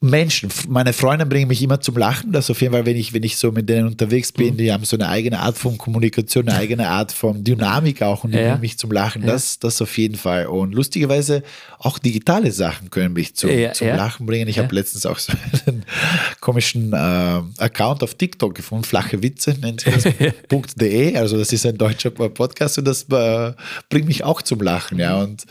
Menschen, 0.02 0.50
meine 0.68 0.92
Freunde 0.92 1.24
bringen 1.26 1.48
mich 1.48 1.62
immer 1.62 1.80
zum 1.80 1.96
Lachen. 1.96 2.32
Das 2.32 2.50
auf 2.50 2.60
jeden 2.60 2.72
Fall, 2.74 2.84
wenn 2.86 2.96
ich, 2.96 3.12
wenn 3.12 3.22
ich 3.22 3.36
so 3.36 3.52
mit 3.52 3.68
denen 3.68 3.86
unterwegs 3.86 4.32
bin, 4.32 4.54
Mhm. 4.54 4.58
die 4.58 4.72
haben 4.72 4.84
so 4.84 4.96
eine 4.96 5.08
eigene 5.08 5.38
Art 5.38 5.56
von 5.56 5.78
Kommunikation, 5.78 6.48
eine 6.48 6.58
eigene 6.58 6.88
Art 6.88 7.12
von 7.12 7.44
Dynamik 7.44 8.02
auch 8.02 8.24
und 8.24 8.32
die 8.32 8.38
Ja. 8.38 8.48
bringen 8.48 8.60
mich 8.62 8.78
zum 8.78 8.90
Lachen. 8.90 9.22
Das, 9.24 9.58
das 9.60 9.80
auf 9.80 9.96
jeden 9.96 10.16
Fall. 10.16 10.46
Und 10.46 10.74
lustigerweise 10.74 11.42
auch 11.78 11.98
digitale 11.98 12.50
Sachen 12.52 12.90
können 12.90 13.12
mich 13.14 13.34
zum, 13.36 13.50
Ja, 13.50 13.72
zum. 13.72 13.86
Lachen 13.88 14.26
bringen. 14.26 14.48
Ich 14.48 14.58
habe 14.58 14.74
letztens 14.74 15.06
auch 15.06 15.18
so 15.18 15.32
einen 15.66 15.84
komischen 16.40 16.92
äh, 16.92 16.96
Account 16.96 18.02
auf 18.02 18.14
TikTok 18.14 18.54
gefunden, 18.54 18.84
flache 18.84 19.22
Witze 19.22 19.56
nennt 19.60 19.82
sich 19.82 19.94
das, 19.94 20.04
.de. 20.76 21.16
Also 21.16 21.38
das 21.38 21.52
ist 21.52 21.64
ein 21.66 21.78
deutscher 21.78 22.10
Podcast 22.10 22.78
und 22.78 22.84
das 22.86 23.04
äh, 23.10 23.52
bringt 23.88 24.06
mich 24.08 24.24
auch 24.24 24.42
zum 24.42 24.60
Lachen. 24.60 24.98
Ja, 24.98 25.16
Mhm. 25.16 25.22
und 25.22 25.42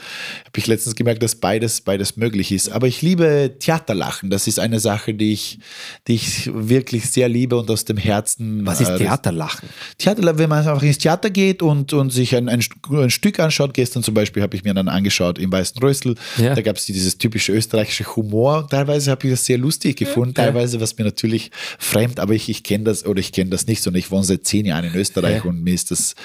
habe 0.45 0.57
ich 0.57 0.67
letztens 0.67 0.95
gemerkt, 0.95 1.23
dass 1.23 1.35
beides, 1.35 1.81
beides 1.81 2.17
möglich 2.17 2.51
ist. 2.51 2.69
Aber 2.71 2.87
ich 2.87 3.01
liebe 3.01 3.51
Theaterlachen. 3.59 4.29
Das 4.29 4.40
ist 4.47 4.60
eine 4.60 4.80
Sache, 4.80 5.13
die 5.13 5.34
ich, 5.34 5.60
die 6.08 6.13
ich 6.15 6.49
wirklich 6.54 7.10
sehr 7.10 7.30
liebe 7.30 7.56
und 7.58 7.69
aus 7.71 7.86
dem 7.86 7.97
Herzen. 7.97 8.65
Was 8.65 8.82
ist 8.82 8.88
äh, 8.88 8.91
das- 8.91 8.99
Theaterlachen? 9.01 9.69
Theater, 9.97 10.38
wenn 10.38 10.49
man 10.49 10.60
einfach 10.67 10.82
ins 10.84 10.97
Theater 10.97 11.30
geht 11.30 11.62
und, 11.62 11.93
und 11.93 12.12
sich 12.12 12.36
ein, 12.36 12.49
ein, 12.49 12.62
ein 12.91 13.10
Stück 13.10 13.39
anschaut, 13.39 13.73
gestern 13.73 14.04
zum 14.04 14.13
Beispiel 14.13 14.41
habe 14.43 14.56
ich 14.56 14.63
mir 14.63 14.73
dann 14.73 14.88
angeschaut 14.88 15.39
im 15.39 15.51
Weißen 15.51 15.82
Rössel, 15.82 16.15
Ja. 16.38 16.54
da 16.56 16.62
gab 16.62 16.77
es 16.77 16.86
dieses 16.86 17.17
typische 17.17 17.51
österreichische 17.54 18.06
Humor. 18.15 18.67
Teilweise 18.69 19.12
habe 19.12 19.27
ich 19.27 19.34
das 19.34 19.45
sehr 19.45 19.58
lustig 19.58 19.97
gefunden, 19.97 20.34
teilweise 20.34 20.80
was 20.82 20.97
mir 20.97 21.04
natürlich 21.06 21.51
fremd, 21.80 22.19
aber 22.19 22.34
ich, 22.34 22.49
ich 22.49 22.63
kenne 22.63 22.84
das 22.86 23.06
oder 23.06 23.19
ich 23.19 23.32
kenne 23.32 23.49
das 23.49 23.67
nicht, 23.67 23.82
sondern 23.84 23.99
ich 23.99 24.12
wohne 24.12 24.23
seit 24.23 24.45
zehn 24.45 24.65
Jahren 24.65 24.86
in 24.86 24.95
Österreich 24.95 25.43
Ja. 25.43 25.49
und 25.49 25.63
mir 25.63 25.73
ist 25.73 25.91
das 25.91 26.15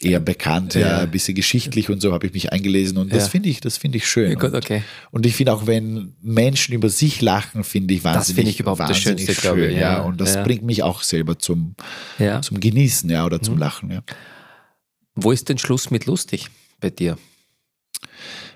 eher 0.00 0.20
bekannt, 0.20 0.74
ja, 0.74 0.80
Ja. 0.80 0.98
ein 0.98 1.10
bisschen 1.10 1.34
geschichtlich 1.34 1.90
und 1.90 2.00
so 2.00 2.12
habe 2.12 2.26
ich 2.26 2.32
mich 2.32 2.52
eingelesen 2.52 2.98
und 2.98 3.12
das 3.12 3.24
Ja. 3.24 3.28
finde 3.30 3.48
ich, 3.48 3.60
das 3.60 3.76
finde 3.76 3.98
ich 3.98 4.06
schön. 4.06 4.30
Ja, 4.30 4.34
gut, 4.36 4.50
und, 4.52 4.56
okay. 4.56 4.82
und 5.10 5.26
ich 5.26 5.34
finde 5.34 5.52
auch, 5.52 5.66
wenn 5.66 6.14
Menschen 6.22 6.74
über 6.74 6.88
sich 6.88 7.20
lachen, 7.20 7.57
finde 7.64 7.94
ich 7.94 8.04
wahnsinnig, 8.04 8.34
finde 8.36 8.50
ich 8.50 8.60
überhaupt 8.60 8.80
das 8.80 8.88
wahnsinnig 8.90 9.24
Schönste, 9.26 9.40
glaube 9.42 9.60
ich, 9.60 9.66
schön, 9.72 9.74
ja. 9.80 9.92
ja. 9.94 10.00
Und 10.00 10.20
das 10.20 10.34
Ja. 10.34 10.42
bringt 10.44 10.62
mich 10.62 10.82
auch 10.82 11.02
selber 11.02 11.38
zum, 11.38 11.74
Ja. 12.18 12.40
zum 12.42 12.60
Genießen, 12.60 13.08
ja, 13.10 13.24
oder 13.26 13.40
zum 13.42 13.54
Mhm. 13.54 13.60
Lachen, 13.60 13.90
ja. 13.90 14.02
Wo 15.14 15.32
ist 15.32 15.48
denn 15.48 15.58
Schluss 15.58 15.90
mit 15.90 16.06
lustig 16.06 16.48
bei 16.80 16.90
dir? 16.90 17.18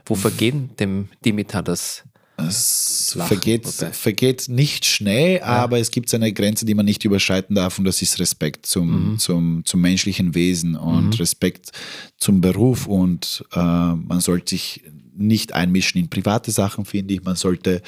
Wo 0.06 0.14
vergehen 0.14 0.70
dem 0.78 1.08
Dimitar 1.24 1.62
das? 1.62 2.04
Es 2.38 3.14
Lachen, 3.14 3.28
vergeht, 3.28 3.66
wobei. 3.66 3.92
vergeht 3.92 4.48
nicht 4.48 4.84
schnell, 4.86 5.42
aber 5.42 5.78
es 5.78 5.90
gibt 5.90 6.12
eine 6.14 6.32
Grenze, 6.32 6.64
die 6.64 6.74
man 6.74 6.86
nicht 6.86 7.04
überschreiten 7.04 7.54
darf 7.54 7.78
und 7.78 7.84
das 7.84 8.00
ist 8.02 8.18
Respekt 8.18 8.66
zum, 8.66 9.12
Mhm. 9.12 9.18
zum, 9.18 9.62
zum 9.64 9.80
menschlichen 9.80 10.34
Wesen 10.34 10.74
und 10.74 11.18
Respekt 11.20 11.70
zum 12.16 12.40
Beruf 12.40 12.86
und 12.86 13.44
äh, 13.52 13.58
man 13.60 14.20
sollte 14.20 14.50
sich 14.50 14.82
nicht 15.14 15.52
einmischen 15.52 16.00
in 16.00 16.08
private 16.08 16.50
Sachen, 16.50 16.84
finde 16.84 17.14
ich. 17.14 17.22
Man 17.22 17.36
sollte 17.36 17.82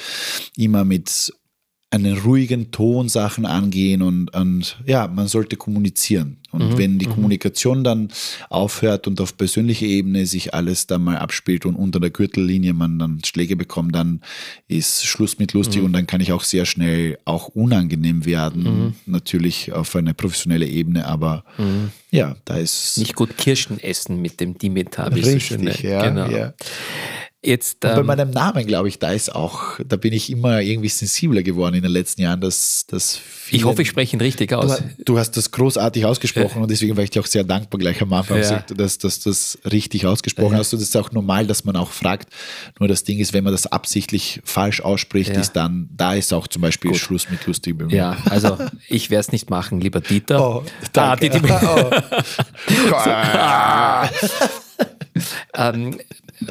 immer 0.55 0.83
mit 0.85 1.33
einen 1.91 2.17
ruhigen 2.17 2.71
Ton 2.71 3.07
Sachen 3.07 3.45
angehen 3.45 4.01
und, 4.01 4.33
und 4.35 4.77
ja, 4.85 5.07
man 5.07 5.27
sollte 5.29 5.55
kommunizieren. 5.55 6.37
Und 6.51 6.71
Mhm, 6.73 6.77
wenn 6.77 6.99
die 6.99 7.05
Kommunikation 7.05 7.83
dann 7.83 8.09
aufhört 8.49 9.07
und 9.07 9.21
auf 9.21 9.37
persönlicher 9.37 9.85
Ebene 9.85 10.25
sich 10.25 10.53
alles 10.53 10.87
dann 10.87 11.03
mal 11.03 11.17
abspielt 11.17 11.65
und 11.65 11.75
unter 11.75 11.99
der 12.01 12.09
Gürtellinie 12.09 12.73
man 12.73 12.97
dann 12.99 13.21
Schläge 13.23 13.55
bekommt, 13.55 13.93
dann 13.95 14.21
ist 14.67 15.05
Schluss 15.05 15.37
mit 15.37 15.53
lustig 15.53 15.79
Mhm. 15.81 15.85
und 15.85 15.93
dann 15.93 16.07
kann 16.07 16.21
ich 16.21 16.31
auch 16.33 16.43
sehr 16.43 16.65
schnell 16.65 17.17
auch 17.23 17.49
unangenehm 17.49 18.25
werden. 18.25 18.63
Mhm. 18.63 18.93
Natürlich 19.05 19.71
auf 19.71 19.95
eine 19.95 20.13
professionelle 20.13 20.67
Ebene, 20.67 21.05
aber 21.07 21.43
ja, 22.11 22.35
da 22.45 22.57
ist 22.57 22.97
Nicht 22.97 23.15
gut 23.15 23.37
Kirschen 23.37 23.79
essen 23.81 24.21
mit 24.21 24.39
dem 24.41 24.57
Dimitar. 24.57 25.13
wie 25.15 25.19
es 25.21 25.25
so 25.27 25.33
richtig, 25.33 25.75
schön 25.79 25.89
ja, 25.91 26.09
Genau. 26.09 26.29
ja. 26.29 26.53
Jetzt, 27.45 27.85
Und 27.85 27.93
bei 27.93 27.99
ähm, 27.99 28.05
meinem 28.07 28.31
Namen, 28.31 28.65
glaube 28.65 28.87
ich, 28.87 28.97
da 28.97 29.11
ist 29.11 29.33
auch, 29.33 29.79
da 29.85 29.97
bin 29.97 30.13
ich 30.13 30.31
immer 30.31 30.61
irgendwie 30.61 30.89
sensibler 30.89 31.43
geworden 31.43 31.75
in 31.75 31.83
den 31.83 31.91
letzten 31.91 32.21
Jahren, 32.23 32.41
dass, 32.41 32.85
dass 32.87 33.15
viele, 33.17 33.59
ich 33.59 33.65
hoffe, 33.65 33.83
ich 33.83 33.89
spreche 33.89 34.15
ihn 34.15 34.21
richtig 34.21 34.51
aus. 34.53 34.77
Du, 34.97 35.03
du 35.13 35.19
hast 35.19 35.37
das 35.37 35.51
großartig 35.51 36.05
ausgesprochen 36.05 36.63
und 36.63 36.71
deswegen 36.71 36.97
war 36.97 37.03
ich 37.03 37.11
dir 37.11 37.21
auch 37.21 37.27
sehr 37.27 37.43
dankbar 37.43 37.77
gleich 37.79 38.01
am 38.01 38.11
Anfang, 38.13 38.41
Ja. 38.41 38.63
dass, 38.75 38.97
du 38.97 39.07
das 39.07 39.59
richtig 39.71 40.07
ausgesprochen 40.07 40.57
hast. 40.57 40.73
Und 40.73 40.81
das 40.81 40.89
ist 40.89 40.97
auch 40.97 41.11
normal, 41.11 41.45
dass 41.45 41.65
man 41.65 41.75
auch 41.75 41.91
fragt. 41.91 42.29
Nur 42.79 42.89
das 42.89 43.03
Ding 43.03 43.19
ist, 43.19 43.33
wenn 43.33 43.43
man 43.43 43.53
das 43.53 43.67
absichtlich 43.67 44.41
falsch 44.43 44.81
ausspricht, 44.81 45.33
Ja. 45.33 45.39
ist 45.39 45.53
dann, 45.53 45.89
da 45.95 46.15
ist 46.15 46.33
auch 46.33 46.47
zum 46.47 46.63
Beispiel 46.63 46.95
Schluss 46.95 47.29
mit 47.29 47.45
lustig 47.45 47.77
mir. 47.77 47.95
Ja, 47.95 48.17
also 48.29 48.57
ich 48.87 49.11
werde 49.11 49.21
es 49.21 49.31
nicht 49.31 49.51
machen, 49.51 49.81
lieber 49.81 50.01
Dieter. 50.01 50.57
Oh, 50.57 50.63
ah, 50.65 51.15
danke. 51.15 51.29
die, 51.29 51.39
die, 51.39 51.51
oh. 51.51 51.91
ähm, 55.55 55.97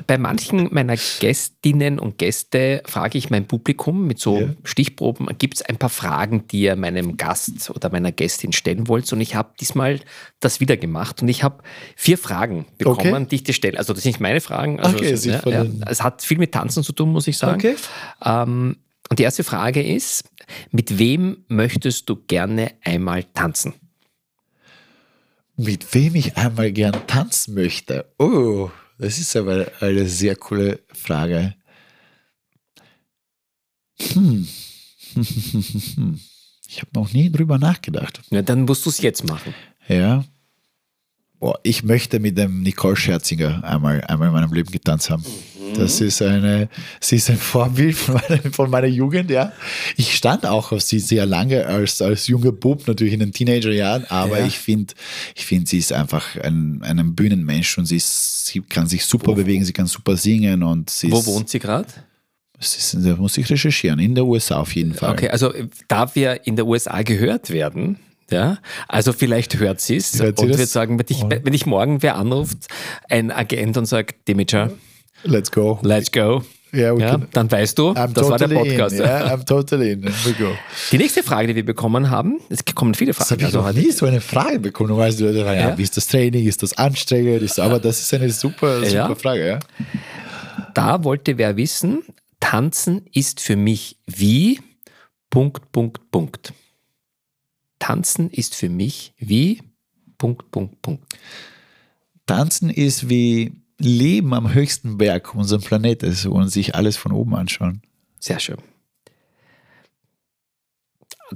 bei 0.06 0.18
manchen 0.18 0.68
meiner 0.72 0.96
Gästinnen 1.20 1.98
und 1.98 2.18
Gäste 2.18 2.82
frage 2.86 3.18
ich 3.18 3.30
mein 3.30 3.46
Publikum 3.46 4.06
mit 4.06 4.18
so 4.18 4.40
Ja. 4.40 4.48
Stichproben, 4.64 5.26
gibt 5.38 5.54
es 5.54 5.62
ein 5.62 5.76
paar 5.76 5.90
Fragen, 5.90 6.46
die 6.48 6.62
ihr 6.62 6.76
meinem 6.76 7.16
Gast 7.16 7.70
oder 7.70 7.90
meiner 7.90 8.12
Gästin 8.12 8.52
stellen 8.52 8.88
wollt? 8.88 9.12
Und 9.12 9.20
ich 9.20 9.34
habe 9.34 9.52
diesmal 9.60 10.00
das 10.40 10.60
wieder 10.60 10.76
gemacht 10.76 11.22
und 11.22 11.28
ich 11.28 11.42
habe 11.42 11.62
vier 11.96 12.18
Fragen 12.18 12.66
bekommen, 12.78 13.14
Okay. 13.14 13.26
die 13.30 13.34
ich 13.36 13.44
dir 13.44 13.52
stelle. 13.54 13.78
Also 13.78 13.92
das 13.92 14.02
sind 14.02 14.10
nicht 14.10 14.20
meine 14.20 14.40
Fragen. 14.40 14.80
Also 14.80 14.96
Okay, 14.96 15.10
es, 15.12 15.22
sind 15.22 15.44
ja, 15.44 15.62
ja, 15.64 15.66
es 15.86 16.02
hat 16.02 16.22
viel 16.22 16.38
mit 16.38 16.52
Tanzen 16.52 16.82
zu 16.82 16.92
tun, 16.92 17.10
muss 17.10 17.26
ich 17.26 17.38
sagen. 17.38 17.56
Okay. 17.56 17.76
Ähm, 18.24 18.76
und 19.10 19.18
die 19.18 19.22
erste 19.24 19.44
Frage 19.44 19.82
ist, 19.82 20.24
mit 20.70 20.98
wem 20.98 21.44
möchtest 21.48 22.08
du 22.08 22.16
gerne 22.26 22.72
einmal 22.82 23.24
tanzen? 23.24 23.74
Mit 25.56 25.94
wem 25.94 26.16
ich 26.16 26.36
einmal 26.36 26.72
gern 26.72 26.96
tanzen 27.06 27.54
möchte? 27.54 28.12
Oh, 28.18 28.70
das 28.98 29.18
ist 29.18 29.36
aber 29.36 29.70
eine 29.80 30.08
sehr 30.08 30.36
coole 30.36 30.80
Frage. 30.92 31.54
Hm. 33.98 34.48
Ich 36.66 36.80
habe 36.80 36.90
noch 36.94 37.12
nie 37.12 37.30
drüber 37.30 37.58
nachgedacht. 37.58 38.20
Ja, 38.30 38.42
dann 38.42 38.62
musst 38.62 38.84
du 38.84 38.90
es 38.90 38.98
jetzt 38.98 39.24
machen. 39.24 39.54
Ja. 39.86 40.24
Boah, 41.44 41.60
ich 41.62 41.82
möchte 41.82 42.20
mit 42.20 42.38
dem 42.38 42.62
Nicole 42.62 42.96
Scherzinger 42.96 43.62
einmal, 43.64 44.00
einmal 44.04 44.28
in 44.28 44.32
meinem 44.32 44.54
Leben 44.54 44.70
getanzt 44.70 45.10
haben. 45.10 45.22
Das 45.76 46.00
ist 46.00 46.22
eine, 46.22 46.70
sie 47.00 47.16
ist 47.16 47.28
ein 47.28 47.36
Vorbild 47.36 47.94
von 47.96 48.14
meiner, 48.14 48.42
von 48.50 48.70
meiner 48.70 48.86
Jugend, 48.86 49.30
ja. 49.30 49.52
Ich 49.98 50.14
stand 50.14 50.46
auch 50.46 50.72
auf 50.72 50.80
sie 50.80 51.00
sehr 51.00 51.26
lange 51.26 51.66
als, 51.66 52.00
als 52.00 52.28
junger 52.28 52.50
Bub, 52.50 52.88
natürlich 52.88 53.12
in 53.12 53.20
den 53.20 53.32
Teenagerjahren, 53.32 54.06
aber 54.06 54.38
Ja. 54.38 54.46
ich 54.46 54.58
finde, 54.58 54.94
ich 55.34 55.44
finde, 55.44 55.68
sie 55.68 55.76
ist 55.76 55.92
einfach 55.92 56.34
ein, 56.36 56.80
ein 56.82 57.14
Bühnenmensch 57.14 57.76
und 57.76 57.84
sie, 57.84 57.96
ist, 57.96 58.46
sie 58.46 58.62
kann 58.62 58.86
sich 58.86 59.04
super 59.04 59.34
bewegen, 59.34 59.66
sie 59.66 59.74
kann 59.74 59.86
super 59.86 60.16
singen 60.16 60.62
und 60.62 60.90
Wo 61.10 61.26
wohnt 61.26 61.50
sie 61.50 61.58
gerade? 61.58 61.88
Das 62.58 62.96
muss 63.18 63.36
ich 63.36 63.50
recherchieren, 63.50 63.98
in 63.98 64.14
der 64.14 64.24
USA 64.24 64.60
auf 64.60 64.74
jeden 64.74 64.94
Fall. 64.94 65.12
Okay, 65.12 65.28
also 65.28 65.52
äh, 65.52 65.68
da 65.88 66.14
wir 66.14 66.46
in 66.46 66.56
der 66.56 66.66
USA 66.66 67.02
gehört 67.02 67.50
werden, 67.50 67.98
ja, 68.30 68.58
also 68.88 69.12
vielleicht 69.12 69.58
hört 69.58 69.80
sie 69.80 69.96
es 69.96 70.18
Hört 70.20 70.38
sie 70.38 70.44
und 70.44 70.50
das? 70.50 70.58
wird 70.58 70.68
sagen, 70.68 70.98
wenn 70.98 71.06
ich, 71.08 71.22
wenn 71.44 71.52
ich 71.54 71.66
morgen 71.66 72.02
wer 72.02 72.16
anruft, 72.16 72.66
ein 73.08 73.30
Agent 73.30 73.76
und 73.76 73.86
sagt, 73.86 74.26
Dimitar, 74.28 74.70
Let's 75.24 75.50
go. 75.50 75.78
let's 75.82 76.10
go, 76.12 76.42
Yeah, 76.74 76.92
ja, 76.98 77.10
can- 77.12 77.28
dann 77.32 77.48
weißt 77.52 77.78
du, 77.78 77.90
I'm 77.92 78.12
das 78.14 78.28
war 78.28 78.36
der 78.36 78.48
totally 78.48 78.68
Podcast. 78.70 78.96
In, 78.96 79.02
yeah, 79.04 79.32
I'm 79.32 79.44
totally 79.46 79.92
in. 79.92 80.02
We 80.04 80.32
go. 80.36 80.50
Die 80.90 80.98
nächste 80.98 81.22
Frage, 81.22 81.46
die 81.46 81.54
wir 81.54 81.64
bekommen 81.64 82.10
haben, 82.10 82.40
es 82.48 82.64
kommen 82.74 82.94
viele 82.94 83.12
Das 83.12 83.18
Fragen. 83.28 83.30
habe 83.30 83.40
ich 83.42 83.46
also 83.56 83.60
noch 83.62 83.72
nie 83.72 83.92
so 83.92 84.06
eine 84.06 84.20
Frage 84.20 84.58
bekommen. 84.58 84.88
Du 84.88 84.96
weißt, 84.96 85.20
ja, 85.20 85.30
ja, 85.30 85.54
Ja. 85.54 85.78
wie 85.78 85.82
ist 85.84 85.96
das 85.96 86.08
Training? 86.08 86.44
Ist 86.48 86.64
das 86.64 86.76
anstrengend? 86.76 87.42
Ist, 87.42 87.60
aber 87.60 87.78
das 87.78 88.00
ist 88.00 88.12
eine 88.12 88.28
super, 88.30 88.80
super 88.80 88.90
Ja. 88.92 89.14
Frage. 89.14 89.46
Ja? 89.46 89.58
Da 90.74 91.04
wollte 91.04 91.38
wer 91.38 91.56
wissen, 91.56 92.02
Tanzen 92.40 93.02
ist 93.12 93.40
für 93.40 93.54
mich 93.54 93.96
wie 94.06 94.58
Punkt, 95.30 95.70
Punkt, 95.70 96.10
Punkt. 96.10 96.52
Tanzen 97.78 98.30
ist 98.30 98.54
für 98.54 98.68
mich 98.68 99.12
wie 99.18 99.62
Punkt, 100.18 100.50
Punkt, 100.50 100.80
Punkt. 100.82 101.04
Tanzen 102.26 102.70
ist 102.70 103.08
wie 103.08 103.60
Leben 103.78 104.32
am 104.34 104.54
höchsten 104.54 104.96
Berg 104.98 105.34
unserem 105.34 105.62
Planeten 105.62 106.14
und 106.28 106.48
sich 106.48 106.74
alles 106.74 106.96
von 106.96 107.12
oben 107.12 107.34
anschauen. 107.34 107.82
Sehr 108.20 108.38
schön. 108.40 108.58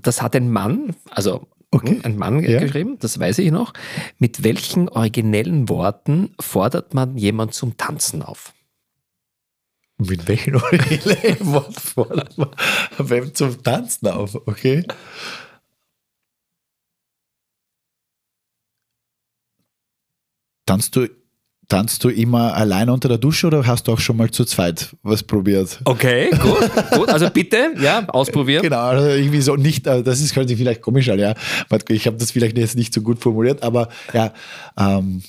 Das 0.01 0.23
hat 0.23 0.37
ein 0.37 0.51
Mann, 0.51 0.95
also 1.11 1.49
Okay. 1.71 2.01
Ein 2.03 2.17
Mann 2.17 2.43
Ja. 2.43 2.61
geschrieben, 2.61 2.99
das 2.99 3.19
weiß 3.19 3.39
ich 3.41 3.51
noch. 3.51 3.75
Mit 4.19 4.43
welchen 4.43 4.89
originellen 4.89 5.69
Worten 5.69 6.35
fordert 6.41 6.95
man 6.95 7.19
jemand 7.19 7.53
zum 7.53 7.77
Tanzen 7.77 8.23
auf? 8.23 8.55
Mit 9.99 10.27
welchen 10.29 10.55
originellen 10.63 11.45
Wort 11.53 11.75
fordert 11.79 12.39
man 12.39 12.49
wem 12.97 13.35
zum 13.35 13.63
Tanzen 13.63 14.07
auf? 14.09 14.35
Okay. 14.47 14.85
Tanzt 20.69 20.95
du, 20.97 21.09
tanzt 21.67 22.05
du 22.05 22.11
immer 22.11 22.55
alleine 22.55 22.93
unter 22.93 23.09
der 23.09 23.17
Dusche 23.17 23.47
oder 23.47 23.67
hast 23.67 23.89
du 23.89 23.93
auch 23.93 23.99
schon 23.99 24.19
mal 24.19 24.31
zu 24.31 24.45
zweit 24.45 24.95
was 25.03 25.23
probiert? 25.23 25.81
Okay, 25.87 26.29
gut, 26.31 26.71
gut. 26.93 27.09
Also 27.09 27.31
bitte, 27.31 27.71
ja, 27.81 28.07
ausprobieren. 28.09 28.63
Genau, 28.63 28.81
also 28.81 29.09
irgendwie 29.09 29.41
so 29.41 29.57
nicht, 29.57 29.87
äh, 29.87 30.03
das 30.03 30.21
ist 30.21 30.35
könnte 30.35 30.55
vielleicht 30.59 30.83
komisch 30.83 31.09
an, 31.09 31.19
ja. 31.19 31.33
Warte, 31.71 31.91
Ich 31.95 32.07
habe 32.07 32.19
das 32.19 32.33
vielleicht 32.33 32.59
jetzt 32.59 32.77
nicht 32.77 32.93
so 32.93 33.01
gut 33.01 33.19
formuliert, 33.19 33.63
aber 33.63 33.89
ja, 34.13 34.35
ähm, 34.79 35.23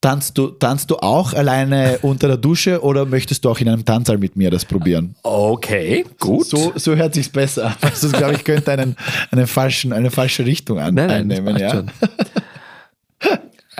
tanzt 0.00 0.38
du, 0.38 0.46
tanzt 0.46 0.92
du 0.92 0.96
auch 0.98 1.32
alleine 1.32 1.98
unter 2.02 2.28
der 2.28 2.36
Dusche 2.36 2.84
oder 2.84 3.04
möchtest 3.04 3.44
du 3.44 3.50
auch 3.50 3.58
in 3.58 3.68
einem 3.68 3.84
Tanzsaal 3.84 4.18
mit 4.18 4.36
mir 4.36 4.52
das 4.52 4.64
probieren? 4.64 5.16
Okay, 5.24 6.04
gut. 6.20 6.46
So, 6.46 6.72
so 6.76 6.94
hört 6.94 7.14
sich's 7.14 7.28
besser 7.28 7.66
an. 7.66 7.74
Also, 7.82 8.10
glaube 8.10 8.34
ich, 8.34 8.44
könnte 8.44 8.70
einen, 8.70 8.94
einen 9.32 9.48
falschen, 9.48 9.92
eine 9.92 10.12
falsche 10.12 10.46
Richtung 10.46 10.78
an, 10.78 10.94
Nein, 10.94 11.08
nein, 11.08 11.16
einnehmen. 11.32 11.58
Ja. 11.58 11.84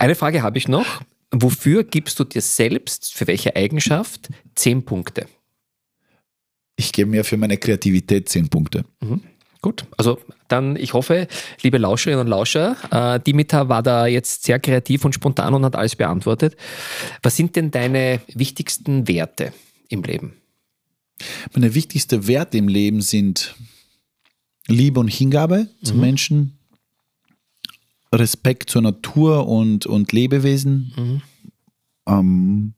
Eine 0.01 0.15
Frage 0.15 0.43
habe 0.43 0.57
ich 0.57 0.67
noch. 0.67 1.03
Wofür 1.31 1.85
gibst 1.85 2.19
du 2.19 2.25
dir 2.25 2.41
selbst, 2.41 3.13
für 3.13 3.27
welche 3.27 3.55
Eigenschaft, 3.55 4.31
zehn 4.55 4.83
Punkte? 4.83 5.27
Ich 6.77 6.93
gebe 6.93 7.11
mir 7.11 7.23
für 7.23 7.37
meine 7.37 7.59
Kreativität 7.59 8.27
zehn 8.31 8.49
Punkte. 8.49 8.87
Gut, 9.61 9.85
also 9.99 10.19
dann, 10.49 10.77
ich 10.77 10.95
hoffe, 10.95 11.29
liebe 11.63 11.77
Lauscherinnen 11.77 12.21
und 12.21 12.29
Lauscher, 12.29 12.77
äh, 12.91 13.21
Dimitar 13.21 13.69
war 13.69 13.83
da 13.83 14.07
jetzt 14.07 14.45
sehr 14.45 14.59
kreativ 14.59 15.05
und 15.05 15.15
spontan 15.15 15.53
und 15.53 15.67
hat 15.67 15.77
alles 15.77 15.97
beantwortet. 15.97 16.57
Was 17.23 17.37
sind 17.37 17.55
denn 17.55 17.71
deine 17.71 18.23
wichtigsten 18.29 19.07
Werte 19.07 19.53
im 19.91 20.03
Leben? 20.03 20.33
Meine 21.53 21.75
wichtigsten 21.75 22.27
Werte 22.27 22.57
im 22.57 22.69
Leben 22.69 23.03
sind 23.03 23.55
Liebe 24.67 24.99
und 24.99 25.09
Hingabe 25.09 25.69
zum 25.83 26.01
Menschen, 26.01 26.59
Respekt 28.13 28.71
zur 28.71 28.83
Natur 28.83 29.47
und, 29.47 29.87
und 29.87 30.13
Lebewesen, 30.13 31.23
ähm, 32.07 32.75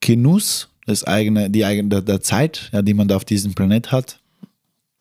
Genuss, 0.00 0.68
das 0.86 1.04
eigene, 1.04 1.50
die 1.50 1.64
eigene, 1.64 1.88
der, 1.88 2.02
der 2.02 2.20
Zeit, 2.20 2.70
ja, 2.72 2.82
die 2.82 2.94
man 2.94 3.06
da 3.06 3.16
auf 3.16 3.24
diesem 3.24 3.54
Planet 3.54 3.92
hat 3.92 4.20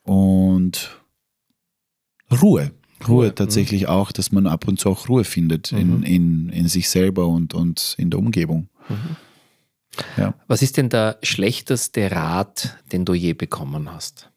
und 0.03 1.01
Ruhe. 2.41 2.71
Ruhe 3.07 3.33
tatsächlich 3.33 3.87
auch, 3.87 4.11
dass 4.11 4.31
man 4.31 4.45
ab 4.45 4.67
und 4.67 4.79
zu 4.79 4.89
auch 4.89 5.07
Ruhe 5.07 5.23
findet 5.23 5.71
in, 5.71 6.03
in, 6.03 6.49
in 6.49 6.67
sich 6.67 6.89
selber 6.89 7.27
und, 7.27 7.53
und 7.53 7.95
in 7.97 8.09
der 8.09 8.19
Umgebung. 8.19 8.67
Ja. 10.17 10.33
Was 10.47 10.61
ist 10.61 10.77
denn 10.77 10.89
der 10.89 11.17
schlechteste 11.23 12.11
Rat, 12.11 12.77
den 12.91 13.05
du 13.05 13.13
je 13.13 13.33
bekommen 13.33 13.91
hast? 13.91 14.28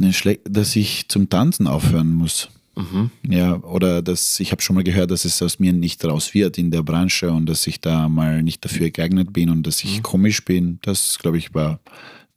Ne, 0.00 0.12
schle- 0.12 0.40
dass 0.48 0.76
ich 0.76 1.08
zum 1.08 1.28
Tanzen 1.28 1.66
aufhören 1.66 2.12
muss. 2.14 2.48
Mhm. 2.76 3.10
Ja, 3.28 3.56
oder 3.62 4.00
dass 4.00 4.40
ich 4.40 4.52
habe 4.52 4.62
schon 4.62 4.76
mal 4.76 4.84
gehört, 4.84 5.10
dass 5.10 5.24
es 5.26 5.42
aus 5.42 5.58
mir 5.58 5.72
nicht 5.72 6.02
raus 6.04 6.32
wird 6.34 6.56
in 6.56 6.70
der 6.70 6.82
Branche 6.82 7.30
und 7.30 7.46
dass 7.46 7.66
ich 7.66 7.80
da 7.80 8.08
mal 8.08 8.42
nicht 8.42 8.64
dafür 8.64 8.90
geeignet 8.90 9.32
bin 9.32 9.50
und 9.50 9.66
dass 9.66 9.84
ich 9.84 9.98
Mhm. 9.98 10.02
komisch 10.02 10.44
bin. 10.44 10.78
Das, 10.82 11.18
glaube 11.18 11.36
ich, 11.36 11.52
war 11.52 11.80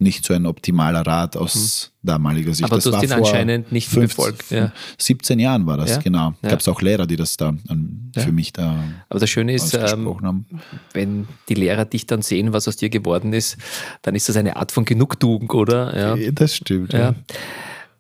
nicht 0.04 0.26
so 0.26 0.34
ein 0.34 0.46
optimaler 0.46 1.02
Rat 1.02 1.36
aus 1.36 1.92
damaliger 2.04 2.54
Sicht. 2.54 2.62
Mhm. 2.62 2.66
Aber 2.66 2.76
das 2.76 2.84
du 2.84 2.92
hast 2.92 2.98
war 2.98 3.04
ihn 3.04 3.12
anscheinend 3.12 3.72
nicht 3.72 3.88
15 3.88 4.08
befolgt, 4.08 4.52
ja. 4.52 4.72
17 4.98 5.40
Jahren 5.40 5.66
war 5.66 5.78
das, 5.78 5.92
Ja, 5.92 5.98
genau. 5.98 6.34
ja. 6.42 6.50
Gab 6.50 6.60
es 6.60 6.68
auch 6.68 6.82
Lehrer, 6.82 7.08
die 7.08 7.16
das 7.16 7.38
da 7.38 7.56
ähm, 7.70 8.12
für 8.16 8.32
mich 8.32 8.54
da 8.54 8.84
Aber 9.10 9.20
das 9.20 9.30
Schöne 9.30 9.54
ist, 9.54 9.74
ähm, 9.74 10.46
wenn 10.94 11.28
die 11.50 11.56
Lehrer 11.56 11.86
dich 11.86 12.06
dann 12.06 12.22
sehen, 12.22 12.54
was 12.54 12.68
aus 12.68 12.78
dir 12.78 12.90
geworden 12.90 13.34
ist, 13.34 13.58
dann 14.02 14.14
ist 14.16 14.30
das 14.30 14.36
eine 14.36 14.56
Art 14.58 14.72
von 14.72 14.86
Genugtuung, 14.86 15.50
oder? 15.50 16.18
Ja. 16.18 16.32
Das 16.32 16.56
stimmt. 16.56 16.94
Ja. 16.94 17.16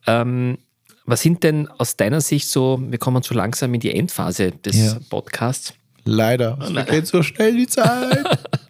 Ähm, 0.05 0.57
was 1.05 1.21
sind 1.21 1.43
denn 1.43 1.67
aus 1.67 1.97
deiner 1.97 2.21
Sicht 2.21 2.47
so, 2.47 2.81
wir 2.81 2.97
kommen 2.97 3.23
so 3.23 3.33
langsam 3.33 3.73
in 3.73 3.79
die 3.79 3.93
Endphase 3.93 4.51
des. 4.51 4.99
Podcasts, 5.09 5.73
Leider. 6.05 6.57
Oh 6.59 6.77
Es 6.77 6.85
geht 6.87 7.07
so 7.07 7.23
schnell 7.23 7.55
die 7.55 7.67
Zeit. 7.67 8.25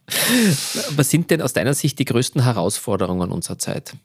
was 0.95 1.09
sind 1.09 1.29
denn 1.31 1.41
aus 1.41 1.53
deiner 1.53 1.73
Sicht 1.73 1.97
die 1.99 2.05
größten 2.05 2.43
Herausforderungen 2.43 3.31
unserer 3.31 3.57
Zeit? 3.59 3.95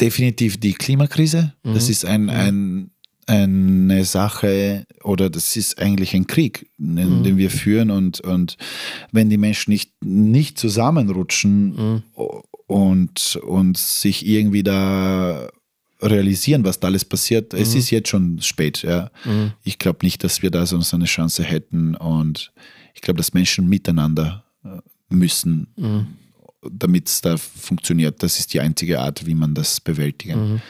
definitiv 0.00 0.58
die 0.60 0.74
Klimakrise. 0.74 1.54
Das 1.62 1.84
Mhm. 1.86 1.90
ist 1.90 2.04
ein, 2.04 2.28
ein, 2.28 2.90
eine 3.26 4.04
Sache 4.04 4.86
oder 5.02 5.30
das 5.30 5.56
ist 5.56 5.78
eigentlich 5.80 6.14
ein 6.14 6.26
Krieg, 6.26 6.68
den, 6.76 7.22
Mhm. 7.22 7.36
wir 7.38 7.50
führen. 7.50 7.90
Und, 7.90 8.20
und 8.20 8.58
wenn 9.10 9.30
die 9.30 9.38
Menschen 9.38 9.70
nicht, 9.70 9.92
nicht 10.04 10.58
zusammenrutschen 10.58 11.68
Mhm. 11.94 12.02
und, 12.66 13.36
und 13.36 13.78
sich 13.78 14.26
irgendwie 14.26 14.62
da 14.62 15.48
realisieren, 16.02 16.62
was 16.64 16.78
da 16.78 16.88
alles 16.88 17.06
passiert, 17.06 17.54
es 17.54 17.72
Mhm. 17.72 17.78
ist 17.78 17.90
jetzt 17.90 18.08
schon 18.10 18.42
spät. 18.42 18.82
Ja. 18.82 19.10
Ich 19.64 19.78
glaube 19.78 20.00
nicht, 20.04 20.22
dass 20.22 20.42
wir 20.42 20.50
da 20.50 20.66
sonst 20.66 20.92
eine 20.92 21.06
Chance 21.06 21.42
hätten. 21.42 21.94
Und 21.94 22.52
ich 22.94 23.00
glaube, 23.00 23.16
dass 23.16 23.32
Menschen 23.32 23.66
miteinander 23.66 24.44
müssen, 25.08 25.68
Mhm. 25.76 26.06
damit 26.70 27.08
es 27.08 27.20
da 27.20 27.36
funktioniert. 27.36 28.22
Das 28.22 28.38
ist 28.38 28.52
die 28.54 28.60
einzige 28.60 29.00
Art, 29.00 29.24
wie 29.26 29.34
man 29.34 29.54
das 29.54 29.80
bewältigen. 29.80 30.54
Mhm. 30.54 30.60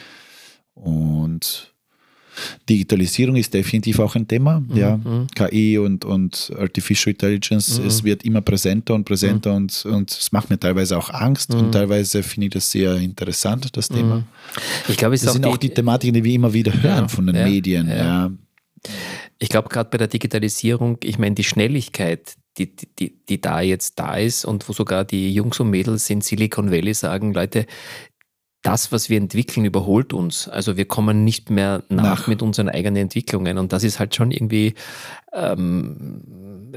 Und 0.75 1.73
Digitalisierung 2.69 3.35
ist 3.35 3.51
definitiv 3.53 3.97
auch 3.99 4.13
ein 4.15 4.27
Thema. 4.27 4.59
Mhm. 4.59 4.75
Ja, 4.77 4.99
KI 5.33 5.79
und, 5.79 6.05
und 6.05 6.51
Artificial 6.55 7.11
Intelligence, 7.13 7.79
es 7.79 8.03
wird 8.03 8.23
immer 8.23 8.41
präsenter 8.41 8.93
und 8.93 9.05
präsenter 9.05 9.51
Mhm. 9.51 9.55
und, 9.55 9.85
und 9.87 10.11
es 10.11 10.31
macht 10.31 10.51
mir 10.51 10.59
teilweise 10.59 10.97
auch 10.99 11.09
Angst 11.09 11.53
und 11.55 11.71
teilweise 11.71 12.21
finde 12.21 12.45
ich 12.47 12.53
das 12.53 12.69
sehr 12.69 12.95
interessant, 12.97 13.75
das 13.75 13.87
Thema. 13.89 14.23
Ich 14.87 14.97
glaube, 14.97 15.15
es 15.15 15.21
Das 15.21 15.29
ist 15.29 15.33
sind 15.33 15.45
auch 15.45 15.57
die 15.57 15.69
Thematiken, 15.71 16.13
die 16.13 16.23
wir 16.23 16.35
immer 16.35 16.53
wieder 16.53 16.73
hören 16.73 17.05
Ja, 17.05 17.07
von 17.07 17.25
den 17.25 17.35
ja, 17.37 17.45
Medien. 17.45 17.89
Ja. 17.89 18.31
Ich 19.39 19.49
glaube, 19.49 19.69
gerade 19.69 19.89
bei 19.89 19.97
der 19.97 20.07
Digitalisierung, 20.07 20.99
ich 21.03 21.17
meine, 21.17 21.33
die 21.33 21.43
Schnelligkeit, 21.43 22.35
die, 22.57 22.75
die- 22.75 23.17
die, 23.29 23.41
da 23.41 23.61
jetzt 23.61 23.99
da 23.99 24.15
ist 24.17 24.45
und 24.45 24.67
wo 24.67 24.73
sogar 24.73 25.05
die 25.05 25.33
Jungs 25.33 25.59
und 25.59 25.69
Mädels 25.69 26.09
in 26.09 26.21
Silicon 26.21 26.71
Valley 26.71 26.93
sagen, 26.93 27.33
Leute, 27.33 27.65
das, 28.63 28.91
was 28.91 29.09
wir 29.09 29.17
entwickeln, 29.17 29.65
überholt 29.65 30.11
uns. 30.13 30.49
Also 30.49 30.75
wir 30.75 30.85
kommen 30.85 31.23
nicht 31.23 31.49
mehr 31.49 31.83
nach, 31.89 32.03
Nach. 32.03 32.27
mit 32.27 32.41
unseren 32.41 32.67
eigenen 32.67 32.97
Entwicklungen. 33.03 33.57
Und 33.59 33.71
das 33.71 33.83
ist 33.83 33.99
halt 33.99 34.13
schon 34.15 34.31
irgendwie 34.31 34.73
ähm, 35.33 36.73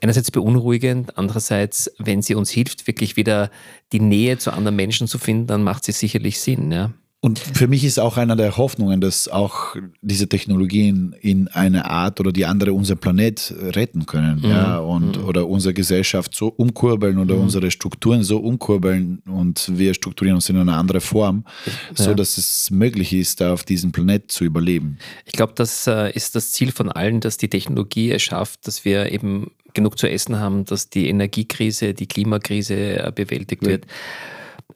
einerseits 0.00 0.30
beunruhigend, 0.30 1.18
andererseits, 1.18 1.92
wenn 1.98 2.22
sie 2.22 2.34
uns 2.34 2.50
hilft, 2.50 2.86
wirklich 2.86 3.16
wieder 3.16 3.50
die 3.92 4.00
Nähe 4.00 4.38
zu 4.38 4.52
anderen 4.52 4.76
Menschen 4.76 5.06
zu 5.06 5.18
finden, 5.18 5.46
dann 5.46 5.62
macht 5.62 5.84
sie 5.84 5.92
sicherlich 5.92 6.40
Sinn. 6.40 6.70
Ja. 6.72 6.92
Und 7.24 7.38
für 7.38 7.68
mich 7.68 7.84
ist 7.84 7.98
auch 7.98 8.18
einer 8.18 8.36
der 8.36 8.58
Hoffnungen, 8.58 9.00
dass 9.00 9.28
auch 9.28 9.76
diese 10.02 10.28
Technologien 10.28 11.16
in 11.22 11.48
eine 11.48 11.86
Art 11.90 12.20
oder 12.20 12.32
die 12.32 12.44
andere 12.44 12.74
unseren 12.74 12.98
Planet 12.98 13.54
retten 13.58 14.04
können, 14.04 14.40
Mhm. 14.40 14.50
ja, 14.50 14.76
und 14.78 15.16
oder 15.16 15.48
unsere 15.48 15.72
Gesellschaft 15.72 16.34
so 16.34 16.48
umkurbeln 16.48 17.16
oder 17.16 17.36
unsere 17.36 17.70
Strukturen 17.70 18.22
so 18.24 18.36
umkurbeln 18.40 19.22
und 19.26 19.70
wir 19.74 19.94
strukturieren 19.94 20.34
uns 20.36 20.50
in 20.50 20.58
eine 20.58 20.74
andere 20.74 21.00
Form, 21.00 21.46
so 21.94 22.10
Ja. 22.10 22.14
dass 22.14 22.36
es 22.36 22.70
möglich 22.70 23.14
ist, 23.14 23.40
da 23.40 23.54
auf 23.54 23.62
diesem 23.62 23.90
Planet 23.90 24.30
zu 24.30 24.44
überleben. 24.44 24.98
Ich 25.24 25.32
glaube, 25.32 25.54
das 25.56 25.86
äh, 25.86 26.10
ist 26.12 26.34
das 26.34 26.52
Ziel 26.52 26.72
von 26.72 26.92
allen, 26.92 27.20
dass 27.20 27.38
die 27.38 27.48
Technologie 27.48 28.10
es 28.12 28.20
schafft, 28.22 28.66
dass 28.66 28.84
wir 28.84 29.10
eben 29.10 29.50
genug 29.72 29.98
zu 29.98 30.10
essen 30.10 30.38
haben, 30.40 30.66
dass 30.66 30.90
die 30.90 31.08
Energiekrise, 31.08 31.94
die 31.94 32.06
Klimakrise 32.06 32.74
äh, 32.98 33.12
bewältigt 33.14 33.64
wird. 33.64 33.86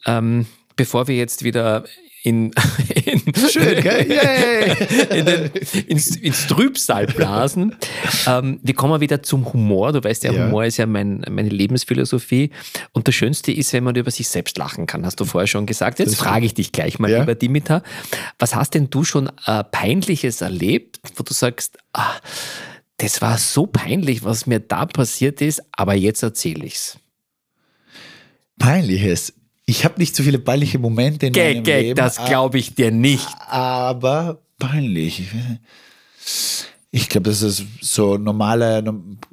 Ähm, 0.07 0.47
bevor 0.77 1.09
wir 1.09 1.17
jetzt 1.17 1.45
wieder 1.45 1.85
in, 2.29 2.51
in, 3.05 3.23
Schön, 3.51 3.83
gell? 3.83 4.07
Yay! 4.11 5.19
in 5.19 5.27
den, 5.27 5.51
ins, 5.87 6.15
ins 6.17 6.47
Trübsal 6.47 7.07
blasen. 7.07 7.77
ähm, 8.27 8.61
wir 8.63 8.75
kommen 8.75 9.01
wieder 9.01 9.23
zum 9.23 9.53
Humor. 9.53 9.93
Du 9.93 10.03
weißt 10.05 10.25
ja, 10.25 10.33
Ja. 10.33 10.45
Humor 10.47 10.65
ist 10.65 10.77
ja 10.77 10.87
mein, 10.87 11.25
meine 11.31 11.49
Lebensphilosophie. 11.49 12.51
Und 12.93 13.09
das 13.09 13.15
Schönste 13.15 13.53
ist, 13.53 13.73
wenn 13.73 13.85
man 13.85 13.95
über 13.97 14.11
sich 14.11 14.29
selbst 14.29 14.59
lachen 14.59 14.87
kann, 14.87 15.07
hast 15.07 15.21
du 15.21 15.25
vorher 15.25 15.47
schon 15.47 15.67
gesagt. 15.67 15.99
Jetzt 15.99 16.17
frage 16.17 16.45
ich 16.47 16.55
dich 16.55 16.73
gleich 16.73 16.99
mal, 16.99 17.11
Ja. 17.11 17.21
lieber 17.21 17.35
Dimitar. 17.35 17.83
Was 18.39 18.55
hast 18.55 18.75
denn 18.75 18.91
du 18.91 19.05
schon 19.05 19.31
äh, 19.47 19.65
Peinliches 19.65 20.41
erlebt, 20.41 21.01
wo 21.17 21.23
du 21.23 21.33
sagst, 21.33 21.79
ah, 21.93 22.13
das 22.99 23.23
war 23.23 23.39
so 23.39 23.67
peinlich, 23.67 24.25
was 24.25 24.47
mir 24.47 24.59
da 24.61 24.85
passiert 24.85 25.41
ist, 25.41 25.63
aber 25.73 25.95
jetzt 25.95 26.23
erzähle 26.23 26.67
ich's. 26.67 26.99
Peinliches. 28.59 29.33
Ich 29.71 29.85
habe 29.85 29.99
nicht 29.99 30.17
so 30.17 30.23
viele 30.23 30.39
peinliche 30.39 30.79
Momente 30.79 31.27
in 31.27 31.35
Gag, 31.35 31.57
meinem 31.57 31.65
Gag, 31.65 31.83
Leben. 31.83 31.97
das 31.97 32.17
glaube 32.25 32.57
ich 32.59 32.75
dir 32.75 32.91
nicht. 32.91 33.29
aber 33.49 34.41
peinlich. 34.59 35.25
Ich 36.91 37.11
glaube, 37.11 37.29
das 37.29 37.43
ist 37.43 37.67
so 37.83 38.17
normale, 38.17 38.83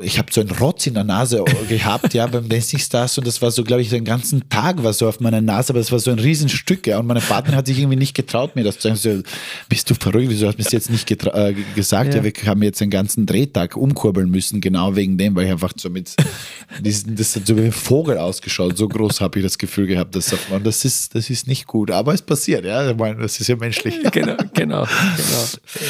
ich 0.01 0.17
habe 0.17 0.29
so 0.29 0.41
einen 0.41 0.49
Rotz 0.49 0.87
in 0.87 0.93
der 0.95 1.05
Nase 1.05 1.41
gehabt, 1.69 2.13
ja, 2.13 2.27
beim 2.27 2.49
Dancing 2.49 2.79
Stars 2.79 3.17
und 3.17 3.25
das 3.25 3.41
war 3.41 3.49
so, 3.49 3.63
glaube 3.63 3.81
ich, 3.81 3.87
den 3.87 4.03
ganzen 4.03 4.49
Tag 4.49 4.83
war 4.83 4.91
so 4.91 5.07
auf 5.07 5.21
meiner 5.21 5.39
Nase, 5.39 5.71
aber 5.71 5.79
das 5.79 5.89
war 5.89 5.99
so 5.99 6.11
ein 6.11 6.19
Riesenstück, 6.19 6.85
ja, 6.85 6.99
und 6.99 7.07
meine 7.07 7.21
Partnerin 7.21 7.57
hat 7.57 7.67
sich 7.67 7.79
irgendwie 7.79 7.95
nicht 7.95 8.13
getraut, 8.13 8.57
mir 8.57 8.65
das 8.65 8.79
zu 8.79 8.89
sagen, 8.89 8.97
so, 8.97 9.23
bist 9.69 9.89
du 9.89 9.93
verrückt, 9.93 10.27
wieso 10.27 10.47
hast 10.47 10.55
du 10.55 10.57
mir 10.57 10.63
das 10.65 10.73
jetzt 10.73 10.89
nicht 10.89 11.09
äh, 11.09 11.55
gesagt, 11.75 12.13
ja. 12.13 12.21
ja. 12.21 12.23
wir 12.25 12.33
haben 12.45 12.61
jetzt 12.61 12.81
den 12.81 12.89
ganzen 12.89 13.25
Drehtag 13.25 13.77
umkurbeln 13.77 14.29
müssen, 14.29 14.59
genau 14.59 14.97
wegen 14.97 15.17
dem, 15.17 15.33
weil 15.37 15.45
ich 15.45 15.51
einfach 15.53 15.71
so 15.77 15.89
mit, 15.89 16.13
diesen, 16.81 17.15
das 17.15 17.37
hat 17.37 17.47
so 17.47 17.55
wie 17.55 17.61
ein 17.61 17.71
Vogel 17.71 18.17
ausgeschaut, 18.17 18.77
so 18.77 18.89
groß 18.89 19.21
habe 19.21 19.39
ich 19.39 19.45
das 19.45 19.57
Gefühl 19.57 19.87
gehabt, 19.87 20.13
dass 20.13 20.35
man, 20.49 20.61
das 20.61 20.83
ist, 20.83 21.15
das 21.15 21.29
ist 21.29 21.47
nicht 21.47 21.67
gut, 21.67 21.89
aber 21.89 22.13
es 22.13 22.21
passiert, 22.21 22.65
ja, 22.65 22.91
ich 22.91 22.97
meine, 22.97 23.21
das 23.21 23.39
ist 23.39 23.47
ja 23.47 23.55
menschlich. 23.55 23.95
Genau, 24.11 24.35
genau, 24.35 24.43
genau. 24.53 24.87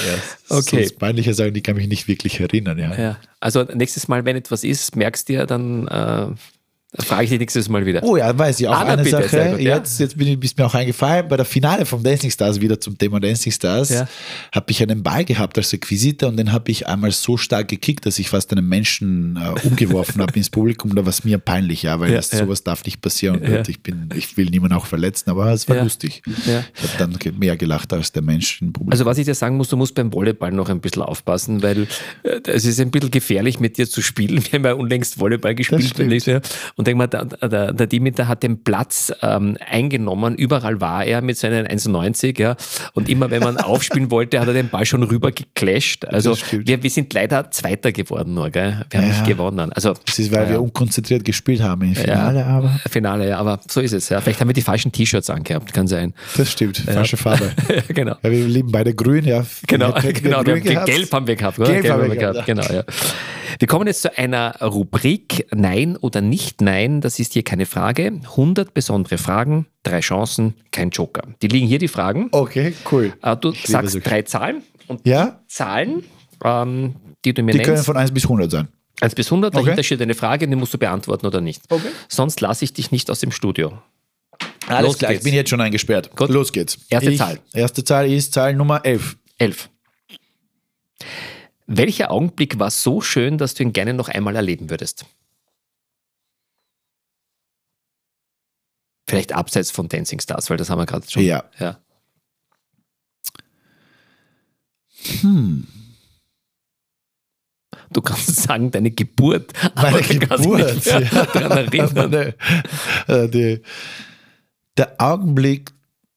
Ja, 0.05 0.57
okay. 0.57 0.89
Peinlicher 0.97 1.33
sagen, 1.55 1.63
die 1.63 1.63
kann 1.63 1.75
mich 1.75 1.87
nicht 1.87 2.07
wirklich 2.07 2.39
erinnern. 2.39 2.77
Ja. 2.77 2.95
ja. 2.95 3.17
Also 3.39 3.63
nächstes 3.63 4.07
Mal, 4.07 4.25
wenn 4.25 4.35
etwas 4.35 4.63
ist, 4.63 4.95
merkst 4.95 5.29
du 5.29 5.33
ja, 5.33 5.45
dann 5.45 5.87
äh, 5.87 6.27
das 6.95 7.05
frage 7.05 7.25
ich 7.25 7.29
dich 7.29 7.39
nächstes 7.39 7.67
Mal 7.67 7.85
wieder. 7.85 8.01
Oh 8.03 8.15
ja, 8.15 8.37
weiß 8.37 8.59
ich 8.59 8.67
auch 8.67 8.73
ah, 8.73 8.85
eine 8.85 9.03
bitte, 9.03 9.21
Sache. 9.21 9.51
Gut, 9.51 9.59
ja? 9.59 9.77
Jetzt, 9.77 9.99
jetzt 9.99 10.17
bin 10.17 10.27
ich, 10.27 10.43
ist 10.43 10.57
mir 10.57 10.65
auch 10.65 10.73
eingefallen, 10.73 11.27
bei 11.27 11.35
der 11.35 11.45
Finale 11.45 11.85
vom 11.85 12.01
Dancing 12.01 12.31
Stars, 12.31 12.61
wieder 12.61 12.79
zum 12.79 12.97
Thema 12.97 13.19
Dancing 13.19 13.51
Stars, 13.51 13.89
ja. 13.89 14.07
habe 14.53 14.71
ich 14.71 14.81
einen 14.81 15.03
Ball 15.03 15.25
gehabt 15.25 15.57
als 15.57 15.73
Requisite 15.73 16.27
und 16.27 16.37
den 16.37 16.53
habe 16.53 16.71
ich 16.71 16.87
einmal 16.87 17.11
so 17.11 17.35
stark 17.35 17.67
gekickt, 17.67 18.05
dass 18.05 18.17
ich 18.17 18.29
fast 18.29 18.51
einen 18.53 18.67
Menschen 18.67 19.37
äh, 19.37 19.67
umgeworfen 19.67 20.21
habe 20.21 20.33
ins 20.37 20.49
Publikum. 20.49 20.95
Da 20.95 21.03
war 21.03 21.09
es 21.09 21.25
mir 21.25 21.37
peinlich, 21.37 21.83
ja, 21.83 21.99
weil 21.99 22.11
ja, 22.11 22.17
das, 22.17 22.29
sowas 22.29 22.63
darf 22.63 22.85
nicht 22.85 23.01
passieren. 23.01 23.41
Und 23.41 23.67
ich, 23.67 23.81
bin, 23.81 24.09
ich 24.15 24.37
will 24.37 24.45
niemanden 24.45 24.77
auch 24.77 24.85
verletzen, 24.85 25.29
aber 25.29 25.51
es 25.51 25.67
war 25.67 25.83
lustig. 25.83 26.21
Ich 26.25 26.47
habe 26.47 26.97
dann 26.97 27.17
mehr 27.37 27.57
gelacht 27.57 27.91
als 27.91 28.11
der 28.13 28.21
Mensch 28.21 28.61
im 28.61 28.71
Publikum. 28.71 28.93
Also 28.93 29.05
was 29.05 29.17
ich 29.17 29.25
dir 29.25 29.35
sagen 29.35 29.57
muss, 29.57 29.67
du 29.67 29.75
musst 29.75 29.95
beim 29.95 30.13
Volleyball 30.13 30.51
noch 30.51 30.69
ein 30.69 30.79
bisschen 30.79 31.01
aufpassen, 31.01 31.61
weil 31.61 31.87
äh, 32.23 32.39
es 32.47 32.63
ist 32.63 32.79
ein 32.79 32.91
bisschen 32.91 33.11
gefährlich, 33.11 33.59
mit 33.59 33.77
dir 33.77 33.89
zu 33.89 34.01
spielen. 34.01 34.41
Wir 34.45 34.59
haben 34.59 34.65
ja 34.65 34.73
unlängst 34.73 35.19
Volleyball 35.19 35.55
gespielt. 35.55 36.41
Und 36.75 36.84
denk 36.85 36.97
mal, 36.97 37.07
da, 37.07 37.25
da 37.25 37.71
der, 37.71 37.87
Dimitar 37.87 38.27
hat 38.27 38.43
den 38.43 38.63
Platz 38.63 39.11
ähm, 39.21 39.57
eingenommen. 39.69 40.35
Überall 40.35 40.81
war 40.81 41.03
er 41.05 41.21
mit 41.21 41.37
seinen 41.37 41.67
1,90. 41.67 42.39
Ja. 42.39 42.55
Und 42.93 43.09
immer 43.09 43.31
wenn 43.31 43.43
man 43.43 43.57
aufspielen 43.65 44.11
wollte, 44.11 44.39
hat 44.39 44.47
er 44.47 44.53
den 44.53 44.69
Ball 44.69 44.85
schon 44.85 45.03
rüber 45.03 45.31
geclasht. 45.31 46.05
Also 46.05 46.35
wir, 46.51 46.81
wir 46.81 46.89
sind 46.89 47.13
leider 47.13 47.51
Zweiter 47.51 47.91
geworden 47.91 48.33
nur. 48.33 48.49
Gell? 48.49 48.85
Wir 48.89 48.99
haben 48.99 49.09
ja. 49.09 49.13
nicht 49.13 49.27
gewonnen. 49.27 49.71
Also, 49.73 49.93
das 50.05 50.19
ist, 50.19 50.31
weil 50.31 50.43
ja. 50.43 50.49
wir 50.51 50.61
unkonzentriert 50.61 51.25
gespielt 51.25 51.61
haben 51.61 51.81
im 51.83 51.95
Finale. 51.95 52.39
Ja, 52.39 52.45
aber. 52.45 52.79
Finale, 52.89 53.29
ja, 53.29 53.37
aber 53.37 53.59
so 53.67 53.81
ist 53.81 53.93
es. 53.93 54.09
Ja. 54.09 54.21
Vielleicht 54.21 54.39
haben 54.39 54.49
wir 54.49 54.53
die 54.53 54.61
falschen 54.61 54.91
T-Shirts 54.91 55.29
angehabt, 55.29 55.73
kann 55.73 55.87
sein. 55.87 56.13
Das 56.37 56.51
stimmt, 56.51 56.77
falsche 56.77 57.17
Farbe. 57.17 57.51
genau. 57.89 58.15
Wir 58.21 58.47
lieben 58.47 58.71
beide 58.71 58.93
grün, 58.93 59.25
ja. 59.25 59.45
Genau, 59.67 59.93
genau. 60.13 60.43
Grün 60.43 60.63
gelb 60.63 61.11
haben 61.11 61.27
wir 61.27 61.35
gehabt. 61.35 61.57
Gelb, 61.57 61.81
gelb 61.81 61.89
haben 61.89 62.09
wir 62.09 62.15
gehabt, 62.15 62.45
genau, 62.45 62.63
ja. 62.63 62.83
Wir 63.59 63.67
kommen 63.67 63.87
jetzt 63.87 64.01
zu 64.01 64.17
einer 64.17 64.59
Rubrik 64.61 65.47
Nein 65.55 65.95
oder 65.97 66.21
nicht 66.21 66.61
Nein. 66.61 67.01
Das 67.01 67.19
ist 67.19 67.33
hier 67.33 67.43
keine 67.43 67.65
Frage. 67.65 68.19
100 68.23 68.73
besondere 68.73 69.17
Fragen, 69.17 69.67
drei 69.83 70.01
Chancen, 70.01 70.55
kein 70.71 70.89
Joker. 70.89 71.23
Die 71.41 71.47
liegen 71.47 71.67
hier 71.67 71.79
die 71.79 71.87
Fragen. 71.87 72.27
Okay, 72.31 72.73
cool. 72.91 73.13
Äh, 73.21 73.37
du 73.37 73.51
ich 73.51 73.67
sagst 73.67 73.97
drei 74.03 74.23
Zahlen 74.23 74.63
und 74.87 75.07
ja? 75.07 75.39
Zahlen, 75.47 76.03
ähm, 76.43 76.95
die 77.23 77.33
du 77.33 77.43
mir 77.43 77.51
die 77.51 77.59
nennst. 77.59 77.69
Die 77.69 77.73
können 77.73 77.83
von 77.83 77.97
1 77.97 78.11
bis 78.11 78.23
100 78.23 78.51
sein. 78.51 78.67
1 79.01 79.15
bis 79.15 79.27
100, 79.27 79.53
dahinter 79.53 79.73
okay. 79.73 79.83
steht 79.83 80.01
eine 80.01 80.15
Frage, 80.15 80.47
die 80.47 80.55
musst 80.55 80.73
du 80.73 80.77
beantworten 80.77 81.25
oder 81.25 81.41
nicht. 81.41 81.61
Okay. 81.69 81.87
Sonst 82.07 82.41
lasse 82.41 82.65
ich 82.65 82.73
dich 82.73 82.91
nicht 82.91 83.09
aus 83.09 83.19
dem 83.19 83.31
Studio. 83.31 83.73
Alles 84.67 84.87
Los 84.87 84.97
klar, 84.97 85.11
geht's. 85.11 85.19
ich 85.19 85.29
bin 85.29 85.33
jetzt 85.35 85.49
schon 85.49 85.61
eingesperrt. 85.61 86.15
Gut. 86.15 86.29
Los 86.29 86.51
geht's. 86.51 86.77
Erste 86.89 87.11
ich, 87.11 87.17
Zahl. 87.17 87.39
Erste 87.53 87.83
Zahl 87.83 88.11
ist 88.11 88.33
Zahl 88.33 88.55
Nummer 88.55 88.83
11. 88.83 89.17
11. 89.37 89.69
Welcher 91.67 92.11
Augenblick 92.11 92.59
war 92.59 92.69
so 92.69 93.01
schön, 93.01 93.37
dass 93.37 93.55
du 93.55 93.63
ihn 93.63 93.73
gerne 93.73 93.93
noch 93.93 94.07
einmal 94.07 94.35
erleben 94.35 94.69
würdest? 94.69 95.05
Vielleicht 99.07 99.33
abseits 99.33 99.71
von 99.71 99.87
Dancing 99.87 100.19
Stars, 100.19 100.49
weil 100.49 100.57
das 100.57 100.69
haben 100.69 100.79
wir 100.79 100.85
gerade 100.85 101.09
schon. 101.09 101.23
Ja. 101.23 101.43
ja. 101.59 101.79
Hm. 105.21 105.67
Du 107.91 108.01
kannst 108.01 108.35
sagen, 108.43 108.71
deine 108.71 108.91
Geburt. 108.91 109.53
Meine 109.75 110.01
Geburt, 110.01 110.85
ja. 110.85 110.99
daran 111.01 111.51
erinnern. 111.73 112.33
Äh, 113.07 113.29
die, 113.29 113.61
der 114.77 114.95
Augenblick, 114.99 115.71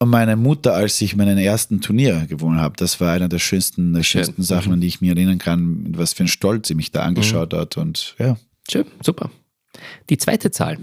meine 0.06 0.36
Mutter, 0.36 0.74
als 0.74 1.00
ich 1.00 1.16
meinen 1.16 1.38
ersten 1.38 1.80
Turnier 1.80 2.26
gewonnen 2.26 2.60
habe, 2.60 2.76
das 2.76 3.00
war 3.00 3.12
eine 3.12 3.28
der 3.28 3.40
schönsten, 3.40 3.92
der 3.92 4.04
schönsten 4.04 4.42
Sachen, 4.42 4.72
an 4.72 4.80
die 4.80 4.86
ich 4.86 5.00
mich 5.00 5.10
erinnern 5.10 5.38
kann, 5.38 5.86
was 5.96 6.12
für 6.12 6.24
ein 6.24 6.28
Stolz 6.28 6.68
sie 6.68 6.74
mich 6.74 6.92
da 6.92 7.02
angeschaut 7.02 7.52
mhm. 7.52 7.56
hat. 7.56 7.76
Und 7.76 8.14
ja. 8.18 8.36
Schön, 8.70 8.86
super. 9.02 9.30
Die 10.08 10.18
zweite 10.18 10.50
Zahl. 10.50 10.78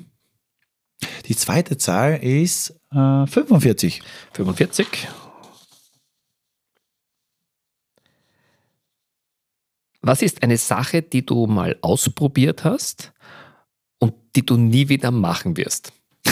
Die 1.26 1.36
zweite 1.36 1.78
Zahl 1.78 2.18
ist 2.22 2.72
äh, 2.92 3.26
45. 3.26 4.02
45. 4.34 5.08
Was 10.02 10.22
ist 10.22 10.44
eine 10.44 10.58
Sache, 10.58 11.02
die 11.02 11.26
du 11.26 11.48
mal 11.48 11.78
ausprobiert 11.82 12.64
hast 12.64 13.12
und 13.98 14.14
die 14.36 14.46
du 14.46 14.58
nie 14.58 14.88
wieder 14.90 15.10
machen 15.12 15.58
wirst? 15.58 15.94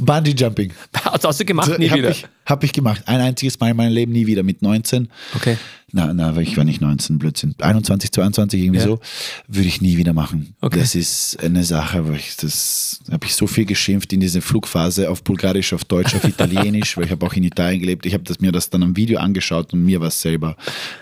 Bungee 0.00 0.34
Jumping. 0.36 0.72
Hast 0.94 1.40
du 1.40 1.44
gemacht? 1.44 1.78
Nie 1.78 1.90
hab 1.90 1.98
wieder? 1.98 2.10
Ich, 2.10 2.26
hab 2.46 2.64
ich 2.64 2.72
gemacht. 2.72 3.02
Ein 3.06 3.20
einziges 3.20 3.58
Mal 3.60 3.70
in 3.70 3.76
meinem 3.76 3.92
Leben, 3.92 4.12
nie 4.12 4.26
wieder. 4.26 4.42
Mit 4.42 4.62
19. 4.62 5.08
Okay. 5.34 5.56
Na, 5.96 6.12
na, 6.12 6.36
ich 6.38 6.56
war 6.56 6.64
nicht 6.64 6.80
19, 6.80 7.20
Blödsinn. 7.20 7.54
21, 7.60 8.10
22, 8.10 8.60
irgendwie 8.60 8.80
ja. 8.80 8.84
so. 8.84 8.98
Würde 9.46 9.68
ich 9.68 9.80
nie 9.80 9.96
wieder 9.96 10.12
machen. 10.12 10.56
Okay. 10.60 10.80
Das 10.80 10.96
ist 10.96 11.40
eine 11.40 11.62
Sache, 11.62 12.08
wo 12.08 12.12
ich, 12.14 12.36
das 12.36 12.98
habe 13.12 13.24
ich 13.26 13.36
so 13.36 13.46
viel 13.46 13.64
geschimpft 13.64 14.12
in 14.12 14.18
dieser 14.18 14.42
Flugphase 14.42 15.08
auf 15.08 15.22
Bulgarisch, 15.22 15.72
auf 15.72 15.84
Deutsch, 15.84 16.16
auf 16.16 16.24
Italienisch, 16.24 16.96
weil 16.96 17.04
ich 17.04 17.12
habe 17.12 17.24
auch 17.24 17.34
in 17.34 17.44
Italien 17.44 17.80
gelebt. 17.80 18.06
Ich 18.06 18.12
habe 18.12 18.24
mir 18.40 18.50
das 18.50 18.70
dann 18.70 18.82
am 18.82 18.96
Video 18.96 19.20
angeschaut 19.20 19.72
und 19.72 19.84
mir 19.84 20.00
war 20.00 20.08
es 20.08 20.20
selber 20.20 20.56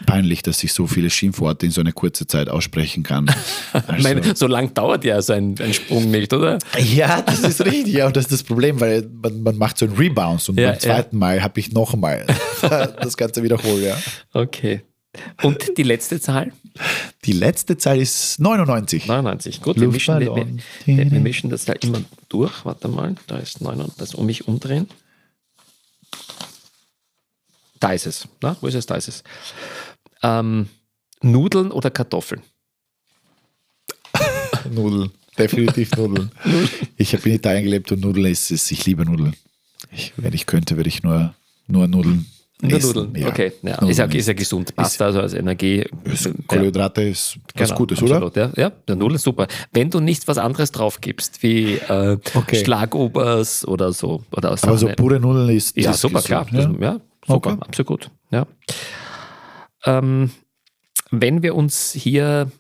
peinlich, 0.05 0.43
dass 0.43 0.63
ich 0.63 0.75
so 0.75 0.87
viele 0.87 1.09
Schimpfworte 1.09 1.65
in 1.65 1.73
so 1.73 1.81
einer 1.81 1.93
kurzen 1.93 2.29
Zeit 2.29 2.51
aussprechen 2.51 3.03
kann. 3.03 3.35
Also, 3.73 3.93
ich 3.97 4.03
meine, 4.03 4.37
so 4.37 4.47
lang 4.47 4.75
dauert 4.75 5.07
ja 5.07 5.23
so 5.23 5.33
ein, 5.33 5.55
ein, 5.59 5.73
Sprung 5.73 6.11
nicht, 6.11 6.35
oder? 6.35 6.59
Ja, 6.79 7.23
das 7.23 7.41
ist 7.41 7.65
richtig. 7.65 7.95
Ja, 7.95 8.09
und 8.09 8.17
das 8.19 8.25
ist 8.25 8.33
das 8.33 8.43
Problem, 8.43 8.79
weil 8.83 9.09
man, 9.23 9.43
man 9.43 9.57
macht 9.57 9.79
so 9.79 9.87
einen 9.87 9.97
Rebound 9.97 10.47
und 10.49 10.59
ja, 10.59 10.71
beim 10.71 10.81
zweiten 10.81 11.17
ja. 11.17 11.21
Mal 11.21 11.43
habe 11.43 11.61
ich 11.61 11.73
noch 11.73 11.95
mal 11.95 12.27
das 12.61 13.17
Ganze 13.17 13.43
wiederholt, 13.43 13.83
ja. 13.83 13.97
Okay. 14.33 14.83
Und 15.43 15.77
die 15.79 15.83
letzte 15.83 16.21
Zahl? 16.21 16.53
Die 17.25 17.33
letzte 17.33 17.77
Zahl 17.77 18.01
ist 18.01 18.41
99. 18.41 19.07
99, 19.07 19.63
gut. 19.63 19.79
Wir 19.79 19.89
mischen, 19.89 20.19
wir, 20.19 20.35
wir, 20.35 21.11
wir 21.11 21.21
mischen, 21.21 21.51
das 21.51 21.65
da 21.65 21.75
immer 21.75 22.03
durch. 22.29 22.65
Warte 22.65 22.89
mal, 22.89 23.15
da 23.27 23.39
ist 23.39 23.61
99, 23.61 23.97
das 23.99 24.15
um 24.15 24.27
mich 24.27 24.49
umdrehen. 24.49 24.89
Da 27.79 27.93
ist 27.93 28.07
es. 28.07 28.27
Na, 28.41 28.57
wo 28.61 28.67
ist 28.67 28.75
es? 28.75 28.87
Da 28.87 28.97
ist 28.97 29.09
es. 29.09 29.23
Ähm, 30.23 30.69
Nudeln 31.21 31.71
oder 31.71 31.91
Kartoffeln? 31.91 32.43
Nudeln. 34.71 35.13
Definitiv 35.43 35.93
Nudeln. 35.97 36.31
ich 36.97 37.15
habe 37.15 37.29
in 37.29 37.37
Italien 37.37 37.65
gelebt 37.65 37.93
und 37.93 38.01
Nudeln 38.01 38.27
ist 38.27 38.51
es. 38.51 38.71
Ich 38.71 38.87
liebe 38.87 39.05
Nudeln. 39.05 39.35
Ich, 39.91 40.13
wenn 40.17 40.33
ich 40.33 40.47
könnte, 40.47 40.77
würde 40.77 40.89
ich 40.89 41.03
nur, 41.03 41.35
nur 41.67 41.89
Nudeln 41.89 42.27
nur 42.63 42.79
Nudeln, 42.79 43.15
ja. 43.17 43.27
okay. 43.27 43.53
Ja. 43.63 43.73
Nudeln 43.73 43.91
ist, 43.91 43.99
ja, 43.99 44.05
ist 44.05 44.29
ja 44.29 44.35
gesund. 44.35 44.77
Pasta 44.77 45.07
also 45.07 45.21
als 45.21 45.35
Energie. 45.35 45.85
Kohlenhydrate 46.47 47.03
ist 47.03 47.37
was 47.57 47.69
genau, 47.69 47.79
Gutes, 47.79 48.01
absolut, 48.01 48.23
oder? 48.23 48.53
Ja, 48.57 48.63
ja, 48.63 48.73
der 48.87 48.95
Nudeln 48.95 49.17
ist 49.17 49.25
super. 49.25 49.49
Wenn 49.73 49.91
du 49.91 49.99
nicht 49.99 50.29
was 50.29 50.39
anderes 50.39 50.71
drauf 50.71 51.01
gibst, 51.01 51.43
wie 51.43 51.75
äh, 51.75 52.19
okay. 52.35 52.65
Schlagobers 52.65 53.67
oder 53.67 53.93
so. 53.93 54.23
Oder 54.31 54.57
Aber 54.63 54.79
so 54.79 54.87
pure 54.97 55.19
Nudeln 55.19 55.49
ist. 55.51 55.77
Ja, 55.77 55.93
super, 55.93 56.23
gesund, 56.23 56.27
klar. 56.27 56.47
Ja, 56.53 56.69
das, 56.69 56.81
ja 56.81 57.01
super, 57.27 57.51
okay. 57.53 57.63
absolut 57.67 57.87
gut. 57.89 58.11
Ja. 58.31 58.47
Ähm, 59.85 60.31
wenn 61.11 61.43
wir 61.43 61.57
uns 61.57 61.93
hier 61.93 62.53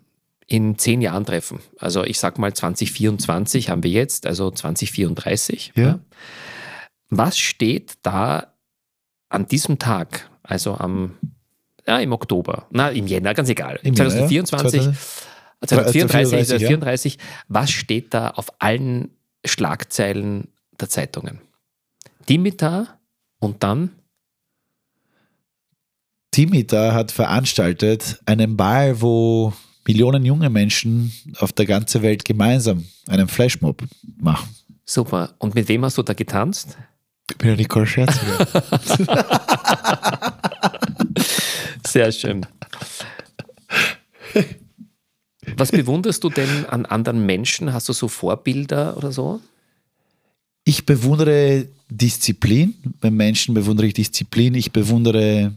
in 0.53 0.78
zehn 0.78 1.00
Jahren 1.00 1.24
treffen, 1.24 1.61
also 1.78 2.05
ich 2.05 2.18
sag 2.18 2.38
mal 2.38 2.53
2024 2.53 3.70
haben 3.70 3.82
wir 3.82 3.90
jetzt, 3.90 4.26
also 4.26 4.50
2034. 4.50 5.72
Ja. 5.74 5.98
Was 7.09 7.38
steht 7.38 7.94
da 8.03 8.55
an 9.30 9.46
diesem 9.46 9.78
Tag, 9.78 10.28
also 10.42 10.74
am, 10.74 11.16
ja, 11.86 11.98
im 11.98 12.12
Oktober, 12.12 12.66
na, 12.70 12.90
im 12.90 13.07
Jänner, 13.07 13.32
ganz 13.34 13.48
egal, 13.48 13.80
Im 13.82 13.96
2024, 13.96 14.84
Jahr, 14.84 14.94
2034, 15.62 16.48
2034, 16.48 17.14
ja. 17.14 17.20
was 17.48 17.70
steht 17.70 18.12
da 18.12 18.28
auf 18.30 18.53
allen 18.59 19.11
Schlagzeilen 19.44 20.48
der 20.78 20.88
Zeitungen? 20.88 21.40
Dimitar 22.28 23.00
und 23.38 23.62
dann? 23.62 23.90
Dimitar 26.34 26.94
hat 26.94 27.11
veranstaltet 27.11 28.20
einen 28.26 28.57
Ball, 28.57 29.00
wo 29.00 29.53
Millionen 29.87 30.24
junge 30.24 30.49
Menschen 30.51 31.12
auf 31.39 31.53
der 31.53 31.66
ganzen 31.66 32.03
Welt 32.03 32.24
gemeinsam 32.24 32.85
einen 33.09 33.28
Flashmob 33.28 33.83
machen. 34.18 34.49
Super. 34.85 35.35
Und 35.39 35.55
mit 35.55 35.68
wem 35.68 35.85
hast 35.85 35.99
du 35.99 36.03
da 36.03 36.12
getanzt? 36.12 36.76
Ich 37.30 37.39
bin 37.39 37.51
ja 37.51 37.57
Nicole 37.57 37.87
Scherziger. 37.87 38.47
Sehr 41.87 42.12
schön. 42.12 42.47
Was 45.57 45.70
bewunderst 45.70 46.22
du 46.24 46.30
denn 46.30 46.66
an 46.66 46.87
anderen 46.87 47.26
Menschen? 47.26 47.72
Hast 47.72 47.89
du 47.89 47.93
so 47.93 48.09
Vorbilder 48.09 48.97
oder 48.97 49.12
so? 49.12 49.41
Ich 50.64 50.87
bewundere 50.87 51.66
Disziplin. 51.89 52.74
Bei 53.01 53.11
Menschen 53.11 53.55
bewundere 53.55 53.87
ich 53.87 53.95
Disziplin. 53.95 54.55
Ich 54.55 54.72
bewundere 54.72 55.53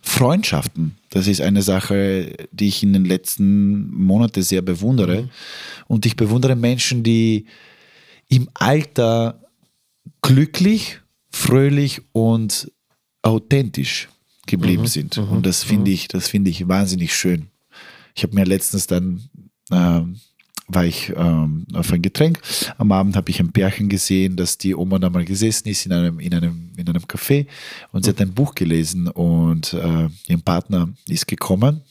Freundschaften. 0.00 0.96
Das 1.10 1.26
ist 1.26 1.40
eine 1.40 1.62
Sache, 1.62 2.34
die 2.52 2.68
ich 2.68 2.82
in 2.82 2.92
den 2.92 3.04
letzten 3.04 3.90
Monaten 3.90 4.42
sehr 4.42 4.62
bewundere. 4.62 5.22
Mhm. 5.22 5.30
Und 5.86 6.06
ich 6.06 6.16
bewundere 6.16 6.56
Menschen, 6.56 7.02
die 7.02 7.46
im 8.28 8.48
Alter 8.54 9.40
glücklich, 10.22 11.00
fröhlich 11.30 12.02
und 12.12 12.70
authentisch 13.22 14.08
geblieben 14.46 14.82
mhm. 14.82 14.88
sind. 14.88 15.16
Mhm. 15.16 15.28
Und 15.28 15.46
das 15.46 15.62
finde 15.62 15.90
mhm. 15.90 15.94
ich, 15.94 16.08
das 16.08 16.28
finde 16.28 16.50
ich 16.50 16.68
wahnsinnig 16.68 17.14
schön. 17.14 17.48
Ich 18.14 18.22
habe 18.22 18.34
mir 18.34 18.44
letztens 18.44 18.86
dann 18.86 19.22
äh, 19.70 20.02
war 20.74 20.84
ich 20.84 21.12
ähm, 21.16 21.66
auf 21.72 21.92
ein 21.92 22.02
Getränk. 22.02 22.40
Am 22.78 22.92
Abend 22.92 23.16
habe 23.16 23.30
ich 23.30 23.40
ein 23.40 23.52
Pärchen 23.52 23.88
gesehen, 23.88 24.36
dass 24.36 24.58
die 24.58 24.74
Oma 24.74 24.98
da 24.98 25.10
mal 25.10 25.24
gesessen 25.24 25.68
ist 25.68 25.86
in 25.86 25.92
einem, 25.92 26.20
in 26.20 26.34
einem, 26.34 26.70
in 26.76 26.88
einem 26.88 27.02
Café 27.02 27.46
und 27.92 28.04
sie 28.04 28.10
hat 28.10 28.20
ein 28.20 28.32
Buch 28.32 28.54
gelesen 28.54 29.08
und 29.08 29.72
äh, 29.74 30.08
ihr 30.28 30.38
Partner 30.44 30.88
ist 31.08 31.26
gekommen 31.26 31.82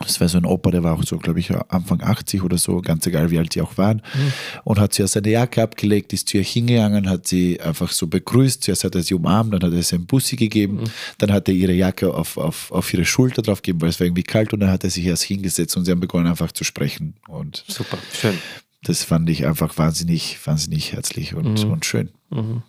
das 0.00 0.18
war 0.20 0.28
so 0.28 0.38
ein 0.38 0.46
Opa, 0.46 0.70
der 0.70 0.82
war 0.82 0.94
auch 0.94 1.04
so, 1.04 1.18
glaube 1.18 1.40
ich, 1.40 1.50
Anfang 1.68 2.00
80 2.00 2.42
oder 2.42 2.56
so, 2.56 2.80
ganz 2.80 3.06
egal 3.06 3.30
wie 3.30 3.38
alt 3.38 3.54
die 3.54 3.60
auch 3.60 3.76
waren. 3.76 3.98
Mhm. 4.14 4.32
Und 4.64 4.78
hat 4.78 4.94
sie 4.94 5.06
seine 5.06 5.28
Jacke 5.28 5.62
abgelegt, 5.62 6.12
ist 6.14 6.28
zu 6.28 6.38
ihr 6.38 6.42
hingegangen, 6.42 7.08
hat 7.08 7.28
sie 7.28 7.60
einfach 7.60 7.90
so 7.90 8.06
begrüßt. 8.06 8.64
Zuerst 8.64 8.84
hat 8.84 8.94
er 8.94 9.02
sie 9.02 9.14
umarmt, 9.14 9.52
dann 9.52 9.62
hat 9.62 9.72
er 9.72 9.82
sie 9.82 9.96
einen 9.96 10.06
Bussi 10.06 10.36
gegeben, 10.36 10.76
mhm. 10.76 10.90
dann 11.18 11.32
hat 11.32 11.48
er 11.48 11.54
ihre 11.54 11.72
Jacke 11.72 12.14
auf, 12.14 12.38
auf, 12.38 12.72
auf 12.72 12.92
ihre 12.94 13.04
Schulter 13.04 13.42
drauf 13.42 13.60
gegeben, 13.60 13.82
weil 13.82 13.90
es 13.90 14.00
war 14.00 14.06
irgendwie 14.06 14.22
kalt 14.22 14.54
und 14.54 14.60
dann 14.60 14.70
hat 14.70 14.84
er 14.84 14.90
sich 14.90 15.04
erst 15.04 15.24
hingesetzt 15.24 15.76
und 15.76 15.84
sie 15.84 15.90
haben 15.90 16.00
begonnen 16.00 16.28
einfach 16.28 16.52
zu 16.52 16.64
sprechen. 16.64 17.16
Und 17.28 17.64
Super, 17.68 17.98
schön. 18.18 18.38
Das 18.82 19.04
fand 19.04 19.28
ich 19.28 19.46
einfach 19.46 19.76
wahnsinnig, 19.76 20.38
wahnsinnig 20.46 20.92
herzlich 20.94 21.34
und, 21.34 21.62
mhm. 21.62 21.72
und 21.72 21.84
schön. 21.84 22.08
Mhm. 22.30 22.62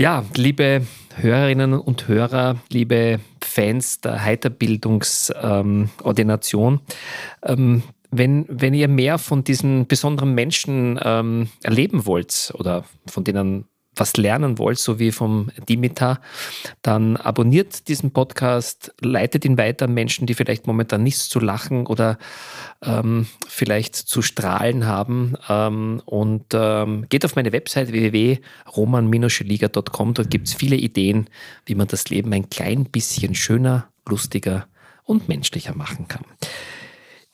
Ja, 0.00 0.24
liebe 0.36 0.86
Hörerinnen 1.16 1.74
und 1.74 2.06
Hörer, 2.06 2.58
liebe 2.70 3.18
Fans 3.42 4.00
der 4.00 4.22
Heiterbildungsordination, 4.22 6.78
ähm, 7.42 7.82
wenn, 8.12 8.46
wenn 8.48 8.74
ihr 8.74 8.86
mehr 8.86 9.18
von 9.18 9.42
diesen 9.42 9.88
besonderen 9.88 10.36
Menschen 10.36 11.00
ähm, 11.02 11.48
erleben 11.64 12.06
wollt 12.06 12.54
oder 12.56 12.84
von 13.08 13.24
denen 13.24 13.64
was 13.98 14.16
lernen 14.16 14.58
wollt, 14.58 14.78
so 14.78 14.98
wie 14.98 15.12
vom 15.12 15.50
Dimitar, 15.68 16.20
dann 16.82 17.16
abonniert 17.16 17.88
diesen 17.88 18.12
Podcast, 18.12 18.94
leitet 19.00 19.44
ihn 19.44 19.58
weiter 19.58 19.86
an 19.86 19.94
Menschen, 19.94 20.26
die 20.26 20.34
vielleicht 20.34 20.66
momentan 20.66 21.02
nichts 21.02 21.28
zu 21.28 21.40
lachen 21.40 21.86
oder 21.86 22.18
ähm, 22.82 23.26
vielleicht 23.48 23.96
zu 23.96 24.22
strahlen 24.22 24.86
haben. 24.86 25.34
Ähm, 25.48 26.00
und 26.04 26.46
ähm, 26.52 27.06
geht 27.08 27.24
auf 27.24 27.34
meine 27.36 27.52
Website 27.52 27.92
www.roman-scheliga.com. 27.92 30.14
Dort 30.14 30.30
gibt 30.30 30.48
es 30.48 30.54
viele 30.54 30.76
Ideen, 30.76 31.28
wie 31.66 31.74
man 31.74 31.88
das 31.88 32.08
Leben 32.08 32.32
ein 32.32 32.48
klein 32.50 32.84
bisschen 32.84 33.34
schöner, 33.34 33.88
lustiger 34.06 34.68
und 35.04 35.28
menschlicher 35.28 35.74
machen 35.74 36.06
kann. 36.08 36.24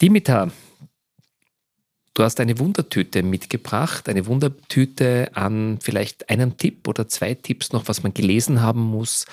Dimitar, 0.00 0.50
Du 2.14 2.22
hast 2.22 2.38
eine 2.38 2.60
Wundertüte 2.60 3.24
mitgebracht, 3.24 4.08
eine 4.08 4.26
Wundertüte 4.26 5.30
an 5.34 5.78
vielleicht 5.82 6.30
einen 6.30 6.56
Tipp 6.56 6.86
oder 6.86 7.08
zwei 7.08 7.34
Tipps 7.34 7.72
noch, 7.72 7.88
was 7.88 8.04
man 8.04 8.14
gelesen 8.14 8.62
haben 8.62 8.82
muss, 8.82 9.26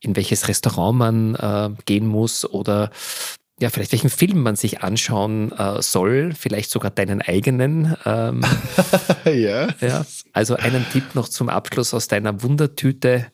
in 0.00 0.16
welches 0.16 0.46
Restaurant 0.46 0.98
man 0.98 1.34
äh, 1.34 1.70
gehen 1.86 2.06
muss 2.06 2.44
oder 2.44 2.90
ja, 3.58 3.70
vielleicht 3.70 3.92
welchen 3.92 4.10
Film 4.10 4.42
man 4.42 4.54
sich 4.54 4.82
anschauen 4.82 5.50
äh, 5.52 5.80
soll, 5.80 6.34
vielleicht 6.34 6.70
sogar 6.70 6.90
deinen 6.90 7.22
eigenen. 7.22 7.96
Ähm, 8.04 8.44
ja. 9.24 9.68
ja. 9.80 10.04
Also 10.34 10.56
einen 10.56 10.84
Tipp 10.92 11.14
noch 11.14 11.30
zum 11.30 11.48
Abschluss 11.48 11.94
aus 11.94 12.06
deiner 12.06 12.42
Wundertüte. 12.42 13.28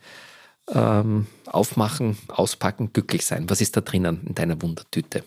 Ähm, 0.73 1.27
aufmachen, 1.47 2.17
auspacken, 2.29 2.93
glücklich 2.93 3.27
sein. 3.27 3.51
Was 3.51 3.61
ist 3.61 3.77
da 3.77 3.81
drinnen 3.81 4.21
in 4.29 4.37
deiner 4.37 4.63
Wundertüte? 4.63 5.25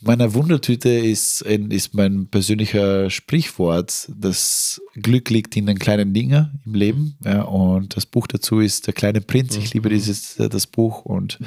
Meiner 0.00 0.34
Wundertüte 0.34 0.90
ist, 0.90 1.42
ist 1.42 1.94
mein 1.94 2.26
persönlicher 2.26 3.08
Sprichwort, 3.10 4.10
das 4.14 4.80
Glück 4.94 5.30
liegt 5.30 5.56
in 5.56 5.66
den 5.66 5.78
kleinen 5.78 6.12
Dingen 6.12 6.60
im 6.64 6.74
Leben. 6.74 7.16
Ja, 7.24 7.42
und 7.42 7.96
das 7.96 8.06
Buch 8.06 8.26
dazu 8.26 8.60
ist 8.60 8.86
Der 8.86 8.94
kleine 8.94 9.20
Prinz. 9.20 9.56
Ich 9.56 9.72
liebe 9.74 9.88
dieses, 9.88 10.36
das 10.36 10.66
Buch 10.66 11.04
und 11.04 11.38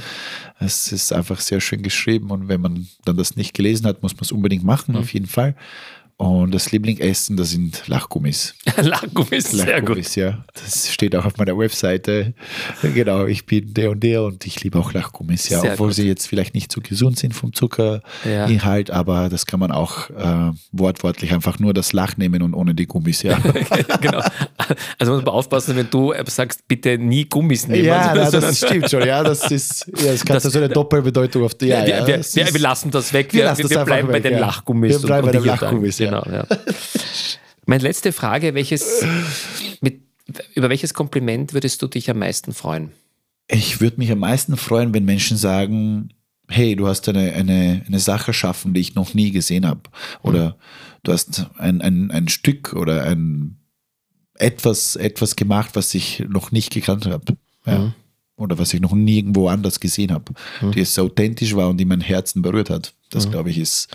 es 0.60 0.91
ist 0.91 1.14
einfach 1.14 1.39
sehr 1.39 1.62
schön 1.62 1.84
geschrieben. 1.84 2.32
Und 2.32 2.47
wenn 2.47 2.62
man 2.62 2.88
dann 3.06 3.18
das 3.18 3.36
nicht 3.36 3.54
gelesen 3.54 3.86
hat, 3.86 4.02
muss 4.02 4.16
man 4.16 4.24
es 4.24 4.32
unbedingt 4.32 4.64
machen, 4.64 4.95
auf 4.95 5.14
jeden 5.14 5.28
Fall. 5.28 5.56
Und 6.20 6.53
das 6.53 6.70
Lieblingsessen, 6.74 7.38
das 7.38 7.51
sind 7.51 7.88
Lachgummis. 7.88 8.53
Lachgummis, 8.82 9.51
sehr 9.51 9.82
gut. 9.82 10.17
ja. 10.17 10.43
Das 10.53 10.91
steht 10.91 11.15
auch 11.15 11.24
auf 11.24 11.38
meiner 11.38 11.57
Webseite. 11.57 12.34
Genau, 12.82 13.26
ich 13.26 13.45
bin 13.45 13.74
der 13.74 13.91
und 13.91 14.03
der 14.03 14.24
und 14.24 14.45
ich 14.45 14.61
liebe 14.61 14.78
auch 14.78 14.91
Lachgummis, 14.91 15.47
ja. 15.47 15.61
Sehr 15.61 15.74
Obwohl 15.74 15.88
gut. 15.88 15.95
sie 15.95 16.07
jetzt 16.09 16.28
vielleicht 16.28 16.55
nicht 16.55 16.74
so 16.74 16.82
gesund 16.82 17.17
sind 17.17 17.34
vom 17.34 17.53
Zuckerinhalt, 17.53 18.89
ja. 18.89 18.95
aber 18.95 19.30
das 19.30 19.45
kann 19.45 19.61
man 19.61 19.72
auch 19.72 20.09
äh, 20.09 20.51
wortwörtlich 20.74 21.32
einfach 21.32 21.57
nur 21.59 21.74
das 21.74 21.93
Lach 21.93 22.17
nehmen 22.17 22.41
und 22.41 22.53
ohne 22.53 22.76
die 22.76 22.86
Gummis, 22.86 23.24
ja. 23.24 23.38
genau. 24.01 24.22
Also 24.97 25.13
muss 25.13 25.24
man 25.24 25.34
aufpassen, 25.34 25.78
wenn 25.78 25.89
du 25.89 26.13
sagst, 26.26 26.67
bitte 26.67 26.97
nie 26.97 27.30
Gummis 27.30 27.65
nehmen. 27.65 27.86
Ja, 27.86 28.09
also, 28.09 28.39
na, 28.39 28.47
das 28.47 28.57
stimmt 28.57 28.91
schon, 28.91 29.07
ja. 29.07 29.24
Das 29.24 29.49
ist, 29.49 29.88
ja, 29.88 30.11
das 30.11 30.26
kannst 30.26 30.45
das, 30.45 30.51
so 30.51 30.59
eine 30.59 30.67
Doppelbedeutung 30.67 31.45
auf 31.45 31.55
die. 31.55 31.67
Ja, 31.67 31.86
ja, 31.86 32.05
wir, 32.05 32.17
wir, 32.17 32.53
wir, 32.53 32.59
lassen 32.59 32.91
das 32.91 33.13
weg. 33.13 33.34
Wir, 33.34 33.57
wir, 33.57 33.70
wir 33.70 33.86
bleiben 33.86 34.09
weg, 34.09 34.22
bei 34.22 34.30
den 34.30 34.38
Lachgummis. 34.38 35.01
Wir 35.01 35.07
bleiben 35.07 35.26
bei 35.28 35.32
den 35.32 35.45
Lachgummis, 35.45 35.97
ja 35.99 36.09
genau. 36.10 36.26
Ja. 36.32 36.45
Meine 37.66 37.84
letzte 37.84 38.12
Frage, 38.12 38.53
welches, 38.55 39.03
mit, 39.82 40.01
über 40.55 40.70
welches 40.70 40.93
Kompliment 40.93 41.53
würdest 41.53 41.82
du 41.82 41.88
dich 41.88 42.10
am 42.10 42.20
meisten 42.20 42.53
freuen? 42.53 42.91
Ich 43.47 43.82
würde 43.82 43.97
mich 43.97 44.12
am 44.12 44.20
meisten 44.20 44.57
freuen, 44.57 44.93
wenn 44.93 45.05
Menschen 45.05 45.38
sagen, 45.38 46.14
hey, 46.47 46.76
du 46.76 46.88
hast 46.88 47.07
eine, 47.10 47.34
eine, 47.34 47.84
eine 47.86 47.99
Sache 47.99 48.28
erschaffen, 48.28 48.74
die 48.74 48.82
ich 48.82 48.95
noch 48.95 49.14
nie 49.14 49.32
gesehen 49.32 49.68
habe. 49.68 49.82
Oder 50.24 50.57
du 51.03 51.12
hast 51.12 51.47
ein, 51.57 51.82
ein, 51.82 52.12
ein 52.12 52.28
Stück 52.28 52.74
oder 52.74 53.03
ein 53.03 53.57
etwas, 54.36 54.95
etwas 54.95 55.36
gemacht, 55.36 55.72
was 55.76 55.93
ich 55.93 56.24
noch 56.28 56.51
nicht 56.51 56.72
gekannt 56.74 57.05
habe. 57.05 57.38
Ja. 57.66 57.80
Mhm. 57.80 57.93
Oder 58.36 58.57
was 58.57 58.74
ich 58.74 58.80
noch 58.80 58.93
nirgendwo 58.93 59.49
anders 59.49 59.80
gesehen 59.80 60.12
habe. 60.12 60.34
Mhm. 60.62 60.72
Die 60.72 60.82
es 60.82 60.97
authentisch 60.97 61.55
war 61.55 61.70
und 61.70 61.78
die 61.78 61.86
mein 61.86 62.01
Herzen 62.01 62.41
berührt 62.41 62.70
hat. 62.70 62.93
Das, 63.10 63.28
mhm. 63.28 63.32
glaube 63.32 63.49
ich, 63.49 63.57
ist. 63.57 63.89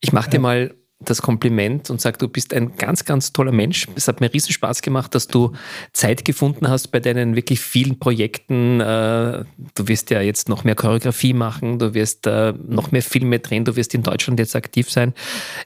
Ich 0.00 0.12
mache 0.12 0.30
dir 0.30 0.40
mal 0.40 0.74
das 0.98 1.20
Kompliment 1.20 1.90
und 1.90 2.00
sage, 2.00 2.16
du 2.16 2.26
bist 2.26 2.54
ein 2.54 2.74
ganz, 2.76 3.04
ganz 3.04 3.32
toller 3.32 3.52
Mensch. 3.52 3.86
Es 3.96 4.08
hat 4.08 4.22
mir 4.22 4.32
riesen 4.32 4.52
Spaß 4.52 4.80
gemacht, 4.80 5.14
dass 5.14 5.28
du 5.28 5.52
Zeit 5.92 6.24
gefunden 6.24 6.70
hast 6.70 6.88
bei 6.88 7.00
deinen 7.00 7.36
wirklich 7.36 7.60
vielen 7.60 7.98
Projekten. 7.98 8.80
Äh, 8.80 9.44
du 9.74 9.88
wirst 9.88 10.10
ja 10.10 10.22
jetzt 10.22 10.48
noch 10.48 10.64
mehr 10.64 10.74
Choreografie 10.74 11.34
machen, 11.34 11.78
du 11.78 11.92
wirst 11.92 12.26
äh, 12.26 12.54
noch 12.66 12.92
mehr 12.92 13.02
Filme 13.02 13.40
drehen, 13.40 13.66
du 13.66 13.76
wirst 13.76 13.94
in 13.94 14.02
Deutschland 14.02 14.38
jetzt 14.38 14.56
aktiv 14.56 14.90
sein. 14.90 15.12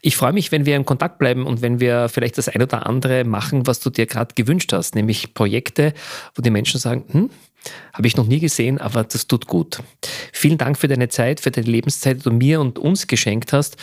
Ich 0.03 0.17
freue 0.17 0.33
mich, 0.33 0.51
wenn 0.51 0.67
wir 0.67 0.75
in 0.75 0.85
Kontakt 0.85 1.19
bleiben 1.19 1.47
und 1.47 1.63
wenn 1.63 1.79
wir 1.79 2.09
vielleicht 2.09 2.37
das 2.37 2.49
ein 2.49 2.61
oder 2.61 2.87
andere 2.87 3.23
machen, 3.23 3.69
was 3.69 3.79
du 3.79 3.91
dir 3.91 4.07
gerade 4.07 4.35
gewünscht 4.35 4.73
hast, 4.73 4.97
nämlich 4.97 5.33
Projekte, 5.35 5.95
wo 6.35 6.43
die 6.43 6.51
Menschen 6.51 6.81
sagen, 6.81 7.05
hm, 7.09 7.31
habe 7.93 8.07
ich 8.07 8.17
noch 8.17 8.27
nie 8.27 8.41
gesehen, 8.41 8.79
aber 8.79 9.05
das 9.05 9.27
tut 9.27 9.47
gut. 9.47 9.83
Vielen 10.33 10.59
Dank 10.59 10.79
für 10.79 10.89
deine 10.89 11.09
Zeit, 11.09 11.41
für 11.41 11.51
deine 11.51 11.67
Lebenszeit, 11.67 12.19
die 12.19 12.23
du 12.23 12.31
mir 12.31 12.61
und 12.61 12.79
uns 12.79 13.07
geschenkt 13.07 13.53
hast. 13.53 13.77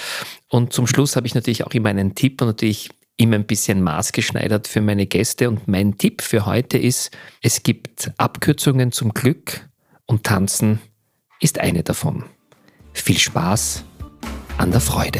Und 0.49 0.73
zum 0.73 0.87
Schluss 0.87 1.15
habe 1.15 1.27
ich 1.27 1.35
natürlich 1.35 1.65
auch 1.65 1.71
immer 1.71 1.89
einen 1.89 2.15
Tipp 2.15 2.41
und 2.41 2.47
natürlich 2.47 2.89
immer 3.17 3.35
ein 3.35 3.45
bisschen 3.45 3.81
maßgeschneidert 3.81 4.67
für 4.67 4.81
meine 4.81 5.07
Gäste. 5.07 5.49
Und 5.49 5.67
mein 5.67 5.97
Tipp 5.97 6.21
für 6.21 6.45
heute 6.45 6.77
ist, 6.77 7.11
es 7.41 7.63
gibt 7.63 8.11
Abkürzungen 8.17 8.91
zum 8.91 9.13
Glück 9.13 9.67
und 10.05 10.23
Tanzen 10.23 10.79
ist 11.39 11.59
eine 11.59 11.83
davon. 11.83 12.23
Viel 12.93 13.17
Spaß 13.17 13.83
an 14.57 14.71
der 14.71 14.81
Freude. 14.81 15.19